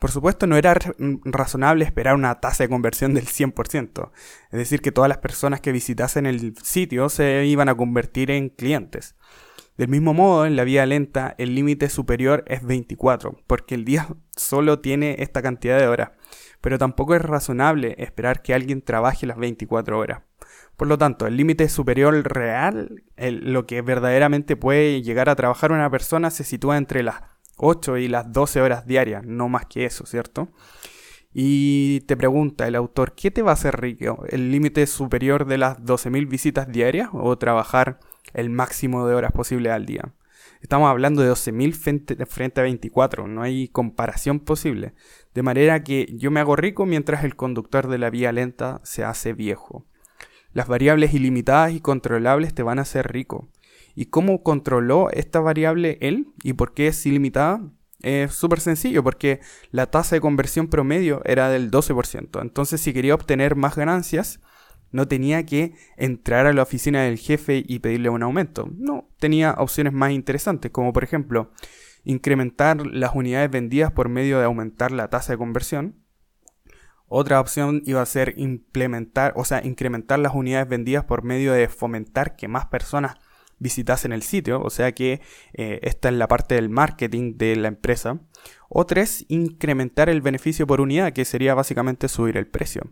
Por 0.03 0.11
supuesto, 0.11 0.49
no 0.49 0.57
era 0.57 0.77
razonable 1.25 1.85
esperar 1.85 2.17
una 2.17 2.41
tasa 2.41 2.65
de 2.65 2.69
conversión 2.69 3.15
del 3.15 3.27
100%, 3.27 4.11
es 4.51 4.59
decir, 4.59 4.83
que 4.83 4.91
todas 4.91 5.09
las 5.09 5.19
personas 5.19 5.61
que 5.61 5.71
visitasen 5.71 6.27
el 6.27 6.57
sitio 6.61 7.09
se 7.09 7.47
iban 7.47 7.69
a 7.69 7.77
convertir 7.77 8.33
en 8.33 8.49
clientes. 8.49 9.15
Del 9.77 9.87
mismo 9.87 10.13
modo, 10.13 10.45
en 10.45 10.57
la 10.57 10.65
vía 10.65 10.85
lenta, 10.87 11.37
el 11.39 11.55
límite 11.55 11.89
superior 11.89 12.43
es 12.49 12.65
24, 12.65 13.39
porque 13.47 13.77
el 13.77 13.85
día 13.85 14.09
solo 14.37 14.81
tiene 14.81 15.19
esta 15.21 15.41
cantidad 15.41 15.79
de 15.79 15.87
horas, 15.87 16.11
pero 16.61 16.79
tampoco 16.79 17.15
es 17.15 17.23
razonable 17.23 17.95
esperar 17.99 18.43
que 18.43 18.55
alguien 18.55 18.83
trabaje 18.83 19.25
las 19.29 19.39
24 19.39 19.97
horas. 19.97 20.23
Por 20.77 20.89
lo 20.89 20.99
tanto, 20.99 21.29
el 21.29 21.37
límite 21.37 21.69
superior 21.69 22.13
real, 22.25 23.05
lo 23.17 23.67
que 23.69 23.83
verdaderamente 23.83 24.57
puede 24.57 25.01
llegar 25.03 25.29
a 25.29 25.37
trabajar 25.37 25.71
una 25.71 25.89
persona, 25.91 26.33
se 26.33 26.43
sitúa 26.43 26.77
entre 26.77 27.05
las 27.05 27.23
8 27.57 27.99
y 27.99 28.09
las 28.09 28.33
12 28.33 28.61
horas 28.61 28.87
diarias, 28.87 29.25
no 29.25 29.49
más 29.49 29.67
que 29.67 29.85
eso, 29.85 30.07
¿cierto? 30.07 30.49
Y 31.35 32.01
te 32.03 32.17
pregunta 32.17 32.69
el 32.69 32.75
autor, 32.75 33.15
¿qué 33.15 33.31
te 33.31 33.43
va 33.43 33.53
a 33.53 33.55
hacer 33.55 33.81
rico? 33.81 34.25
¿El 34.29 34.51
límite 34.51 34.87
superior 34.87 35.47
de 35.47 35.59
las 35.59 35.79
12.000 35.79 36.29
visitas 36.29 36.71
diarias 36.71 37.09
o 37.13 37.37
trabajar 37.39 38.01
el 38.35 38.51
máximo 38.51 39.07
de 39.07 39.15
horas 39.15 39.33
posible 39.33 39.71
al 39.71 39.87
día? 39.87 40.13
Estamos 40.61 40.89
hablando 40.91 41.23
de 41.23 41.31
12.000 41.31 41.73
frente, 41.75 42.27
frente 42.27 42.61
a 42.61 42.65
24, 42.65 43.27
no 43.27 43.43
hay 43.43 43.69
comparación 43.69 44.39
posible. 44.41 44.95
De 45.35 45.43
manera 45.43 45.83
que 45.83 46.07
yo 46.17 46.31
me 46.31 46.41
hago 46.41 46.55
rico 46.55 46.87
mientras 46.87 47.25
el 47.25 47.35
conductor 47.35 47.89
de 47.89 47.99
la 47.99 48.11
vía 48.11 48.31
lenta 48.31 48.81
se 48.85 49.03
hace 49.03 49.33
viejo. 49.33 49.87
Las 50.53 50.69
variables 50.69 51.15
ilimitadas 51.15 51.73
y 51.73 51.81
controlables 51.81 52.55
te 52.55 52.63
van 52.63 52.79
a 52.79 52.83
hacer 52.83 53.11
rico. 53.11 53.49
¿Y 53.95 54.07
cómo 54.07 54.43
controló 54.43 55.11
esta 55.11 55.41
variable 55.41 55.99
él? 56.01 56.29
¿Y 56.43 56.55
por 56.55 56.75
qué 56.75 56.89
es 56.89 57.05
ilimitada? 57.07 57.63
Es 58.01 58.35
súper 58.35 58.61
sencillo, 58.61 59.05
porque 59.05 59.41
la 59.71 59.91
tasa 59.91 60.17
de 60.17 60.21
conversión 60.21 60.69
promedio 60.69 61.23
era 61.25 61.49
del 61.49 61.71
12%. 61.71 62.43
Entonces, 62.43 62.81
si 62.81 62.93
quería 62.93 63.15
obtener 63.15 63.55
más 63.55 63.77
ganancias, 63.77 64.41
no 64.91 65.09
tenía 65.09 65.47
que 65.47 65.75
entrar 65.97 66.47
a 66.47 66.53
la 66.53 66.63
oficina 66.63 67.03
del 67.03 67.19
jefe 67.19 67.63
y 67.67 67.79
pedirle 67.79 68.11
un 68.11 68.23
aumento. 68.23 68.69
No, 68.77 69.09
tenía 69.19 69.55
opciones 69.59 69.93
más 69.93 70.13
interesantes, 70.13 70.71
como 70.71 70.93
por 70.93 71.05
ejemplo, 71.05 71.51
incrementar 72.05 72.87
las 72.87 73.15
unidades 73.15 73.51
vendidas 73.51 73.93
por 73.93 74.09
medio 74.09 74.39
de 74.39 74.45
aumentar 74.45 74.93
la 74.93 75.09
tasa 75.09 75.33
de 75.33 75.39
conversión. 75.39 75.97
Otra 77.07 77.41
opción 77.41 77.83
iba 77.85 78.01
a 78.01 78.07
ser 78.07 78.35
implementar, 78.37 79.33
o 79.37 79.45
sea, 79.45 79.65
incrementar 79.65 80.19
las 80.19 80.35
unidades 80.35 80.69
vendidas 80.69 81.05
por 81.05 81.23
medio 81.23 81.53
de 81.53 81.69
fomentar 81.69 82.37
que 82.37 82.49
más 82.49 82.67
personas 82.67 83.17
visitasen 83.63 84.13
el 84.13 84.23
sitio, 84.23 84.61
o 84.61 84.71
sea 84.71 84.93
que 84.93 85.21
eh, 85.55 85.81
esta 85.83 86.09
es 86.09 86.15
la 86.15 86.29
parte 86.29 86.57
del 86.57 86.69
marketing 86.69 87.37
de 87.37 87.57
la 87.57 87.69
empresa. 87.69 88.21
O 88.69 88.87
tres, 88.87 89.25
incrementar 89.29 90.09
el 90.09 90.21
beneficio 90.21 90.67
por 90.67 90.81
unidad, 90.81 91.13
que 91.13 91.25
sería 91.25 91.55
básicamente 91.55 92.09
subir 92.09 92.37
el 92.37 92.47
precio. 92.47 92.83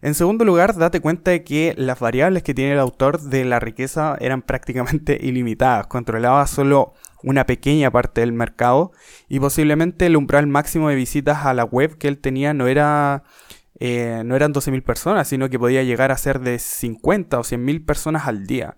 En 0.00 0.14
segundo 0.14 0.44
lugar, 0.44 0.76
date 0.76 1.00
cuenta 1.00 1.32
de 1.32 1.42
que 1.42 1.74
las 1.76 1.98
variables 1.98 2.44
que 2.44 2.54
tiene 2.54 2.72
el 2.72 2.78
autor 2.78 3.20
de 3.20 3.44
la 3.44 3.58
riqueza 3.58 4.16
eran 4.20 4.42
prácticamente 4.42 5.18
ilimitadas, 5.20 5.88
controlaba 5.88 6.46
solo 6.46 6.94
una 7.22 7.46
pequeña 7.46 7.90
parte 7.90 8.20
del 8.20 8.32
mercado 8.32 8.92
y 9.28 9.40
posiblemente 9.40 10.06
el 10.06 10.16
umbral 10.16 10.46
máximo 10.46 10.88
de 10.88 10.94
visitas 10.94 11.44
a 11.46 11.52
la 11.52 11.64
web 11.64 11.98
que 11.98 12.06
él 12.06 12.18
tenía 12.18 12.54
no 12.54 12.68
era 12.68 13.24
eh, 13.80 14.22
no 14.24 14.34
eran 14.34 14.52
12.000 14.52 14.82
personas, 14.82 15.28
sino 15.28 15.48
que 15.48 15.58
podía 15.58 15.82
llegar 15.82 16.10
a 16.10 16.18
ser 16.18 16.40
de 16.40 16.58
50 16.58 17.38
o 17.38 17.42
100.000 17.42 17.84
personas 17.84 18.26
al 18.26 18.46
día. 18.46 18.76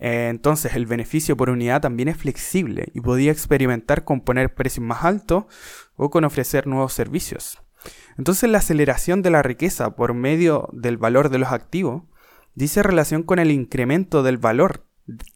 Eh, 0.00 0.28
entonces 0.30 0.74
el 0.74 0.86
beneficio 0.86 1.36
por 1.36 1.50
unidad 1.50 1.82
también 1.82 2.08
es 2.08 2.16
flexible 2.16 2.90
y 2.94 3.00
podía 3.00 3.30
experimentar 3.30 4.04
con 4.04 4.22
poner 4.22 4.54
precios 4.54 4.84
más 4.84 5.04
altos 5.04 5.44
o 5.96 6.10
con 6.10 6.24
ofrecer 6.24 6.66
nuevos 6.66 6.94
servicios. 6.94 7.62
Entonces 8.16 8.50
la 8.50 8.58
aceleración 8.58 9.22
de 9.22 9.30
la 9.30 9.42
riqueza 9.42 9.94
por 9.94 10.14
medio 10.14 10.68
del 10.72 10.96
valor 10.96 11.28
de 11.28 11.38
los 11.38 11.52
activos 11.52 12.02
dice 12.54 12.82
relación 12.82 13.22
con 13.22 13.38
el 13.38 13.50
incremento 13.50 14.22
del 14.22 14.38
valor 14.38 14.86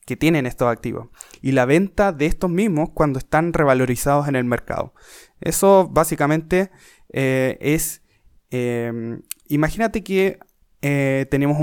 que 0.06 0.16
tienen 0.16 0.46
estos 0.46 0.68
activos 0.68 1.08
y 1.42 1.52
la 1.52 1.64
venta 1.64 2.12
de 2.12 2.26
estos 2.26 2.50
mismos 2.50 2.90
cuando 2.94 3.18
están 3.18 3.52
revalorizados 3.52 4.28
en 4.28 4.36
el 4.36 4.44
mercado. 4.44 4.94
Eso 5.40 5.88
básicamente 5.90 6.70
eh, 7.12 7.58
es, 7.60 8.02
eh, 8.50 9.18
imagínate 9.48 10.02
que 10.02 10.38
eh, 10.86 11.24
tenemos 11.30 11.56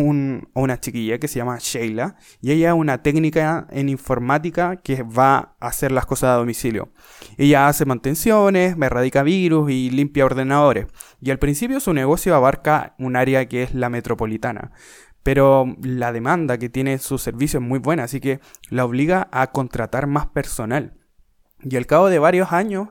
una 0.55 0.79
chiquilla 0.79 1.19
que 1.19 1.27
se 1.27 1.37
llama 1.37 1.59
Sheila 1.59 2.15
y 2.41 2.53
ella 2.53 2.69
es 2.69 2.73
una 2.73 3.03
técnica 3.03 3.67
en 3.69 3.87
informática 3.87 4.77
que 4.77 5.03
va 5.03 5.55
a 5.59 5.67
hacer 5.67 5.91
las 5.91 6.07
cosas 6.07 6.31
a 6.31 6.37
domicilio. 6.37 6.89
Ella 7.37 7.67
hace 7.67 7.85
mantenciones, 7.85 8.75
erradica 8.81 9.21
virus 9.21 9.69
y 9.69 9.91
limpia 9.91 10.25
ordenadores. 10.25 10.87
Y 11.21 11.29
al 11.29 11.37
principio 11.37 11.79
su 11.79 11.93
negocio 11.93 12.33
abarca 12.33 12.95
un 12.97 13.15
área 13.15 13.45
que 13.47 13.61
es 13.61 13.75
la 13.75 13.89
metropolitana. 13.89 14.71
Pero 15.21 15.75
la 15.83 16.11
demanda 16.11 16.57
que 16.57 16.69
tiene 16.69 16.97
su 16.97 17.19
servicio 17.19 17.59
es 17.59 17.65
muy 17.65 17.77
buena, 17.77 18.05
así 18.05 18.19
que 18.19 18.39
la 18.71 18.85
obliga 18.85 19.29
a 19.31 19.51
contratar 19.51 20.07
más 20.07 20.25
personal. 20.25 20.97
Y 21.63 21.75
al 21.75 21.85
cabo 21.85 22.09
de 22.09 22.17
varios 22.17 22.51
años, 22.51 22.87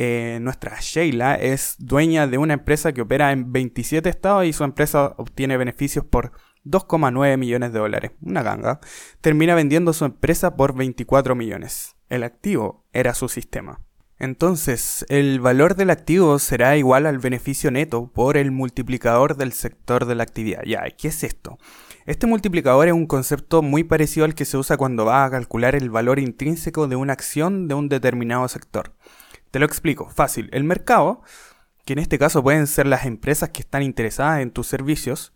eh, 0.00 0.38
nuestra 0.40 0.78
Sheila 0.78 1.34
es 1.34 1.74
dueña 1.80 2.28
de 2.28 2.38
una 2.38 2.54
empresa 2.54 2.92
que 2.92 3.00
opera 3.00 3.32
en 3.32 3.52
27 3.52 4.08
estados 4.08 4.44
y 4.44 4.52
su 4.52 4.62
empresa 4.62 5.14
obtiene 5.16 5.56
beneficios 5.56 6.04
por 6.04 6.30
2,9 6.64 7.36
millones 7.36 7.72
de 7.72 7.80
dólares. 7.80 8.12
Una 8.22 8.44
ganga. 8.44 8.78
Termina 9.20 9.56
vendiendo 9.56 9.92
su 9.92 10.04
empresa 10.04 10.54
por 10.54 10.76
24 10.76 11.34
millones. 11.34 11.96
El 12.08 12.22
activo 12.22 12.86
era 12.92 13.12
su 13.12 13.28
sistema. 13.28 13.80
Entonces, 14.20 15.04
el 15.08 15.40
valor 15.40 15.74
del 15.74 15.90
activo 15.90 16.38
será 16.38 16.76
igual 16.76 17.04
al 17.04 17.18
beneficio 17.18 17.72
neto 17.72 18.12
por 18.12 18.36
el 18.36 18.52
multiplicador 18.52 19.36
del 19.36 19.52
sector 19.52 20.06
de 20.06 20.14
la 20.14 20.22
actividad. 20.22 20.62
Ya, 20.64 20.84
¿qué 20.96 21.08
es 21.08 21.24
esto? 21.24 21.58
Este 22.06 22.26
multiplicador 22.26 22.86
es 22.86 22.94
un 22.94 23.06
concepto 23.06 23.62
muy 23.62 23.84
parecido 23.84 24.24
al 24.24 24.34
que 24.34 24.44
se 24.44 24.56
usa 24.56 24.76
cuando 24.76 25.04
va 25.04 25.24
a 25.24 25.30
calcular 25.30 25.74
el 25.74 25.90
valor 25.90 26.20
intrínseco 26.20 26.86
de 26.86 26.96
una 26.96 27.12
acción 27.12 27.66
de 27.66 27.74
un 27.74 27.88
determinado 27.88 28.46
sector. 28.48 28.94
Te 29.50 29.58
lo 29.58 29.66
explico, 29.66 30.08
fácil. 30.10 30.48
El 30.52 30.64
mercado 30.64 31.22
que 31.88 31.94
en 31.94 32.00
este 32.00 32.18
caso 32.18 32.42
pueden 32.42 32.66
ser 32.66 32.86
las 32.86 33.06
empresas 33.06 33.48
que 33.48 33.62
están 33.62 33.82
interesadas 33.82 34.42
en 34.42 34.50
tus 34.50 34.66
servicios, 34.66 35.32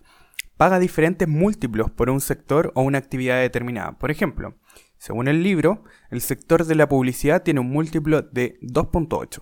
paga 0.58 0.78
diferentes 0.78 1.26
múltiplos 1.26 1.90
por 1.90 2.10
un 2.10 2.20
sector 2.20 2.72
o 2.74 2.82
una 2.82 2.98
actividad 2.98 3.40
determinada. 3.40 3.92
Por 3.92 4.10
ejemplo, 4.10 4.58
según 4.98 5.28
el 5.28 5.42
libro, 5.42 5.84
el 6.10 6.20
sector 6.20 6.66
de 6.66 6.74
la 6.74 6.90
publicidad 6.90 7.42
tiene 7.42 7.60
un 7.60 7.70
múltiplo 7.70 8.20
de 8.20 8.60
2.8. 8.60 9.40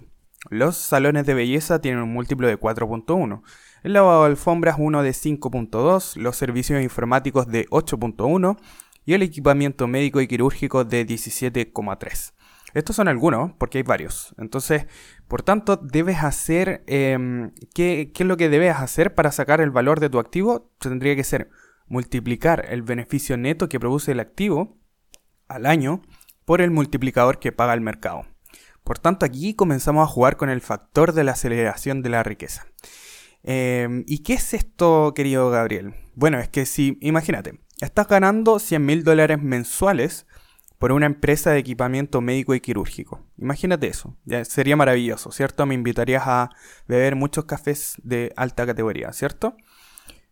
Los 0.51 0.77
salones 0.77 1.27
de 1.27 1.35
belleza 1.35 1.81
tienen 1.81 2.01
un 2.01 2.13
múltiplo 2.13 2.47
de 2.47 2.61
4.1. 2.61 3.43
El 3.83 3.93
lavado 3.93 4.23
de 4.23 4.31
alfombras 4.31 4.77
uno 4.79 5.03
de 5.03 5.11
5.2, 5.11 6.15
los 6.15 6.37
servicios 6.37 6.81
informáticos 6.81 7.49
de 7.49 7.67
8.1 7.71 8.57
y 9.05 9.15
el 9.15 9.23
equipamiento 9.23 9.89
médico 9.89 10.21
y 10.21 10.29
quirúrgico 10.29 10.85
de 10.85 11.05
17,3. 11.05 12.35
Estos 12.75 12.97
son 12.97 13.09
algunos, 13.09 13.53
porque 13.59 13.79
hay 13.79 13.83
varios. 13.83 14.35
Entonces, 14.39 14.87
por 15.29 15.43
tanto, 15.43 15.77
debes 15.77 16.19
hacer... 16.23 16.85
Em, 16.87 17.53
¿qué, 17.75 18.13
¿Qué 18.15 18.23
es 18.23 18.29
lo 18.29 18.37
que 18.37 18.49
debes 18.49 18.77
hacer 18.77 19.15
para 19.15 19.33
sacar 19.33 19.61
el 19.61 19.71
valor 19.71 20.01
de 20.01 20.11
tu 20.11 20.19
activo? 20.19 20.71
Tendría 20.79 21.17
que 21.17 21.25
ser 21.25 21.51
multiplicar 21.87 22.67
el 22.69 22.83
beneficio 22.83 23.37
neto 23.37 23.69
que 23.69 23.81
produce 23.81 24.13
el 24.13 24.21
activo 24.21 24.79
al 25.49 25.67
año 25.67 26.03
por 26.45 26.61
el 26.61 26.71
multiplicador 26.71 27.39
que 27.39 27.53
paga 27.53 27.75
el 27.75 27.81
mercado. 27.81 28.25
Por 28.85 28.99
tanto, 28.99 29.27
aquí 29.27 29.55
comenzamos 29.55 30.03
a 30.03 30.13
jugar 30.13 30.37
con 30.37 30.51
el 30.51 30.61
factor 30.61 31.13
de 31.13 31.25
la 31.25 31.33
aceleración 31.33 32.03
de 32.03 32.09
la 32.09 32.23
riqueza. 32.23 32.67
Em, 33.43 34.05
¿Y 34.07 34.23
qué 34.23 34.35
es 34.35 34.55
esto, 34.55 35.13
querido 35.15 35.51
Gabriel? 35.51 35.95
Bueno, 36.15 36.39
es 36.39 36.49
que 36.49 36.67
si, 36.67 36.99
imagínate, 37.01 37.61
estás 37.81 38.07
ganando 38.09 38.59
100 38.59 38.85
mil 38.85 39.05
dólares 39.05 39.41
mensuales 39.43 40.27
por 40.81 40.93
una 40.93 41.05
empresa 41.05 41.51
de 41.51 41.59
equipamiento 41.59 42.23
médico 42.23 42.55
y 42.55 42.61
quirúrgico. 42.61 43.21
Imagínate 43.37 43.87
eso, 43.87 44.17
sería 44.45 44.77
maravilloso, 44.77 45.31
¿cierto? 45.31 45.67
Me 45.67 45.75
invitarías 45.75 46.23
a 46.25 46.49
beber 46.89 47.17
muchos 47.17 47.45
cafés 47.45 47.97
de 48.03 48.33
alta 48.35 48.65
categoría, 48.65 49.13
¿cierto? 49.13 49.59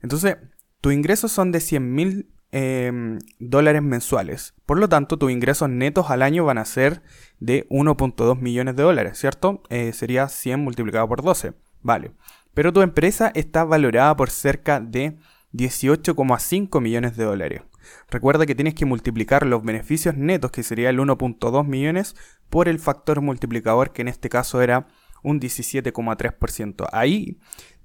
Entonces, 0.01 0.39
tus 0.81 0.95
ingresos 0.95 1.33
son 1.33 1.53
de 1.53 1.61
100 1.61 1.95
mil 1.95 2.31
em, 2.51 3.19
dólares 3.39 3.83
mensuales. 3.83 4.55
Por 4.65 4.79
lo 4.79 4.89
tanto, 4.89 5.19
tus 5.19 5.31
ingresos 5.31 5.69
netos 5.69 6.09
al 6.09 6.23
año 6.23 6.47
van 6.47 6.57
a 6.57 6.65
ser 6.65 7.03
de 7.41 7.69
1.2 7.69 8.41
millones 8.41 8.75
de 8.75 8.85
dólares, 8.85 9.19
¿cierto? 9.19 9.63
Eh, 9.69 9.93
sería 9.93 10.31
100 10.31 10.61
multiplicado 10.61 11.07
por 11.07 11.23
12. 11.23 11.53
Vale. 11.83 12.13
Pero 12.55 12.73
tu 12.73 12.81
empresa 12.81 13.31
está 13.35 13.65
valorada 13.65 14.17
por 14.17 14.31
cerca 14.31 14.81
de 14.81 15.19
18,5 15.53 16.81
millones 16.81 17.17
de 17.17 17.25
dólares. 17.25 17.63
Recuerda 18.11 18.47
que 18.47 18.55
tienes 18.55 18.75
que 18.75 18.85
multiplicar 18.85 19.47
los 19.47 19.63
beneficios 19.63 20.17
netos, 20.17 20.51
que 20.51 20.63
sería 20.63 20.91
el 20.91 20.99
1.2 20.99 21.67
millones, 21.67 22.17
por 22.51 22.69
el 22.69 22.79
factor 22.79 23.21
multiplicador, 23.21 23.93
que 23.93 24.03
en 24.03 24.09
este 24.09 24.29
caso 24.29 24.61
era 24.61 24.87
un 25.23 25.41
17,3%. 25.41 26.87
Ahí 26.93 27.39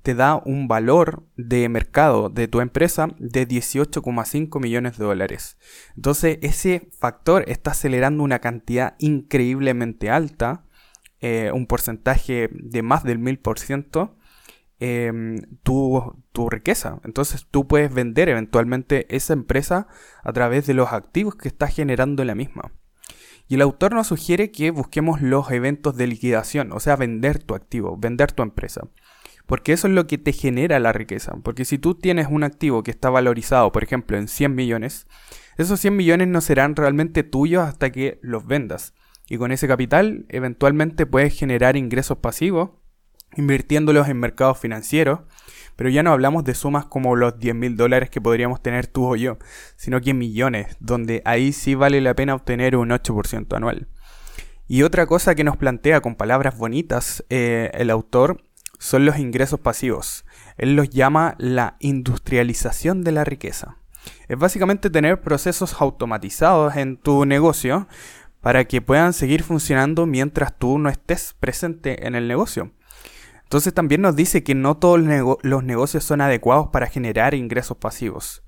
te 0.03 0.15
da 0.15 0.41
un 0.45 0.67
valor 0.67 1.25
de 1.37 1.67
mercado 1.69 2.29
de 2.29 2.47
tu 2.47 2.59
empresa 2.59 3.07
de 3.17 3.47
18,5 3.47 4.59
millones 4.59 4.97
de 4.97 5.05
dólares. 5.05 5.57
Entonces 5.95 6.39
ese 6.41 6.89
factor 6.99 7.45
está 7.47 7.71
acelerando 7.71 8.23
una 8.23 8.39
cantidad 8.39 8.95
increíblemente 8.99 10.09
alta, 10.09 10.65
eh, 11.21 11.51
un 11.53 11.67
porcentaje 11.67 12.49
de 12.51 12.81
más 12.81 13.05
del 13.05 13.17
1000%, 13.17 14.15
Em, 14.85 15.37
tu, 15.63 16.13
riqueza. 16.49 16.99
Entonces 17.05 17.47
tú 17.49 17.69
puedes 17.69 17.93
vender 17.93 18.27
eventualmente 18.27 19.15
esa 19.15 19.31
empresa 19.31 19.87
a 20.23 20.33
través 20.33 20.67
de 20.67 20.73
los 20.73 20.91
activos 20.91 21.35
que 21.35 21.47
está 21.47 21.67
generando 21.67 22.25
la 22.25 22.35
misma. 22.35 22.73
Y 23.47 23.55
el 23.55 23.61
autor 23.61 23.93
nos 23.93 24.07
sugiere 24.07 24.51
que 24.51 24.71
busquemos 24.71 25.21
los 25.21 25.49
eventos 25.51 25.95
de 25.95 26.07
liquidación, 26.07 26.73
o 26.73 26.81
sea, 26.81 26.97
vender 26.97 27.41
tu 27.41 27.55
activo, 27.55 27.95
vender 27.95 28.33
tu 28.33 28.43
empresa. 28.43 28.89
Porque 29.45 29.71
eso 29.71 29.87
es 29.87 29.93
lo 29.93 30.05
que 30.05 30.17
te 30.17 30.33
genera 30.33 30.81
la 30.81 30.91
riqueza. 30.91 31.33
Porque 31.43 31.63
si 31.63 31.77
tú 31.77 31.95
tienes 31.95 32.27
un 32.29 32.43
activo 32.43 32.83
que 32.83 32.91
está 32.91 33.09
valorizado, 33.09 33.71
por 33.71 33.85
ejemplo, 33.85 34.17
en 34.17 34.27
100 34.27 34.53
millones, 34.53 35.07
esos 35.57 35.79
100 35.79 35.95
millones 35.95 36.27
no 36.27 36.41
serán 36.41 36.75
realmente 36.75 37.23
tuyos 37.23 37.63
hasta 37.63 37.89
que 37.89 38.19
los 38.21 38.45
vendas. 38.45 38.93
Y 39.29 39.37
con 39.37 39.53
ese 39.53 39.65
capital, 39.65 40.25
eventualmente 40.27 41.05
puedes 41.05 41.33
generar 41.33 41.77
ingresos 41.77 42.17
pasivos 42.17 42.71
invirtiéndolos 43.37 44.07
en 44.07 44.19
mercados 44.19 44.57
financieros, 44.59 45.19
pero 45.75 45.89
ya 45.89 46.03
no 46.03 46.11
hablamos 46.11 46.43
de 46.43 46.53
sumas 46.53 46.85
como 46.85 47.15
los 47.15 47.39
10 47.39 47.55
mil 47.55 47.77
dólares 47.77 48.09
que 48.09 48.21
podríamos 48.21 48.61
tener 48.61 48.87
tú 48.87 49.05
o 49.05 49.15
yo, 49.15 49.37
sino 49.75 50.01
que 50.01 50.13
millones, 50.13 50.77
donde 50.79 51.21
ahí 51.25 51.51
sí 51.51 51.75
vale 51.75 52.01
la 52.01 52.15
pena 52.15 52.35
obtener 52.35 52.75
un 52.75 52.89
8% 52.89 53.55
anual. 53.55 53.87
Y 54.67 54.83
otra 54.83 55.05
cosa 55.07 55.35
que 55.35 55.43
nos 55.43 55.57
plantea 55.57 56.01
con 56.01 56.15
palabras 56.15 56.57
bonitas 56.57 57.23
eh, 57.29 57.71
el 57.73 57.89
autor 57.89 58.41
son 58.79 59.05
los 59.05 59.17
ingresos 59.17 59.59
pasivos. 59.59 60.25
Él 60.57 60.75
los 60.75 60.89
llama 60.89 61.35
la 61.37 61.75
industrialización 61.79 63.03
de 63.03 63.11
la 63.11 63.23
riqueza. 63.23 63.77
Es 64.27 64.37
básicamente 64.37 64.89
tener 64.89 65.21
procesos 65.21 65.75
automatizados 65.79 66.75
en 66.75 66.97
tu 66.97 67.25
negocio 67.25 67.87
para 68.41 68.65
que 68.65 68.81
puedan 68.81 69.13
seguir 69.13 69.43
funcionando 69.43 70.05
mientras 70.05 70.57
tú 70.57 70.77
no 70.77 70.89
estés 70.89 71.33
presente 71.39 72.05
en 72.05 72.15
el 72.15 72.27
negocio. 72.27 72.71
Entonces 73.53 73.75
también 73.75 74.01
nos 74.01 74.15
dice 74.15 74.43
que 74.43 74.55
no 74.55 74.77
todos 74.77 74.99
los 75.43 75.63
negocios 75.63 76.03
son 76.03 76.21
adecuados 76.21 76.69
para 76.69 76.87
generar 76.87 77.35
ingresos 77.35 77.77
pasivos. 77.77 78.43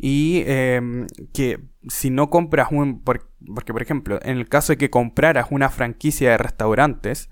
Y 0.00 0.42
em, 0.46 1.06
que 1.32 1.60
si 1.86 2.10
no 2.10 2.28
compras 2.28 2.72
un... 2.72 3.00
Porque 3.04 3.72
por 3.72 3.80
ejemplo, 3.80 4.18
en 4.20 4.36
el 4.36 4.48
caso 4.48 4.72
de 4.72 4.76
que 4.76 4.90
compraras 4.90 5.46
una 5.52 5.68
franquicia 5.68 6.32
de 6.32 6.38
restaurantes, 6.38 7.30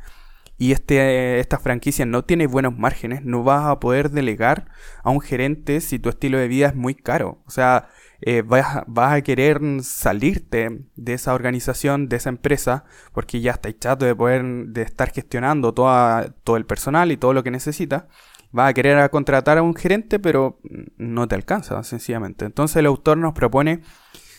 y 0.57 0.71
este, 0.71 1.41
esta 1.41 1.59
franquicia 1.59 2.07
no 2.07 2.25
tiene 2.25 2.47
buenos 2.47 2.79
márgenes, 2.79 3.25
no 3.25 3.43
vas 3.43 3.65
a 3.65 3.81
poder 3.81 4.13
delegar 4.13 4.69
a 5.03 5.11
un 5.11 5.21
gerente 5.21 5.81
si 5.81 5.99
tu 5.99 6.11
estilo 6.11 6.39
de 6.39 6.47
vida 6.47 6.69
es 6.69 6.77
muy 6.77 6.95
caro. 6.95 7.43
O 7.45 7.51
sea, 7.51 7.89
eh, 8.29 8.43
vas, 8.43 8.83
a 8.97 9.21
querer 9.23 9.61
salirte 9.83 10.81
de 10.97 11.15
esa 11.15 11.33
organización, 11.33 12.09
de 12.09 12.17
esa 12.17 12.29
empresa, 12.29 12.85
porque 13.13 13.41
ya 13.41 13.53
estás 13.53 13.79
chato 13.79 14.05
de 14.05 14.17
poder 14.17 14.43
de 14.67 14.83
estar 14.83 15.13
gestionando 15.13 15.73
toda, 15.73 16.35
todo 16.43 16.57
el 16.57 16.67
personal 16.67 17.13
y 17.13 17.17
todo 17.17 17.33
lo 17.33 17.45
que 17.45 17.53
necesitas. 17.53 18.07
Vas 18.51 18.71
a 18.71 18.75
querer 18.75 19.09
contratar 19.11 19.59
a 19.59 19.63
un 19.63 19.77
gerente, 19.77 20.19
pero 20.19 20.59
no 20.97 21.29
te 21.29 21.37
alcanza, 21.37 21.81
sencillamente. 21.85 22.45
Entonces 22.45 22.79
el 22.79 22.87
autor 22.87 23.17
nos 23.17 23.33
propone 23.33 23.83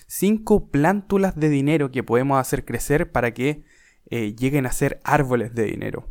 cinco 0.06 0.70
plántulas 0.70 1.38
de 1.38 1.48
dinero 1.48 1.90
que 1.90 2.04
podemos 2.04 2.42
hacer 2.42 2.66
crecer 2.66 3.14
para 3.14 3.34
que 3.34 3.64
eh, 4.10 4.36
lleguen 4.36 4.66
a 4.66 4.74
ser 4.74 5.00
árboles 5.06 5.56
de 5.56 5.64
dinero. 5.64 6.10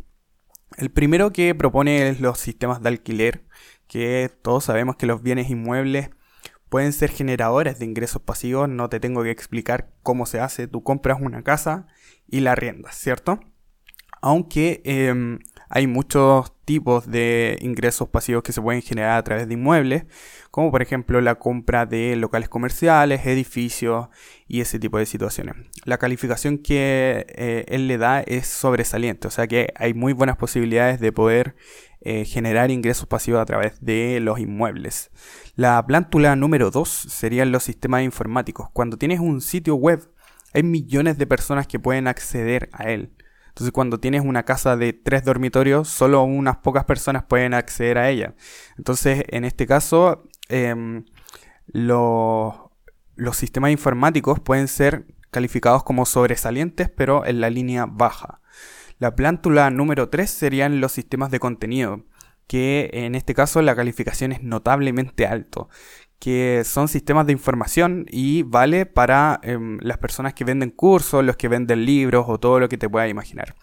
El 0.78 0.90
primero 0.90 1.30
que 1.30 1.54
propone 1.54 2.08
es 2.08 2.20
los 2.22 2.38
sistemas 2.38 2.80
de 2.82 2.88
alquiler, 2.88 3.44
que 3.86 4.30
todos 4.40 4.64
sabemos 4.64 4.96
que 4.96 5.04
los 5.04 5.22
bienes 5.22 5.50
inmuebles 5.50 6.08
pueden 6.68 6.92
ser 6.92 7.10
generadores 7.10 7.78
de 7.78 7.84
ingresos 7.84 8.22
pasivos, 8.22 8.68
no 8.68 8.88
te 8.88 9.00
tengo 9.00 9.22
que 9.22 9.30
explicar 9.30 9.90
cómo 10.02 10.26
se 10.26 10.40
hace, 10.40 10.66
tú 10.68 10.82
compras 10.82 11.18
una 11.20 11.42
casa 11.42 11.86
y 12.28 12.40
la 12.40 12.52
arriendas, 12.52 12.96
¿cierto? 12.96 13.40
Aunque 14.20 14.82
em, 14.84 15.38
hay 15.68 15.86
muchos 15.86 16.52
tipos 16.64 17.08
de 17.08 17.58
ingresos 17.60 18.08
pasivos 18.08 18.42
que 18.42 18.52
se 18.52 18.60
pueden 18.60 18.82
generar 18.82 19.18
a 19.18 19.22
través 19.22 19.46
de 19.46 19.54
inmuebles, 19.54 20.04
como 20.50 20.70
por 20.70 20.82
ejemplo 20.82 21.20
la 21.20 21.36
compra 21.36 21.86
de 21.86 22.16
locales 22.16 22.48
comerciales, 22.48 23.24
edificios 23.26 24.08
y 24.48 24.60
ese 24.60 24.78
tipo 24.78 24.98
de 24.98 25.06
situaciones. 25.06 25.54
La 25.84 25.98
calificación 25.98 26.58
que 26.58 27.26
eh, 27.28 27.64
él 27.68 27.86
le 27.86 27.98
da 27.98 28.20
es 28.20 28.46
sobresaliente, 28.46 29.28
o 29.28 29.30
sea 29.30 29.46
que 29.46 29.72
hay 29.76 29.94
muy 29.94 30.12
buenas 30.12 30.36
posibilidades 30.36 30.98
de 30.98 31.12
poder 31.12 31.54
eh, 32.00 32.24
generar 32.24 32.70
ingresos 32.70 33.06
pasivos 33.06 33.40
a 33.40 33.46
través 33.46 33.80
de 33.80 34.20
los 34.20 34.38
inmuebles. 34.38 35.10
La 35.56 35.86
plántula 35.86 36.36
número 36.36 36.70
2 36.70 36.86
serían 36.88 37.50
los 37.50 37.62
sistemas 37.62 38.02
informáticos. 38.02 38.68
Cuando 38.74 38.98
tienes 38.98 39.20
un 39.20 39.40
sitio 39.40 39.74
web, 39.74 40.06
hay 40.52 40.62
millones 40.62 41.16
de 41.16 41.26
personas 41.26 41.66
que 41.66 41.78
pueden 41.78 42.08
acceder 42.08 42.68
a 42.74 42.90
él. 42.90 43.14
Entonces 43.48 43.72
cuando 43.72 43.98
tienes 43.98 44.22
una 44.22 44.42
casa 44.42 44.76
de 44.76 44.92
tres 44.92 45.24
dormitorios, 45.24 45.88
solo 45.88 46.22
unas 46.24 46.58
pocas 46.58 46.84
personas 46.84 47.24
pueden 47.24 47.54
acceder 47.54 47.96
a 47.96 48.10
ella. 48.10 48.34
Entonces 48.76 49.24
en 49.28 49.46
este 49.46 49.66
caso, 49.66 50.24
em, 50.50 51.06
los, 51.68 52.54
los 53.14 53.36
sistemas 53.38 53.70
informáticos 53.70 54.40
pueden 54.40 54.68
ser 54.68 55.06
calificados 55.30 55.84
como 55.84 56.04
sobresalientes, 56.04 56.90
pero 56.90 57.24
en 57.24 57.40
la 57.40 57.48
línea 57.48 57.86
baja. 57.86 58.42
La 58.98 59.14
plántula 59.14 59.70
número 59.70 60.10
3 60.10 60.30
serían 60.30 60.82
los 60.82 60.92
sistemas 60.92 61.30
de 61.30 61.40
contenido, 61.40 62.04
que 62.46 62.90
en 62.92 63.14
este 63.14 63.34
caso 63.34 63.62
la 63.62 63.76
calificación 63.76 64.32
es 64.32 64.42
notablemente 64.42 65.26
alto, 65.26 65.68
que 66.18 66.62
son 66.64 66.88
sistemas 66.88 67.26
de 67.26 67.32
información 67.32 68.06
y 68.08 68.42
vale 68.42 68.86
para 68.86 69.40
em, 69.42 69.78
las 69.80 69.98
personas 69.98 70.34
que 70.34 70.44
venden 70.44 70.70
cursos, 70.70 71.24
los 71.24 71.36
que 71.36 71.48
venden 71.48 71.84
libros 71.84 72.26
o 72.28 72.38
todo 72.38 72.60
lo 72.60 72.68
que 72.68 72.78
te 72.78 72.88
puedas 72.88 73.10
imaginar. 73.10 73.54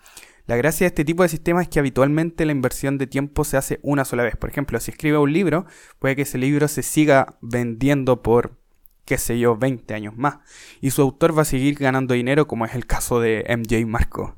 La 0.45 0.57
gracia 0.57 0.83
de 0.83 0.89
este 0.89 1.05
tipo 1.05 1.23
de 1.23 1.29
sistemas 1.29 1.63
es 1.63 1.69
que 1.69 1.79
habitualmente 1.79 2.45
la 2.45 2.51
inversión 2.51 2.97
de 2.97 3.07
tiempo 3.07 3.45
se 3.45 3.55
hace 3.55 3.79
una 3.81 4.03
sola 4.03 4.23
vez. 4.23 4.35
Por 4.35 4.49
ejemplo, 4.49 4.77
si 4.81 4.91
escribe 4.91 5.17
un 5.17 5.31
libro, 5.31 5.65
puede 5.99 6.17
que 6.17 6.23
ese 6.23 6.37
libro 6.37 6.67
se 6.67 6.83
siga 6.83 7.37
vendiendo 7.41 8.21
por, 8.21 8.57
qué 9.05 9.17
sé 9.17 9.39
yo, 9.39 9.55
20 9.55 9.93
años 9.93 10.17
más. 10.17 10.39
Y 10.81 10.91
su 10.91 11.01
autor 11.01 11.37
va 11.37 11.43
a 11.43 11.45
seguir 11.45 11.75
ganando 11.75 12.13
dinero, 12.13 12.45
como 12.45 12.65
es 12.65 12.75
el 12.75 12.85
caso 12.85 13.21
de 13.21 13.45
MJ 13.57 13.87
Marco. 13.87 14.35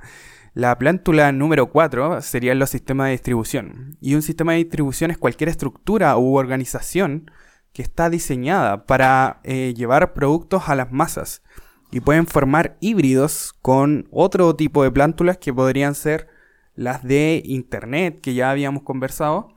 La 0.56 0.78
plántula 0.78 1.34
número 1.34 1.70
4 1.70 2.22
serían 2.22 2.60
los 2.60 2.70
sistemas 2.70 3.08
de 3.08 3.12
distribución. 3.12 3.98
Y 4.00 4.16
un 4.16 4.22
sistema 4.22 4.54
de 4.54 4.60
distribución 4.60 5.12
es 5.12 5.18
cualquier 5.18 5.50
estructura 5.50 6.16
u 6.18 6.38
organización 6.38 7.30
que 7.74 7.82
está 7.82 8.10
diseñada 8.10 8.86
para 8.86 9.42
eh, 9.44 9.74
llevar 9.76 10.14
productos 10.14 10.70
a 10.70 10.76
las 10.76 10.94
masas. 10.94 11.44
Y 11.92 12.00
pueden 12.00 12.26
formar 12.26 12.78
híbridos 12.80 13.52
con 13.62 14.08
otro 14.12 14.56
tipo 14.56 14.82
de 14.82 14.92
plántulas 14.92 15.38
que 15.38 15.54
podrían 15.54 15.94
ser 15.94 16.30
las 16.74 17.04
de 17.04 17.42
Internet, 17.44 18.22
que 18.22 18.34
ya 18.34 18.50
habíamos 18.50 18.84
conversado. 18.84 19.50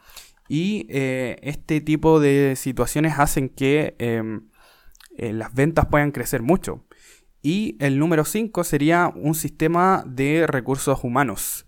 Y 0.48 0.88
eh, 0.90 1.38
este 1.42 1.80
tipo 1.80 2.18
de 2.18 2.54
situaciones 2.56 3.20
hacen 3.20 3.50
que 3.50 3.94
em, 4.00 4.48
eh, 5.16 5.32
las 5.32 5.54
ventas 5.54 5.86
puedan 5.86 6.10
crecer 6.10 6.42
mucho. 6.42 6.84
Y 7.42 7.76
el 7.80 7.98
número 7.98 8.24
5 8.24 8.64
sería 8.64 9.12
un 9.14 9.34
sistema 9.34 10.04
de 10.06 10.46
recursos 10.46 11.02
humanos. 11.02 11.66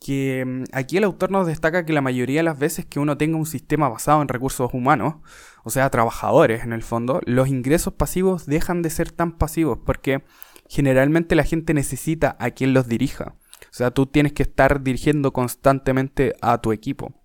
Que 0.00 0.44
mm, 0.44 0.64
aquí 0.72 0.96
el 0.96 1.04
autor 1.04 1.30
nos 1.30 1.46
destaca 1.46 1.84
que 1.84 1.92
la 1.92 2.00
mayoría 2.00 2.40
de 2.40 2.44
las 2.44 2.58
veces 2.58 2.86
que 2.86 2.98
uno 2.98 3.16
tenga 3.16 3.36
un 3.36 3.46
sistema 3.46 3.88
basado 3.88 4.22
en 4.22 4.28
recursos 4.28 4.72
humanos, 4.72 5.16
o 5.64 5.70
sea, 5.70 5.90
trabajadores 5.90 6.64
en 6.64 6.72
el 6.72 6.82
fondo, 6.82 7.20
los 7.24 7.48
ingresos 7.48 7.94
pasivos 7.94 8.46
dejan 8.46 8.82
de 8.82 8.90
ser 8.90 9.12
tan 9.12 9.38
pasivos 9.38 9.78
porque 9.84 10.24
generalmente 10.68 11.34
la 11.34 11.44
gente 11.44 11.74
necesita 11.74 12.36
a 12.40 12.50
quien 12.50 12.72
los 12.72 12.88
dirija. 12.88 13.36
O 13.64 13.74
sea, 13.74 13.90
tú 13.90 14.06
tienes 14.06 14.32
que 14.32 14.42
estar 14.42 14.82
dirigiendo 14.82 15.32
constantemente 15.32 16.34
a 16.40 16.58
tu 16.58 16.72
equipo. 16.72 17.22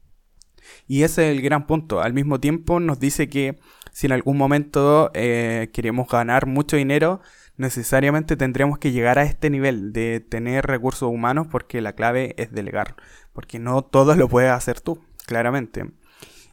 Y 0.87 1.03
ese 1.03 1.29
es 1.29 1.37
el 1.37 1.41
gran 1.41 1.65
punto. 1.65 2.01
Al 2.01 2.13
mismo 2.13 2.39
tiempo 2.39 2.79
nos 2.79 2.99
dice 2.99 3.29
que 3.29 3.57
si 3.91 4.05
en 4.05 4.13
algún 4.13 4.37
momento 4.37 5.11
eh, 5.13 5.69
queremos 5.73 6.07
ganar 6.07 6.45
mucho 6.45 6.77
dinero, 6.77 7.21
necesariamente 7.57 8.37
tendremos 8.37 8.79
que 8.79 8.91
llegar 8.91 9.19
a 9.19 9.23
este 9.23 9.49
nivel 9.49 9.91
de 9.91 10.19
tener 10.19 10.65
recursos 10.65 11.09
humanos 11.11 11.47
porque 11.49 11.81
la 11.81 11.93
clave 11.93 12.35
es 12.37 12.51
delegar, 12.51 12.95
porque 13.33 13.59
no 13.59 13.81
todo 13.81 14.15
lo 14.15 14.29
puedes 14.29 14.51
hacer 14.51 14.79
tú, 14.79 15.03
claramente. 15.25 15.91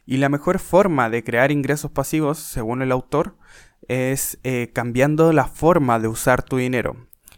Y 0.06 0.16
la 0.18 0.28
mejor 0.28 0.58
forma 0.58 1.08
de 1.08 1.24
crear 1.24 1.50
ingresos 1.50 1.90
pasivos, 1.90 2.38
según 2.38 2.82
el 2.82 2.92
autor, 2.92 3.36
es 3.88 4.38
eh, 4.42 4.70
cambiando 4.72 5.32
la 5.32 5.46
forma 5.46 5.98
de 5.98 6.08
usar 6.08 6.42
tu 6.42 6.56
dinero, 6.56 6.96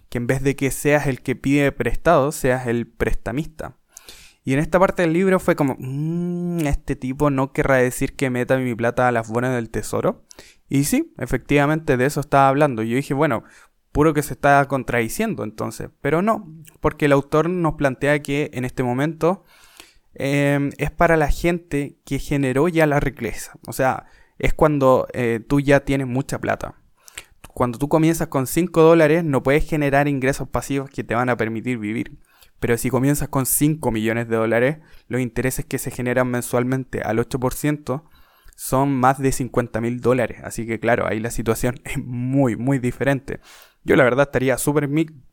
que 0.08 0.18
en 0.18 0.26
vez 0.26 0.42
de 0.42 0.56
que 0.56 0.70
seas 0.70 1.06
el 1.06 1.22
que 1.22 1.36
pide 1.36 1.70
prestado, 1.72 2.32
seas 2.32 2.66
el 2.66 2.86
prestamista. 2.86 3.76
Y 4.46 4.52
en 4.52 4.60
esta 4.60 4.78
parte 4.78 5.02
del 5.02 5.12
libro 5.12 5.40
fue 5.40 5.56
como, 5.56 5.74
mmm, 5.76 6.60
este 6.68 6.94
tipo 6.94 7.30
no 7.30 7.52
querrá 7.52 7.78
decir 7.78 8.14
que 8.14 8.30
meta 8.30 8.56
mi 8.56 8.76
plata 8.76 9.08
a 9.08 9.12
las 9.12 9.28
buenas 9.28 9.52
del 9.52 9.70
tesoro. 9.70 10.22
Y 10.68 10.84
sí, 10.84 11.12
efectivamente 11.18 11.96
de 11.96 12.06
eso 12.06 12.20
estaba 12.20 12.46
hablando. 12.46 12.84
Yo 12.84 12.94
dije, 12.94 13.12
bueno, 13.12 13.42
puro 13.90 14.14
que 14.14 14.22
se 14.22 14.34
está 14.34 14.64
contradiciendo 14.68 15.42
entonces. 15.42 15.90
Pero 16.00 16.22
no, 16.22 16.48
porque 16.80 17.06
el 17.06 17.12
autor 17.12 17.50
nos 17.50 17.74
plantea 17.74 18.22
que 18.22 18.52
en 18.54 18.64
este 18.64 18.84
momento 18.84 19.42
em, 20.14 20.70
es 20.78 20.92
para 20.92 21.16
la 21.16 21.28
gente 21.28 21.98
que 22.04 22.20
generó 22.20 22.68
ya 22.68 22.86
la 22.86 23.00
riqueza. 23.00 23.58
O 23.66 23.72
sea, 23.72 24.06
es 24.38 24.54
cuando 24.54 25.08
eh, 25.12 25.40
tú 25.44 25.58
ya 25.58 25.80
tienes 25.80 26.06
mucha 26.06 26.38
plata. 26.40 26.76
Cuando 27.52 27.78
tú 27.78 27.88
comienzas 27.88 28.28
con 28.28 28.46
5 28.46 28.80
dólares 28.80 29.24
no 29.24 29.42
puedes 29.42 29.68
generar 29.68 30.06
ingresos 30.06 30.48
pasivos 30.48 30.88
que 30.88 31.02
te 31.02 31.16
van 31.16 31.30
a 31.30 31.36
permitir 31.36 31.78
vivir. 31.78 32.16
Pero 32.60 32.76
si 32.78 32.90
comienzas 32.90 33.28
con 33.28 33.46
5 33.46 33.90
millones 33.90 34.28
de 34.28 34.36
dólares, 34.36 34.78
los 35.08 35.20
intereses 35.20 35.64
que 35.64 35.78
se 35.78 35.90
generan 35.90 36.28
mensualmente 36.30 37.02
al 37.02 37.18
8% 37.18 38.04
son 38.56 38.94
más 38.94 39.18
de 39.18 39.32
50 39.32 39.80
mil 39.80 40.00
dólares. 40.00 40.38
Así 40.42 40.66
que 40.66 40.80
claro, 40.80 41.06
ahí 41.06 41.20
la 41.20 41.30
situación 41.30 41.80
es 41.84 41.98
muy, 41.98 42.56
muy 42.56 42.78
diferente. 42.78 43.40
Yo 43.84 43.94
la 43.96 44.04
verdad 44.04 44.26
estaría 44.26 44.58
súper 44.58 44.88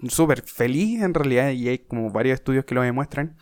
super 0.09 0.41
feliz 0.43 1.01
en 1.01 1.13
realidad 1.13 1.51
y 1.51 1.69
hay 1.69 1.79
como 1.79 2.11
varios 2.11 2.35
estudios 2.35 2.65
que 2.65 2.75
lo 2.75 2.81
demuestran 2.81 3.35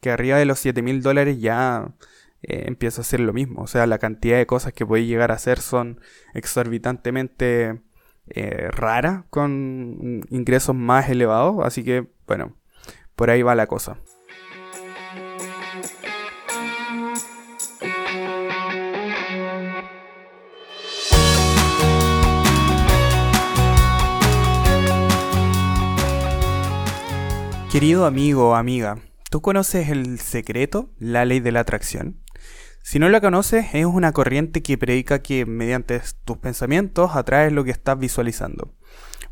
que 0.00 0.10
arriba 0.10 0.38
de 0.38 0.44
los 0.44 0.58
7 0.58 0.82
mil 0.82 1.02
dólares 1.02 1.40
ya 1.40 1.94
eh, 2.42 2.64
empieza 2.66 3.00
a 3.00 3.04
ser 3.04 3.20
lo 3.20 3.32
mismo. 3.32 3.62
O 3.62 3.66
sea, 3.66 3.86
la 3.86 3.98
cantidad 3.98 4.36
de 4.38 4.46
cosas 4.46 4.72
que 4.72 4.86
puede 4.86 5.06
llegar 5.06 5.30
a 5.30 5.34
hacer 5.34 5.60
son 5.60 6.00
exorbitantemente 6.34 7.80
eh, 8.28 8.68
raras 8.70 9.24
con 9.30 10.22
ingresos 10.30 10.74
más 10.74 11.08
elevados. 11.10 11.64
Así 11.64 11.84
que, 11.84 12.06
bueno, 12.26 12.56
por 13.16 13.30
ahí 13.30 13.42
va 13.42 13.54
la 13.54 13.66
cosa. 13.66 13.98
Querido 27.72 28.06
amigo 28.06 28.50
o 28.50 28.54
amiga, 28.54 28.98
¿tú 29.28 29.42
conoces 29.42 29.90
el 29.90 30.18
secreto, 30.18 30.88
la 30.98 31.26
ley 31.26 31.40
de 31.40 31.52
la 31.52 31.60
atracción? 31.60 32.22
Si 32.82 32.98
no 32.98 33.08
la 33.08 33.20
conoces, 33.20 33.66
es 33.74 33.84
una 33.84 34.12
corriente 34.12 34.62
que 34.62 34.78
predica 34.78 35.20
que 35.20 35.44
mediante 35.44 36.00
tus 36.24 36.38
pensamientos 36.38 37.16
atraes 37.16 37.52
lo 37.52 37.64
que 37.64 37.72
estás 37.72 37.98
visualizando. 37.98 38.75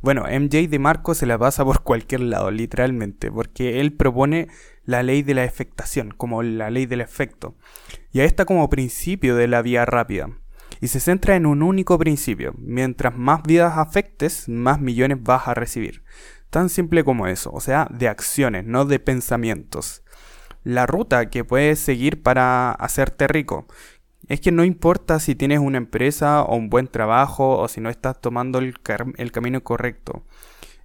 Bueno, 0.04 0.24
MJ 0.28 0.68
de 0.68 0.78
Marco 0.78 1.14
se 1.14 1.24
la 1.24 1.38
pasa 1.38 1.64
por 1.64 1.82
cualquier 1.82 2.20
lado, 2.20 2.50
literalmente, 2.50 3.32
porque 3.32 3.80
él 3.80 3.94
propone 3.94 4.48
la 4.84 5.02
ley 5.02 5.22
de 5.22 5.32
la 5.32 5.44
efectación, 5.44 6.12
como 6.14 6.42
la 6.42 6.68
ley 6.68 6.84
del 6.84 7.00
efecto, 7.00 7.56
y 8.12 8.20
a 8.20 8.26
esta 8.26 8.44
como 8.44 8.68
principio 8.68 9.34
de 9.34 9.48
la 9.48 9.62
vía 9.62 9.86
rápida. 9.86 10.28
Y 10.82 10.88
se 10.88 11.00
centra 11.00 11.36
en 11.36 11.46
un 11.46 11.62
único 11.62 11.98
principio, 11.98 12.52
mientras 12.58 13.16
más 13.16 13.44
vidas 13.44 13.78
afectes, 13.78 14.46
más 14.46 14.78
millones 14.78 15.22
vas 15.22 15.48
a 15.48 15.54
recibir. 15.54 16.04
Tan 16.50 16.68
simple 16.68 17.02
como 17.02 17.26
eso, 17.26 17.50
o 17.50 17.62
sea, 17.62 17.88
de 17.90 18.08
acciones, 18.08 18.66
no 18.66 18.84
de 18.84 18.98
pensamientos. 18.98 20.02
La 20.64 20.84
ruta 20.84 21.30
que 21.30 21.44
puedes 21.44 21.78
seguir 21.78 22.22
para 22.22 22.72
hacerte 22.72 23.26
rico 23.26 23.66
es 24.28 24.40
que 24.40 24.52
no 24.52 24.64
importa 24.64 25.20
si 25.20 25.34
tienes 25.34 25.58
una 25.58 25.78
empresa 25.78 26.42
o 26.42 26.56
un 26.56 26.70
buen 26.70 26.86
trabajo 26.86 27.58
o 27.58 27.68
si 27.68 27.80
no 27.80 27.90
estás 27.90 28.20
tomando 28.20 28.58
el, 28.58 28.80
camino 28.80 29.62
correcto. 29.62 30.24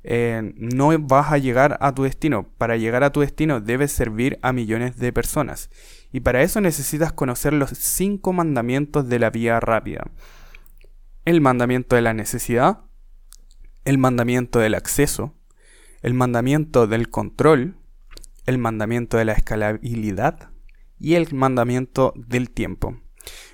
Eh, 0.03 0.53
no 0.55 0.97
vas 0.99 1.31
a 1.31 1.37
llegar 1.37 1.77
a 1.81 1.93
tu 1.93 2.03
destino. 2.03 2.47
Para 2.57 2.77
llegar 2.77 3.03
a 3.03 3.11
tu 3.11 3.21
destino 3.21 3.61
debes 3.61 3.91
servir 3.91 4.39
a 4.41 4.51
millones 4.51 4.97
de 4.97 5.13
personas. 5.13 5.69
Y 6.11 6.21
para 6.21 6.41
eso 6.41 6.59
necesitas 6.59 7.13
conocer 7.13 7.53
los 7.53 7.69
cinco 7.71 8.33
mandamientos 8.33 9.07
de 9.07 9.19
la 9.19 9.29
vía 9.29 9.59
rápida. 9.59 10.05
El 11.25 11.41
mandamiento 11.41 11.95
de 11.95 12.01
la 12.01 12.13
necesidad, 12.13 12.79
el 13.85 13.97
mandamiento 13.97 14.59
del 14.59 14.75
acceso, 14.75 15.35
el 16.01 16.13
mandamiento 16.13 16.87
del 16.87 17.09
control, 17.09 17.75
el 18.45 18.57
mandamiento 18.57 19.17
de 19.17 19.25
la 19.25 19.33
escalabilidad 19.33 20.49
y 20.97 21.15
el 21.15 21.33
mandamiento 21.33 22.13
del 22.15 22.49
tiempo. 22.49 22.97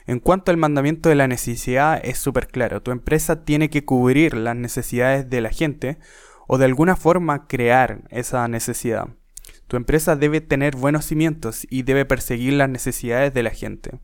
En 0.07 0.19
cuanto 0.19 0.51
al 0.51 0.57
mandamiento 0.57 1.09
de 1.09 1.15
la 1.15 1.27
necesidad 1.27 1.99
es 2.03 2.17
súper 2.17 2.47
claro, 2.47 2.81
tu 2.81 2.91
empresa 2.91 3.43
tiene 3.43 3.69
que 3.69 3.85
cubrir 3.85 4.35
las 4.35 4.55
necesidades 4.55 5.29
de 5.29 5.41
la 5.41 5.49
gente 5.49 5.97
o 6.47 6.57
de 6.57 6.65
alguna 6.65 6.95
forma 6.95 7.47
crear 7.47 8.03
esa 8.09 8.47
necesidad. 8.47 9.07
Tu 9.67 9.77
empresa 9.77 10.15
debe 10.15 10.41
tener 10.41 10.75
buenos 10.75 11.05
cimientos 11.05 11.65
y 11.69 11.83
debe 11.83 12.05
perseguir 12.05 12.53
las 12.53 12.69
necesidades 12.69 13.33
de 13.33 13.43
la 13.43 13.49
gente, 13.49 13.99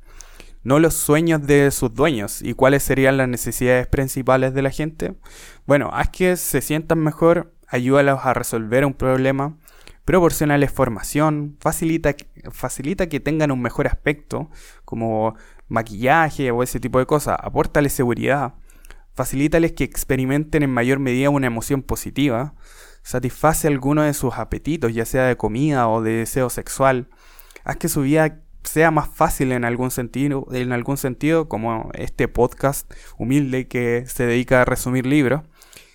no 0.63 0.79
los 0.79 0.93
sueños 0.93 1.45
de 1.45 1.71
sus 1.71 1.93
dueños. 1.93 2.41
¿Y 2.41 2.53
cuáles 2.53 2.83
serían 2.83 3.17
las 3.17 3.27
necesidades 3.27 3.87
principales 3.87 4.53
de 4.53 4.61
la 4.61 4.69
gente? 4.69 5.15
Bueno, 5.65 5.89
haz 5.93 6.09
que 6.09 6.35
se 6.35 6.61
sientan 6.61 6.99
mejor 6.99 7.53
ayúdalos 7.67 8.19
a 8.23 8.33
resolver 8.33 8.85
un 8.85 8.93
problema, 8.93 9.57
proporcionales 10.05 10.71
formación, 10.71 11.57
facilita, 11.59 12.15
facilita 12.51 13.07
que 13.07 13.19
tengan 13.19 13.51
un 13.51 13.61
mejor 13.61 13.87
aspecto, 13.87 14.49
como 14.91 15.35
maquillaje 15.69 16.51
o 16.51 16.63
ese 16.63 16.81
tipo 16.81 16.99
de 16.99 17.05
cosas, 17.05 17.37
apórtales 17.39 17.93
seguridad, 17.93 18.55
facilítales 19.13 19.71
que 19.71 19.85
experimenten 19.85 20.63
en 20.63 20.69
mayor 20.69 20.99
medida 20.99 21.29
una 21.29 21.47
emoción 21.47 21.81
positiva, 21.81 22.55
satisface 23.03 23.69
alguno 23.69 24.01
de 24.01 24.13
sus 24.13 24.33
apetitos, 24.33 24.93
ya 24.93 25.05
sea 25.05 25.23
de 25.27 25.37
comida 25.37 25.87
o 25.87 26.01
de 26.01 26.11
deseo 26.11 26.49
sexual, 26.49 27.07
haz 27.63 27.77
que 27.77 27.87
su 27.87 28.01
vida 28.01 28.41
sea 28.63 28.91
más 28.91 29.07
fácil 29.07 29.53
en 29.53 29.63
algún 29.63 29.91
sentido, 29.91 30.45
en 30.51 30.73
algún 30.73 30.97
sentido, 30.97 31.47
como 31.47 31.89
este 31.93 32.27
podcast 32.27 32.91
humilde 33.17 33.69
que 33.69 34.03
se 34.07 34.25
dedica 34.25 34.61
a 34.61 34.65
resumir 34.65 35.05
libros 35.05 35.43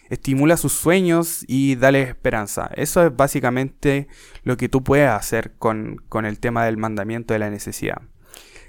estimula 0.08 0.56
sus 0.56 0.72
sueños 0.72 1.44
y 1.46 1.76
dale 1.76 2.02
esperanza. 2.02 2.70
Eso 2.74 3.04
es 3.06 3.16
básicamente 3.16 4.08
lo 4.42 4.56
que 4.56 4.68
tú 4.68 4.82
puedes 4.82 5.08
hacer 5.08 5.54
con, 5.58 6.00
el 6.24 6.40
tema 6.40 6.64
del 6.64 6.76
mandamiento 6.76 7.34
de 7.34 7.40
la 7.40 7.50
necesidad. 7.50 8.02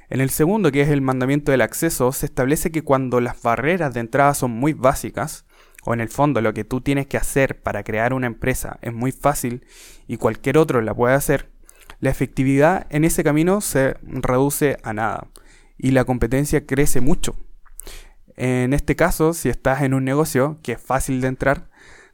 En 0.10 0.22
el 0.22 0.30
segundo, 0.30 0.72
que 0.72 0.82
es 0.82 0.90
el 0.90 1.02
mandamiento 1.02 1.52
del 1.52 1.62
acceso, 1.62 2.12
se 2.12 2.28
establece 2.28 2.72
que 2.72 2.84
cuando 2.84 3.20
las 3.20 3.42
barreras 3.42 3.94
de 3.94 4.00
entrada 4.00 4.34
son 4.34 4.52
muy 4.52 4.74
básicas, 4.74 5.46
o 5.84 5.94
en 5.94 6.02
el 6.02 6.10
fondo 6.10 6.42
lo 6.42 6.54
que 6.54 6.64
tú 6.64 6.82
tienes 6.82 7.08
que 7.08 7.18
hacer 7.18 7.62
para 7.62 7.84
crear 7.84 8.14
una 8.14 8.28
empresa 8.28 8.78
es 8.82 8.94
muy 8.94 9.12
fácil 9.12 9.66
y 10.06 10.18
cualquier 10.18 10.58
otro 10.58 10.82
la 10.82 10.94
puede 10.94 11.16
hacer, 11.16 11.50
la 12.00 12.10
efectividad 12.10 12.88
en 12.90 13.06
ese 13.06 13.24
camino 13.24 13.62
se 13.62 13.96
reduce 14.04 14.78
a 14.84 14.94
nada 14.94 15.28
y 15.78 15.92
la 15.92 16.04
competencia 16.04 16.66
crece 16.66 17.02
mucho. 17.02 17.36
En 18.36 18.74
este 18.74 18.96
caso, 18.96 19.34
si 19.34 19.50
estás 19.50 19.82
en 19.82 19.94
un 19.94 20.04
negocio 20.04 20.60
que 20.62 20.74
es 20.74 20.82
fácil 20.82 21.22
de 21.22 21.28
entrar, 21.28 21.70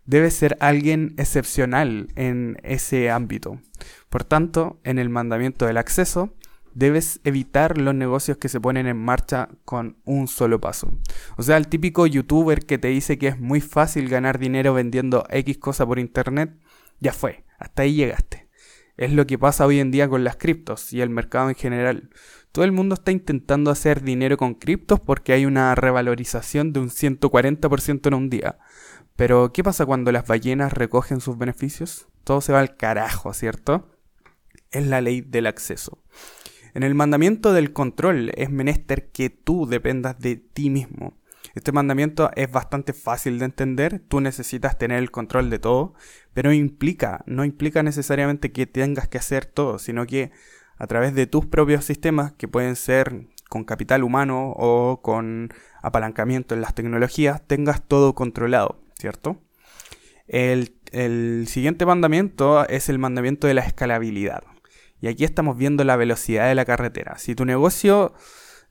debes 0.06 0.34
ser 0.34 0.58
alguien 0.60 1.14
excepcional 1.18 2.08
en 2.16 2.58
ese 2.64 3.10
ámbito. 3.10 3.60
Por 4.10 4.24
tanto, 4.24 4.80
en 4.84 5.00
el 5.00 5.10
mandamiento 5.10 5.66
del 5.66 5.78
acceso, 5.78 6.34
debes 6.74 7.20
evitar 7.24 7.78
los 7.78 7.96
negocios 7.96 8.38
que 8.38 8.50
se 8.50 8.60
ponen 8.60 8.88
en 8.88 8.98
marcha 8.98 9.50
con 9.66 9.98
un 10.06 10.28
solo 10.28 10.60
paso. 10.60 10.92
O 11.38 11.44
sea, 11.44 11.58
el 11.58 11.68
típico 11.68 12.06
youtuber 12.06 12.66
que 12.66 12.78
te 12.78 12.90
dice 12.90 13.18
que 13.18 13.28
es 13.28 13.40
muy 13.40 13.62
fácil 13.62 14.10
ganar 14.10 14.40
dinero 14.40 14.74
vendiendo 14.74 15.26
X 15.30 15.58
cosa 15.58 15.86
por 15.86 16.00
internet, 16.00 16.56
ya 17.00 17.14
fue, 17.14 17.44
hasta 17.58 17.84
ahí 17.84 17.96
llegaste. 17.96 18.50
Es 18.96 19.12
lo 19.12 19.26
que 19.26 19.40
pasa 19.40 19.66
hoy 19.66 19.80
en 19.80 19.92
día 19.92 20.08
con 20.08 20.24
las 20.24 20.36
criptos 20.36 20.94
y 20.94 21.02
el 21.02 21.10
mercado 21.10 21.50
en 21.50 21.56
general. 21.56 22.10
Todo 22.52 22.66
el 22.66 22.72
mundo 22.72 22.94
está 22.94 23.12
intentando 23.12 23.72
hacer 23.72 24.04
dinero 24.04 24.38
con 24.38 24.54
criptos 24.54 25.00
porque 25.00 25.34
hay 25.34 25.48
una 25.48 25.74
revalorización 25.74 26.72
de 26.72 26.80
un 26.80 26.90
140% 26.90 28.08
en 28.08 28.14
un 28.14 28.30
día. 28.30 28.60
Pero, 29.16 29.52
¿qué 29.54 29.64
pasa 29.64 29.86
cuando 29.86 30.12
las 30.12 30.28
ballenas 30.28 30.74
recogen 30.74 31.20
sus 31.20 31.38
beneficios? 31.38 32.08
Todo 32.24 32.42
se 32.42 32.54
va 32.54 32.60
al 32.60 32.78
carajo, 32.78 33.34
¿cierto? 33.34 33.90
Es 34.72 34.86
la 34.86 35.02
ley 35.02 35.22
del 35.22 35.48
acceso. 35.48 36.04
En 36.74 36.82
el 36.82 36.96
mandamiento 36.96 37.54
del 37.54 37.72
control 37.72 38.32
es 38.36 38.50
menester 38.50 39.12
que 39.12 39.30
tú 39.30 39.68
dependas 39.68 40.20
de 40.20 40.38
ti 40.38 40.72
mismo. 40.72 41.14
Este 41.54 41.72
mandamiento 41.72 42.32
es 42.36 42.52
bastante 42.52 42.94
fácil 42.94 43.38
de 43.38 43.46
entender, 43.46 44.00
tú 44.00 44.22
necesitas 44.22 44.78
tener 44.80 44.98
el 44.98 45.12
control 45.12 45.52
de 45.52 45.60
todo, 45.60 45.94
pero 46.34 46.52
implica, 46.52 47.24
no 47.28 47.46
implica 47.46 47.84
necesariamente 47.84 48.52
que 48.52 48.66
tengas 48.66 49.08
que 49.08 49.20
hacer 49.20 49.46
todo, 49.46 49.78
sino 49.78 50.08
que 50.08 50.32
a 50.78 50.88
través 50.88 51.14
de 51.14 51.28
tus 51.28 51.46
propios 51.46 51.86
sistemas, 51.86 52.32
que 52.34 52.48
pueden 52.48 52.76
ser 52.76 53.28
con 53.50 53.66
capital 53.66 54.04
humano 54.04 54.52
o 54.58 55.02
con 55.04 55.54
apalancamiento 55.84 56.56
en 56.56 56.62
las 56.62 56.74
tecnologías, 56.74 57.46
tengas 57.46 57.88
todo 57.88 58.16
controlado, 58.16 58.82
¿cierto? 58.98 59.40
El, 60.28 60.76
el 60.92 61.46
siguiente 61.48 61.86
mandamiento 61.86 62.68
es 62.68 62.90
el 62.90 62.98
mandamiento 62.98 63.46
de 63.46 63.54
la 63.54 63.62
escalabilidad. 63.62 64.44
Y 65.04 65.10
aquí 65.10 65.26
estamos 65.26 65.58
viendo 65.58 65.84
la 65.84 65.98
velocidad 65.98 66.48
de 66.48 66.56
la 66.56 66.64
carretera. 66.64 67.18
Si 67.18 67.36
tu 67.36 67.44
negocio 67.44 68.14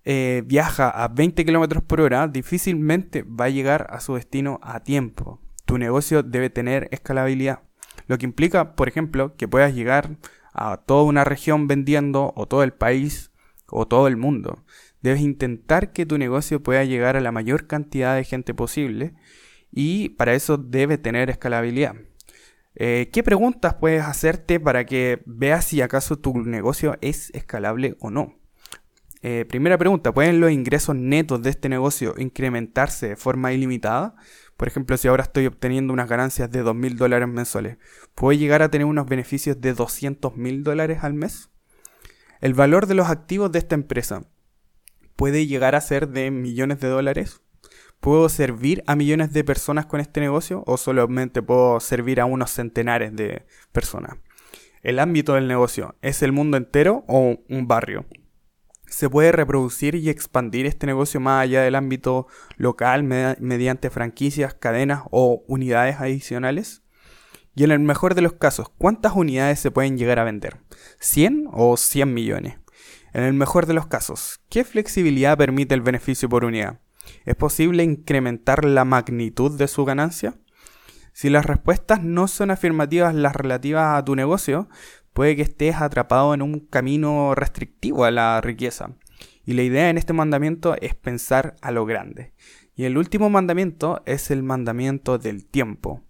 eh, 0.02 0.42
viaja 0.46 0.88
a 0.88 1.08
20 1.08 1.44
km 1.44 1.82
por 1.82 2.00
hora, 2.00 2.26
difícilmente 2.26 3.22
va 3.22 3.44
a 3.44 3.50
llegar 3.50 3.86
a 3.90 4.00
su 4.00 4.14
destino 4.14 4.58
a 4.62 4.80
tiempo. 4.80 5.42
Tu 5.66 5.76
negocio 5.76 6.22
debe 6.22 6.48
tener 6.48 6.88
escalabilidad. 6.90 7.60
Lo 8.06 8.16
que 8.16 8.24
implica, 8.24 8.76
por 8.76 8.88
ejemplo, 8.88 9.36
que 9.36 9.46
puedas 9.46 9.74
llegar 9.74 10.16
a 10.54 10.78
toda 10.78 11.02
una 11.02 11.24
región 11.24 11.66
vendiendo 11.66 12.32
o 12.34 12.48
todo 12.48 12.62
el 12.62 12.72
país 12.72 13.30
o 13.66 13.86
todo 13.86 14.08
el 14.08 14.16
mundo. 14.16 14.64
Debes 15.02 15.20
intentar 15.20 15.92
que 15.92 16.06
tu 16.06 16.16
negocio 16.16 16.62
pueda 16.62 16.82
llegar 16.84 17.14
a 17.14 17.20
la 17.20 17.30
mayor 17.30 17.66
cantidad 17.66 18.16
de 18.16 18.24
gente 18.24 18.54
posible 18.54 19.12
y 19.70 20.08
para 20.08 20.32
eso 20.32 20.56
debe 20.56 20.96
tener 20.96 21.28
escalabilidad. 21.28 21.94
Eh, 22.74 23.10
¿Qué 23.12 23.22
preguntas 23.22 23.74
puedes 23.74 24.02
hacerte 24.02 24.58
para 24.58 24.86
que 24.86 25.22
veas 25.26 25.66
si 25.66 25.82
acaso 25.82 26.18
tu 26.18 26.40
negocio 26.42 26.96
es 27.00 27.30
escalable 27.34 27.96
o 28.00 28.10
no? 28.10 28.38
Eh, 29.24 29.44
primera 29.48 29.78
pregunta, 29.78 30.12
¿pueden 30.12 30.40
los 30.40 30.50
ingresos 30.50 30.96
netos 30.96 31.42
de 31.42 31.50
este 31.50 31.68
negocio 31.68 32.14
incrementarse 32.18 33.10
de 33.10 33.16
forma 33.16 33.52
ilimitada? 33.52 34.16
Por 34.56 34.66
ejemplo, 34.66 34.96
si 34.96 35.06
ahora 35.06 35.22
estoy 35.22 35.46
obteniendo 35.46 35.92
unas 35.92 36.08
ganancias 36.08 36.50
de 36.50 36.64
2.000 36.64 36.96
dólares 36.96 37.28
mensuales, 37.28 37.78
¿puedo 38.16 38.36
llegar 38.36 38.62
a 38.62 38.70
tener 38.70 38.86
unos 38.86 39.06
beneficios 39.06 39.60
de 39.60 39.76
200.000 39.76 40.62
dólares 40.62 41.04
al 41.04 41.14
mes? 41.14 41.50
¿El 42.40 42.54
valor 42.54 42.86
de 42.86 42.94
los 42.94 43.08
activos 43.08 43.52
de 43.52 43.60
esta 43.60 43.76
empresa 43.76 44.24
puede 45.14 45.46
llegar 45.46 45.76
a 45.76 45.80
ser 45.80 46.08
de 46.08 46.32
millones 46.32 46.80
de 46.80 46.88
dólares? 46.88 47.41
¿Puedo 48.02 48.28
servir 48.28 48.82
a 48.88 48.96
millones 48.96 49.32
de 49.32 49.44
personas 49.44 49.86
con 49.86 50.00
este 50.00 50.18
negocio 50.18 50.64
o 50.66 50.76
solamente 50.76 51.40
puedo 51.40 51.78
servir 51.78 52.20
a 52.20 52.24
unos 52.24 52.50
centenares 52.50 53.14
de 53.14 53.46
personas? 53.70 54.16
¿El 54.82 54.98
ámbito 54.98 55.34
del 55.34 55.46
negocio 55.46 55.94
es 56.02 56.20
el 56.22 56.32
mundo 56.32 56.56
entero 56.56 57.04
o 57.06 57.38
un 57.48 57.68
barrio? 57.68 58.06
¿Se 58.88 59.08
puede 59.08 59.30
reproducir 59.30 59.94
y 59.94 60.10
expandir 60.10 60.66
este 60.66 60.84
negocio 60.84 61.20
más 61.20 61.44
allá 61.44 61.62
del 61.62 61.76
ámbito 61.76 62.26
local 62.56 63.04
mediante 63.04 63.88
franquicias, 63.88 64.54
cadenas 64.54 65.04
o 65.12 65.44
unidades 65.46 66.00
adicionales? 66.00 66.82
Y 67.54 67.62
en 67.62 67.70
el 67.70 67.78
mejor 67.78 68.16
de 68.16 68.22
los 68.22 68.32
casos, 68.32 68.68
¿cuántas 68.78 69.12
unidades 69.14 69.60
se 69.60 69.70
pueden 69.70 69.96
llegar 69.96 70.18
a 70.18 70.24
vender? 70.24 70.56
¿100 71.00 71.50
o 71.52 71.76
100 71.76 72.12
millones? 72.12 72.58
En 73.12 73.22
el 73.22 73.34
mejor 73.34 73.66
de 73.66 73.74
los 73.74 73.86
casos, 73.86 74.40
¿qué 74.48 74.64
flexibilidad 74.64 75.38
permite 75.38 75.76
el 75.76 75.82
beneficio 75.82 76.28
por 76.28 76.44
unidad? 76.44 76.80
¿Es 77.24 77.34
posible 77.34 77.82
incrementar 77.82 78.64
la 78.64 78.84
magnitud 78.84 79.56
de 79.56 79.68
su 79.68 79.84
ganancia? 79.84 80.34
Si 81.12 81.28
las 81.30 81.46
respuestas 81.46 82.02
no 82.02 82.26
son 82.28 82.50
afirmativas 82.50 83.14
las 83.14 83.36
relativas 83.36 83.98
a 83.98 84.04
tu 84.04 84.16
negocio, 84.16 84.68
puede 85.12 85.36
que 85.36 85.42
estés 85.42 85.76
atrapado 85.76 86.34
en 86.34 86.42
un 86.42 86.60
camino 86.60 87.34
restrictivo 87.34 88.04
a 88.04 88.10
la 88.10 88.40
riqueza. 88.40 88.96
Y 89.44 89.54
la 89.54 89.62
idea 89.62 89.90
en 89.90 89.98
este 89.98 90.12
mandamiento 90.12 90.76
es 90.80 90.94
pensar 90.94 91.56
a 91.60 91.70
lo 91.70 91.84
grande. 91.84 92.32
Y 92.74 92.84
el 92.84 92.96
último 92.96 93.28
mandamiento 93.28 94.02
es 94.06 94.30
el 94.30 94.42
mandamiento 94.42 95.18
del 95.18 95.46
tiempo. 95.46 96.02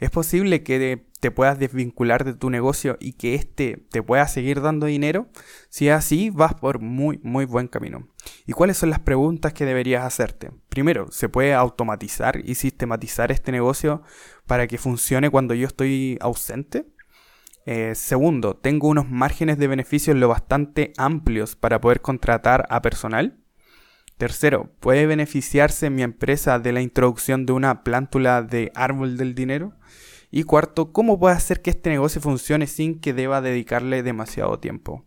Es 0.00 0.10
posible 0.10 0.62
que 0.62 1.06
te 1.26 1.32
puedas 1.32 1.58
desvincular 1.58 2.24
de 2.24 2.34
tu 2.34 2.50
negocio 2.50 2.98
y 3.00 3.14
que 3.14 3.34
éste 3.34 3.84
te 3.90 4.00
pueda 4.00 4.28
seguir 4.28 4.60
dando 4.60 4.86
dinero. 4.86 5.26
Si 5.70 5.88
es 5.88 5.94
así, 5.94 6.30
vas 6.30 6.54
por 6.54 6.78
muy, 6.78 7.18
muy 7.24 7.46
buen 7.46 7.66
camino. 7.66 8.06
¿Y 8.46 8.52
cuáles 8.52 8.76
son 8.76 8.90
las 8.90 9.00
preguntas 9.00 9.52
que 9.52 9.64
deberías 9.64 10.04
hacerte? 10.04 10.52
Primero, 10.68 11.08
¿se 11.10 11.28
puede 11.28 11.52
automatizar 11.52 12.40
y 12.44 12.54
sistematizar 12.54 13.32
este 13.32 13.50
negocio 13.50 14.02
para 14.46 14.68
que 14.68 14.78
funcione 14.78 15.28
cuando 15.28 15.52
yo 15.54 15.66
estoy 15.66 16.16
ausente? 16.20 16.86
Eh, 17.64 17.96
segundo, 17.96 18.54
¿tengo 18.54 18.86
unos 18.86 19.10
márgenes 19.10 19.58
de 19.58 19.66
beneficios 19.66 20.16
lo 20.16 20.28
bastante 20.28 20.92
amplios 20.96 21.56
para 21.56 21.80
poder 21.80 22.02
contratar 22.02 22.68
a 22.70 22.82
personal? 22.82 23.36
Tercero, 24.16 24.70
¿puede 24.78 25.06
beneficiarse 25.06 25.90
mi 25.90 26.04
empresa 26.04 26.60
de 26.60 26.70
la 26.70 26.82
introducción 26.82 27.46
de 27.46 27.52
una 27.52 27.82
plántula 27.82 28.42
de 28.42 28.70
árbol 28.76 29.16
del 29.16 29.34
dinero? 29.34 29.72
Y 30.30 30.42
cuarto, 30.42 30.92
¿cómo 30.92 31.18
puedo 31.18 31.34
hacer 31.34 31.62
que 31.62 31.70
este 31.70 31.90
negocio 31.90 32.20
funcione 32.20 32.66
sin 32.66 33.00
que 33.00 33.12
deba 33.12 33.40
dedicarle 33.40 34.02
demasiado 34.02 34.58
tiempo? 34.58 35.04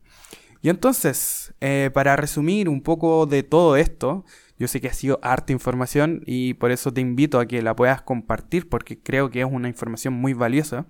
Y 0.61 0.69
entonces, 0.69 1.53
eh, 1.61 1.89
para 1.93 2.15
resumir 2.15 2.67
un 2.67 2.81
poco 2.81 3.25
de 3.25 3.43
todo 3.43 3.77
esto, 3.77 4.25
yo 4.57 4.67
sé 4.67 4.81
que 4.81 4.89
ha 4.89 4.93
sido 4.93 5.19
harta 5.23 5.53
información 5.53 6.21
y 6.25 6.53
por 6.55 6.71
eso 6.71 6.91
te 6.91 6.99
invito 6.99 7.39
a 7.39 7.47
que 7.47 7.61
la 7.61 7.75
puedas 7.75 8.01
compartir 8.01 8.67
porque 8.67 9.01
creo 9.01 9.29
que 9.29 9.39
es 9.39 9.47
una 9.49 9.69
información 9.69 10.13
muy 10.13 10.33
valiosa. 10.33 10.85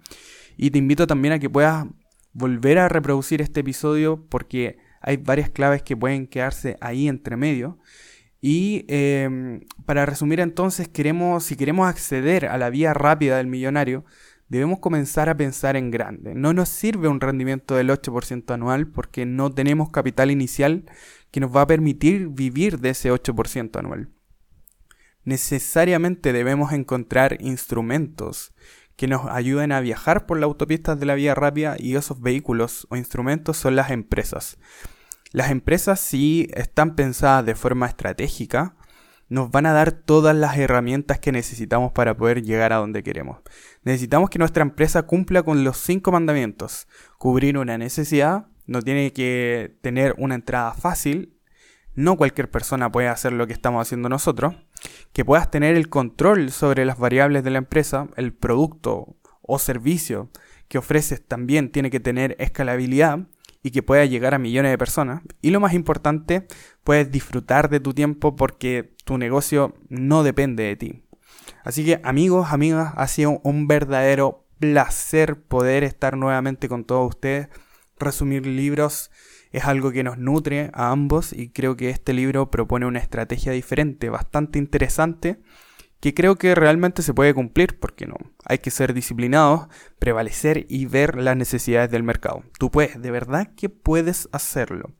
Y 0.58 0.72
te 0.72 0.80
invito 0.80 1.06
también 1.06 1.34
a 1.34 1.40
que 1.40 1.50
puedas 1.50 1.86
volver 2.34 2.80
a 2.80 2.90
reproducir 2.90 3.42
este 3.42 3.60
episodio 3.60 4.26
porque 4.28 4.78
hay 5.02 5.18
varias 5.18 5.50
claves 5.52 5.84
que 5.84 5.96
pueden 5.96 6.28
quedarse 6.28 6.78
ahí 6.82 7.08
entre 7.08 7.38
medio. 7.38 7.78
Y 8.42 8.86
em, 8.88 9.62
para 9.86 10.06
resumir 10.06 10.40
entonces, 10.40 10.88
queremos, 10.88 11.44
si 11.44 11.56
queremos 11.56 11.88
acceder 11.90 12.46
a 12.46 12.58
la 12.58 12.70
vía 12.70 12.94
rápida 12.94 13.38
del 13.38 13.48
millonario, 13.48 14.06
debemos 14.48 14.80
comenzar 14.80 15.30
a 15.30 15.38
pensar 15.38 15.76
en 15.76 15.92
grande. 15.92 16.36
No 16.36 16.54
nos 16.54 16.70
sirve 16.70 17.08
un 17.08 17.22
rendimiento 17.22 17.76
del 17.76 17.90
8% 17.90 18.54
anual 18.54 18.88
porque 18.88 19.26
no 19.26 19.52
tenemos 19.52 19.90
capital 19.92 20.32
inicial 20.32 20.86
que 21.32 21.40
nos 21.40 21.56
va 21.56 21.62
a 21.62 21.68
permitir 21.68 22.30
vivir 22.30 22.80
de 22.80 22.90
ese 22.90 23.12
8% 23.12 23.78
anual. 23.78 24.10
Necesariamente 25.24 26.34
debemos 26.34 26.72
encontrar 26.72 27.38
instrumentos 27.42 28.54
que 28.96 29.08
nos 29.08 29.28
ayuden 29.28 29.72
a 29.72 29.80
viajar 29.80 30.26
por 30.26 30.40
las 30.40 30.48
autopistas 30.48 31.00
de 31.00 31.06
la 31.06 31.16
vía 31.16 31.36
rápida 31.36 31.76
y 31.78 31.96
esos 31.96 32.20
vehículos 32.20 32.88
o 32.90 32.98
instrumentos 32.98 33.58
son 33.58 33.76
las 33.76 33.92
empresas. 33.92 34.58
Las 35.32 35.52
empresas 35.52 36.00
si 36.00 36.50
están 36.54 36.96
pensadas 36.96 37.46
de 37.46 37.56
forma 37.56 37.86
estratégica, 37.86 38.76
nos 39.30 39.52
van 39.52 39.68
a 39.68 39.74
dar 39.74 39.92
todas 39.92 40.36
las 40.36 40.58
herramientas 40.58 41.20
que 41.20 41.32
necesitamos 41.32 41.92
para 41.92 42.18
poder 42.18 42.42
llegar 42.42 42.74
a 42.74 42.78
donde 42.78 43.04
queremos. 43.04 43.40
Necesitamos 43.84 44.32
que 44.32 44.40
nuestra 44.40 44.64
empresa 44.64 45.04
cumpla 45.04 45.44
con 45.44 45.64
los 45.64 45.78
cinco 45.78 46.12
mandamientos. 46.12 46.88
Cubrir 47.20 47.60
una 47.60 47.78
necesidad, 47.78 48.48
no 48.66 48.82
tiene 48.82 49.14
que 49.14 49.78
tener 49.82 50.16
una 50.18 50.34
entrada 50.34 50.74
fácil, 50.74 51.38
no 51.94 52.18
cualquier 52.18 52.50
persona 52.50 52.92
puede 52.92 53.08
hacer 53.08 53.34
lo 53.34 53.46
que 53.46 53.54
estamos 53.54 53.82
haciendo 53.82 54.10
nosotros, 54.10 54.56
que 55.14 55.26
puedas 55.26 55.52
tener 55.52 55.76
el 55.76 55.90
control 55.90 56.50
sobre 56.52 56.86
las 56.86 56.98
variables 56.98 57.44
de 57.44 57.52
la 57.52 57.60
empresa, 57.60 58.08
el 58.16 58.34
producto 58.34 59.16
o 59.42 59.60
servicio 59.60 60.32
que 60.68 60.78
ofreces 60.80 61.24
también 61.24 61.72
tiene 61.72 61.92
que 61.92 62.00
tener 62.00 62.36
escalabilidad 62.40 63.28
y 63.62 63.72
que 63.72 63.84
pueda 63.84 64.06
llegar 64.06 64.34
a 64.34 64.40
millones 64.40 64.72
de 64.72 64.78
personas. 64.78 65.22
Y 65.42 65.52
lo 65.52 65.60
más 65.60 65.74
importante, 65.74 66.48
puedes 66.84 67.12
disfrutar 67.12 67.70
de 67.70 67.80
tu 67.80 67.94
tiempo 67.94 68.36
porque 68.36 68.96
tu 69.04 69.18
negocio 69.18 69.76
no 69.90 70.24
depende 70.24 70.64
de 70.64 70.76
ti. 70.76 71.04
Así 71.64 71.86
que 71.86 72.00
amigos, 72.04 72.52
amigas, 72.52 72.94
ha 72.96 73.08
sido 73.08 73.42
un 73.44 73.68
verdadero 73.68 74.46
placer 74.60 75.42
poder 75.42 75.84
estar 75.84 76.18
nuevamente 76.18 76.70
con 76.70 76.86
todos 76.86 77.10
ustedes. 77.10 77.50
Resumir 77.98 78.46
libros 78.46 79.12
es 79.52 79.66
algo 79.66 79.92
que 79.92 80.04
nos 80.04 80.18
nutre 80.18 80.70
a 80.74 80.92
ambos 80.92 81.34
y 81.34 81.50
creo 81.50 81.76
que 81.76 81.90
este 81.90 82.14
libro 82.14 82.50
propone 82.52 82.86
una 82.86 83.00
estrategia 83.00 83.52
diferente, 83.52 84.10
bastante 84.10 84.60
interesante 84.60 85.40
que 86.00 86.14
creo 86.14 86.36
que 86.36 86.56
realmente 86.56 87.02
se 87.02 87.14
puede 87.14 87.34
cumplir, 87.34 87.80
porque 87.80 88.06
no, 88.06 88.16
hay 88.46 88.60
que 88.60 88.72
ser 88.72 88.94
disciplinados, 88.94 89.68
prevalecer 90.00 90.66
y 90.70 90.86
ver 90.86 91.16
las 91.16 91.36
necesidades 91.36 91.92
del 91.92 92.04
mercado. 92.04 92.44
Tú 92.58 92.72
puedes, 92.72 93.02
de 93.02 93.12
verdad 93.12 93.52
que 93.56 93.70
puedes 93.70 94.30
hacerlo. 94.32 94.94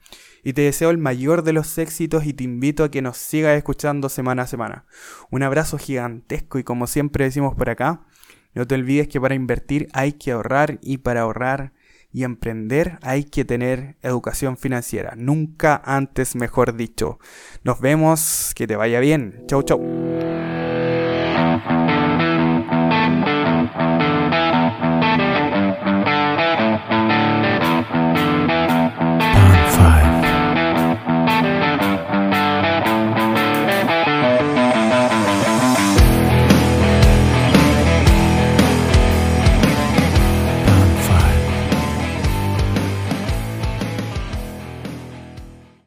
Y 0.44 0.54
te 0.54 0.62
deseo 0.62 0.90
el 0.90 0.98
mayor 0.98 1.44
de 1.44 1.54
los 1.54 1.78
éxitos 1.78 2.26
y 2.26 2.34
te 2.34 2.44
invito 2.44 2.84
a 2.84 2.92
que 2.92 3.02
nos 3.02 3.18
sigas 3.18 3.58
escuchando 3.58 4.10
semana 4.10 4.44
a 4.44 4.48
semana. 4.48 4.86
Un 5.30 5.44
abrazo 5.44 5.78
gigantesco 5.78 6.60
y 6.60 6.64
como 6.64 6.88
siempre 6.88 7.26
decimos 7.26 7.56
por 7.56 7.70
acá, 7.70 8.02
no 8.54 8.66
te 8.66 8.76
olvides 8.76 9.08
que 9.08 9.22
para 9.22 9.36
invertir 9.36 9.88
hay 9.94 10.14
que 10.14 10.32
ahorrar 10.32 10.80
y 10.82 10.98
para 10.98 11.22
ahorrar 11.22 11.74
y 12.12 12.24
emprender 12.24 12.98
hay 13.02 13.24
que 13.26 13.46
tener 13.46 13.98
educación 14.02 14.58
financiera. 14.58 15.14
Nunca 15.16 15.82
antes 15.86 16.36
mejor 16.36 16.76
dicho. 16.76 17.20
Nos 17.64 17.80
vemos, 17.80 18.54
que 18.56 18.66
te 18.66 18.76
vaya 18.76 19.00
bien. 19.00 19.44
Chau, 19.48 19.62
chau. 19.64 20.39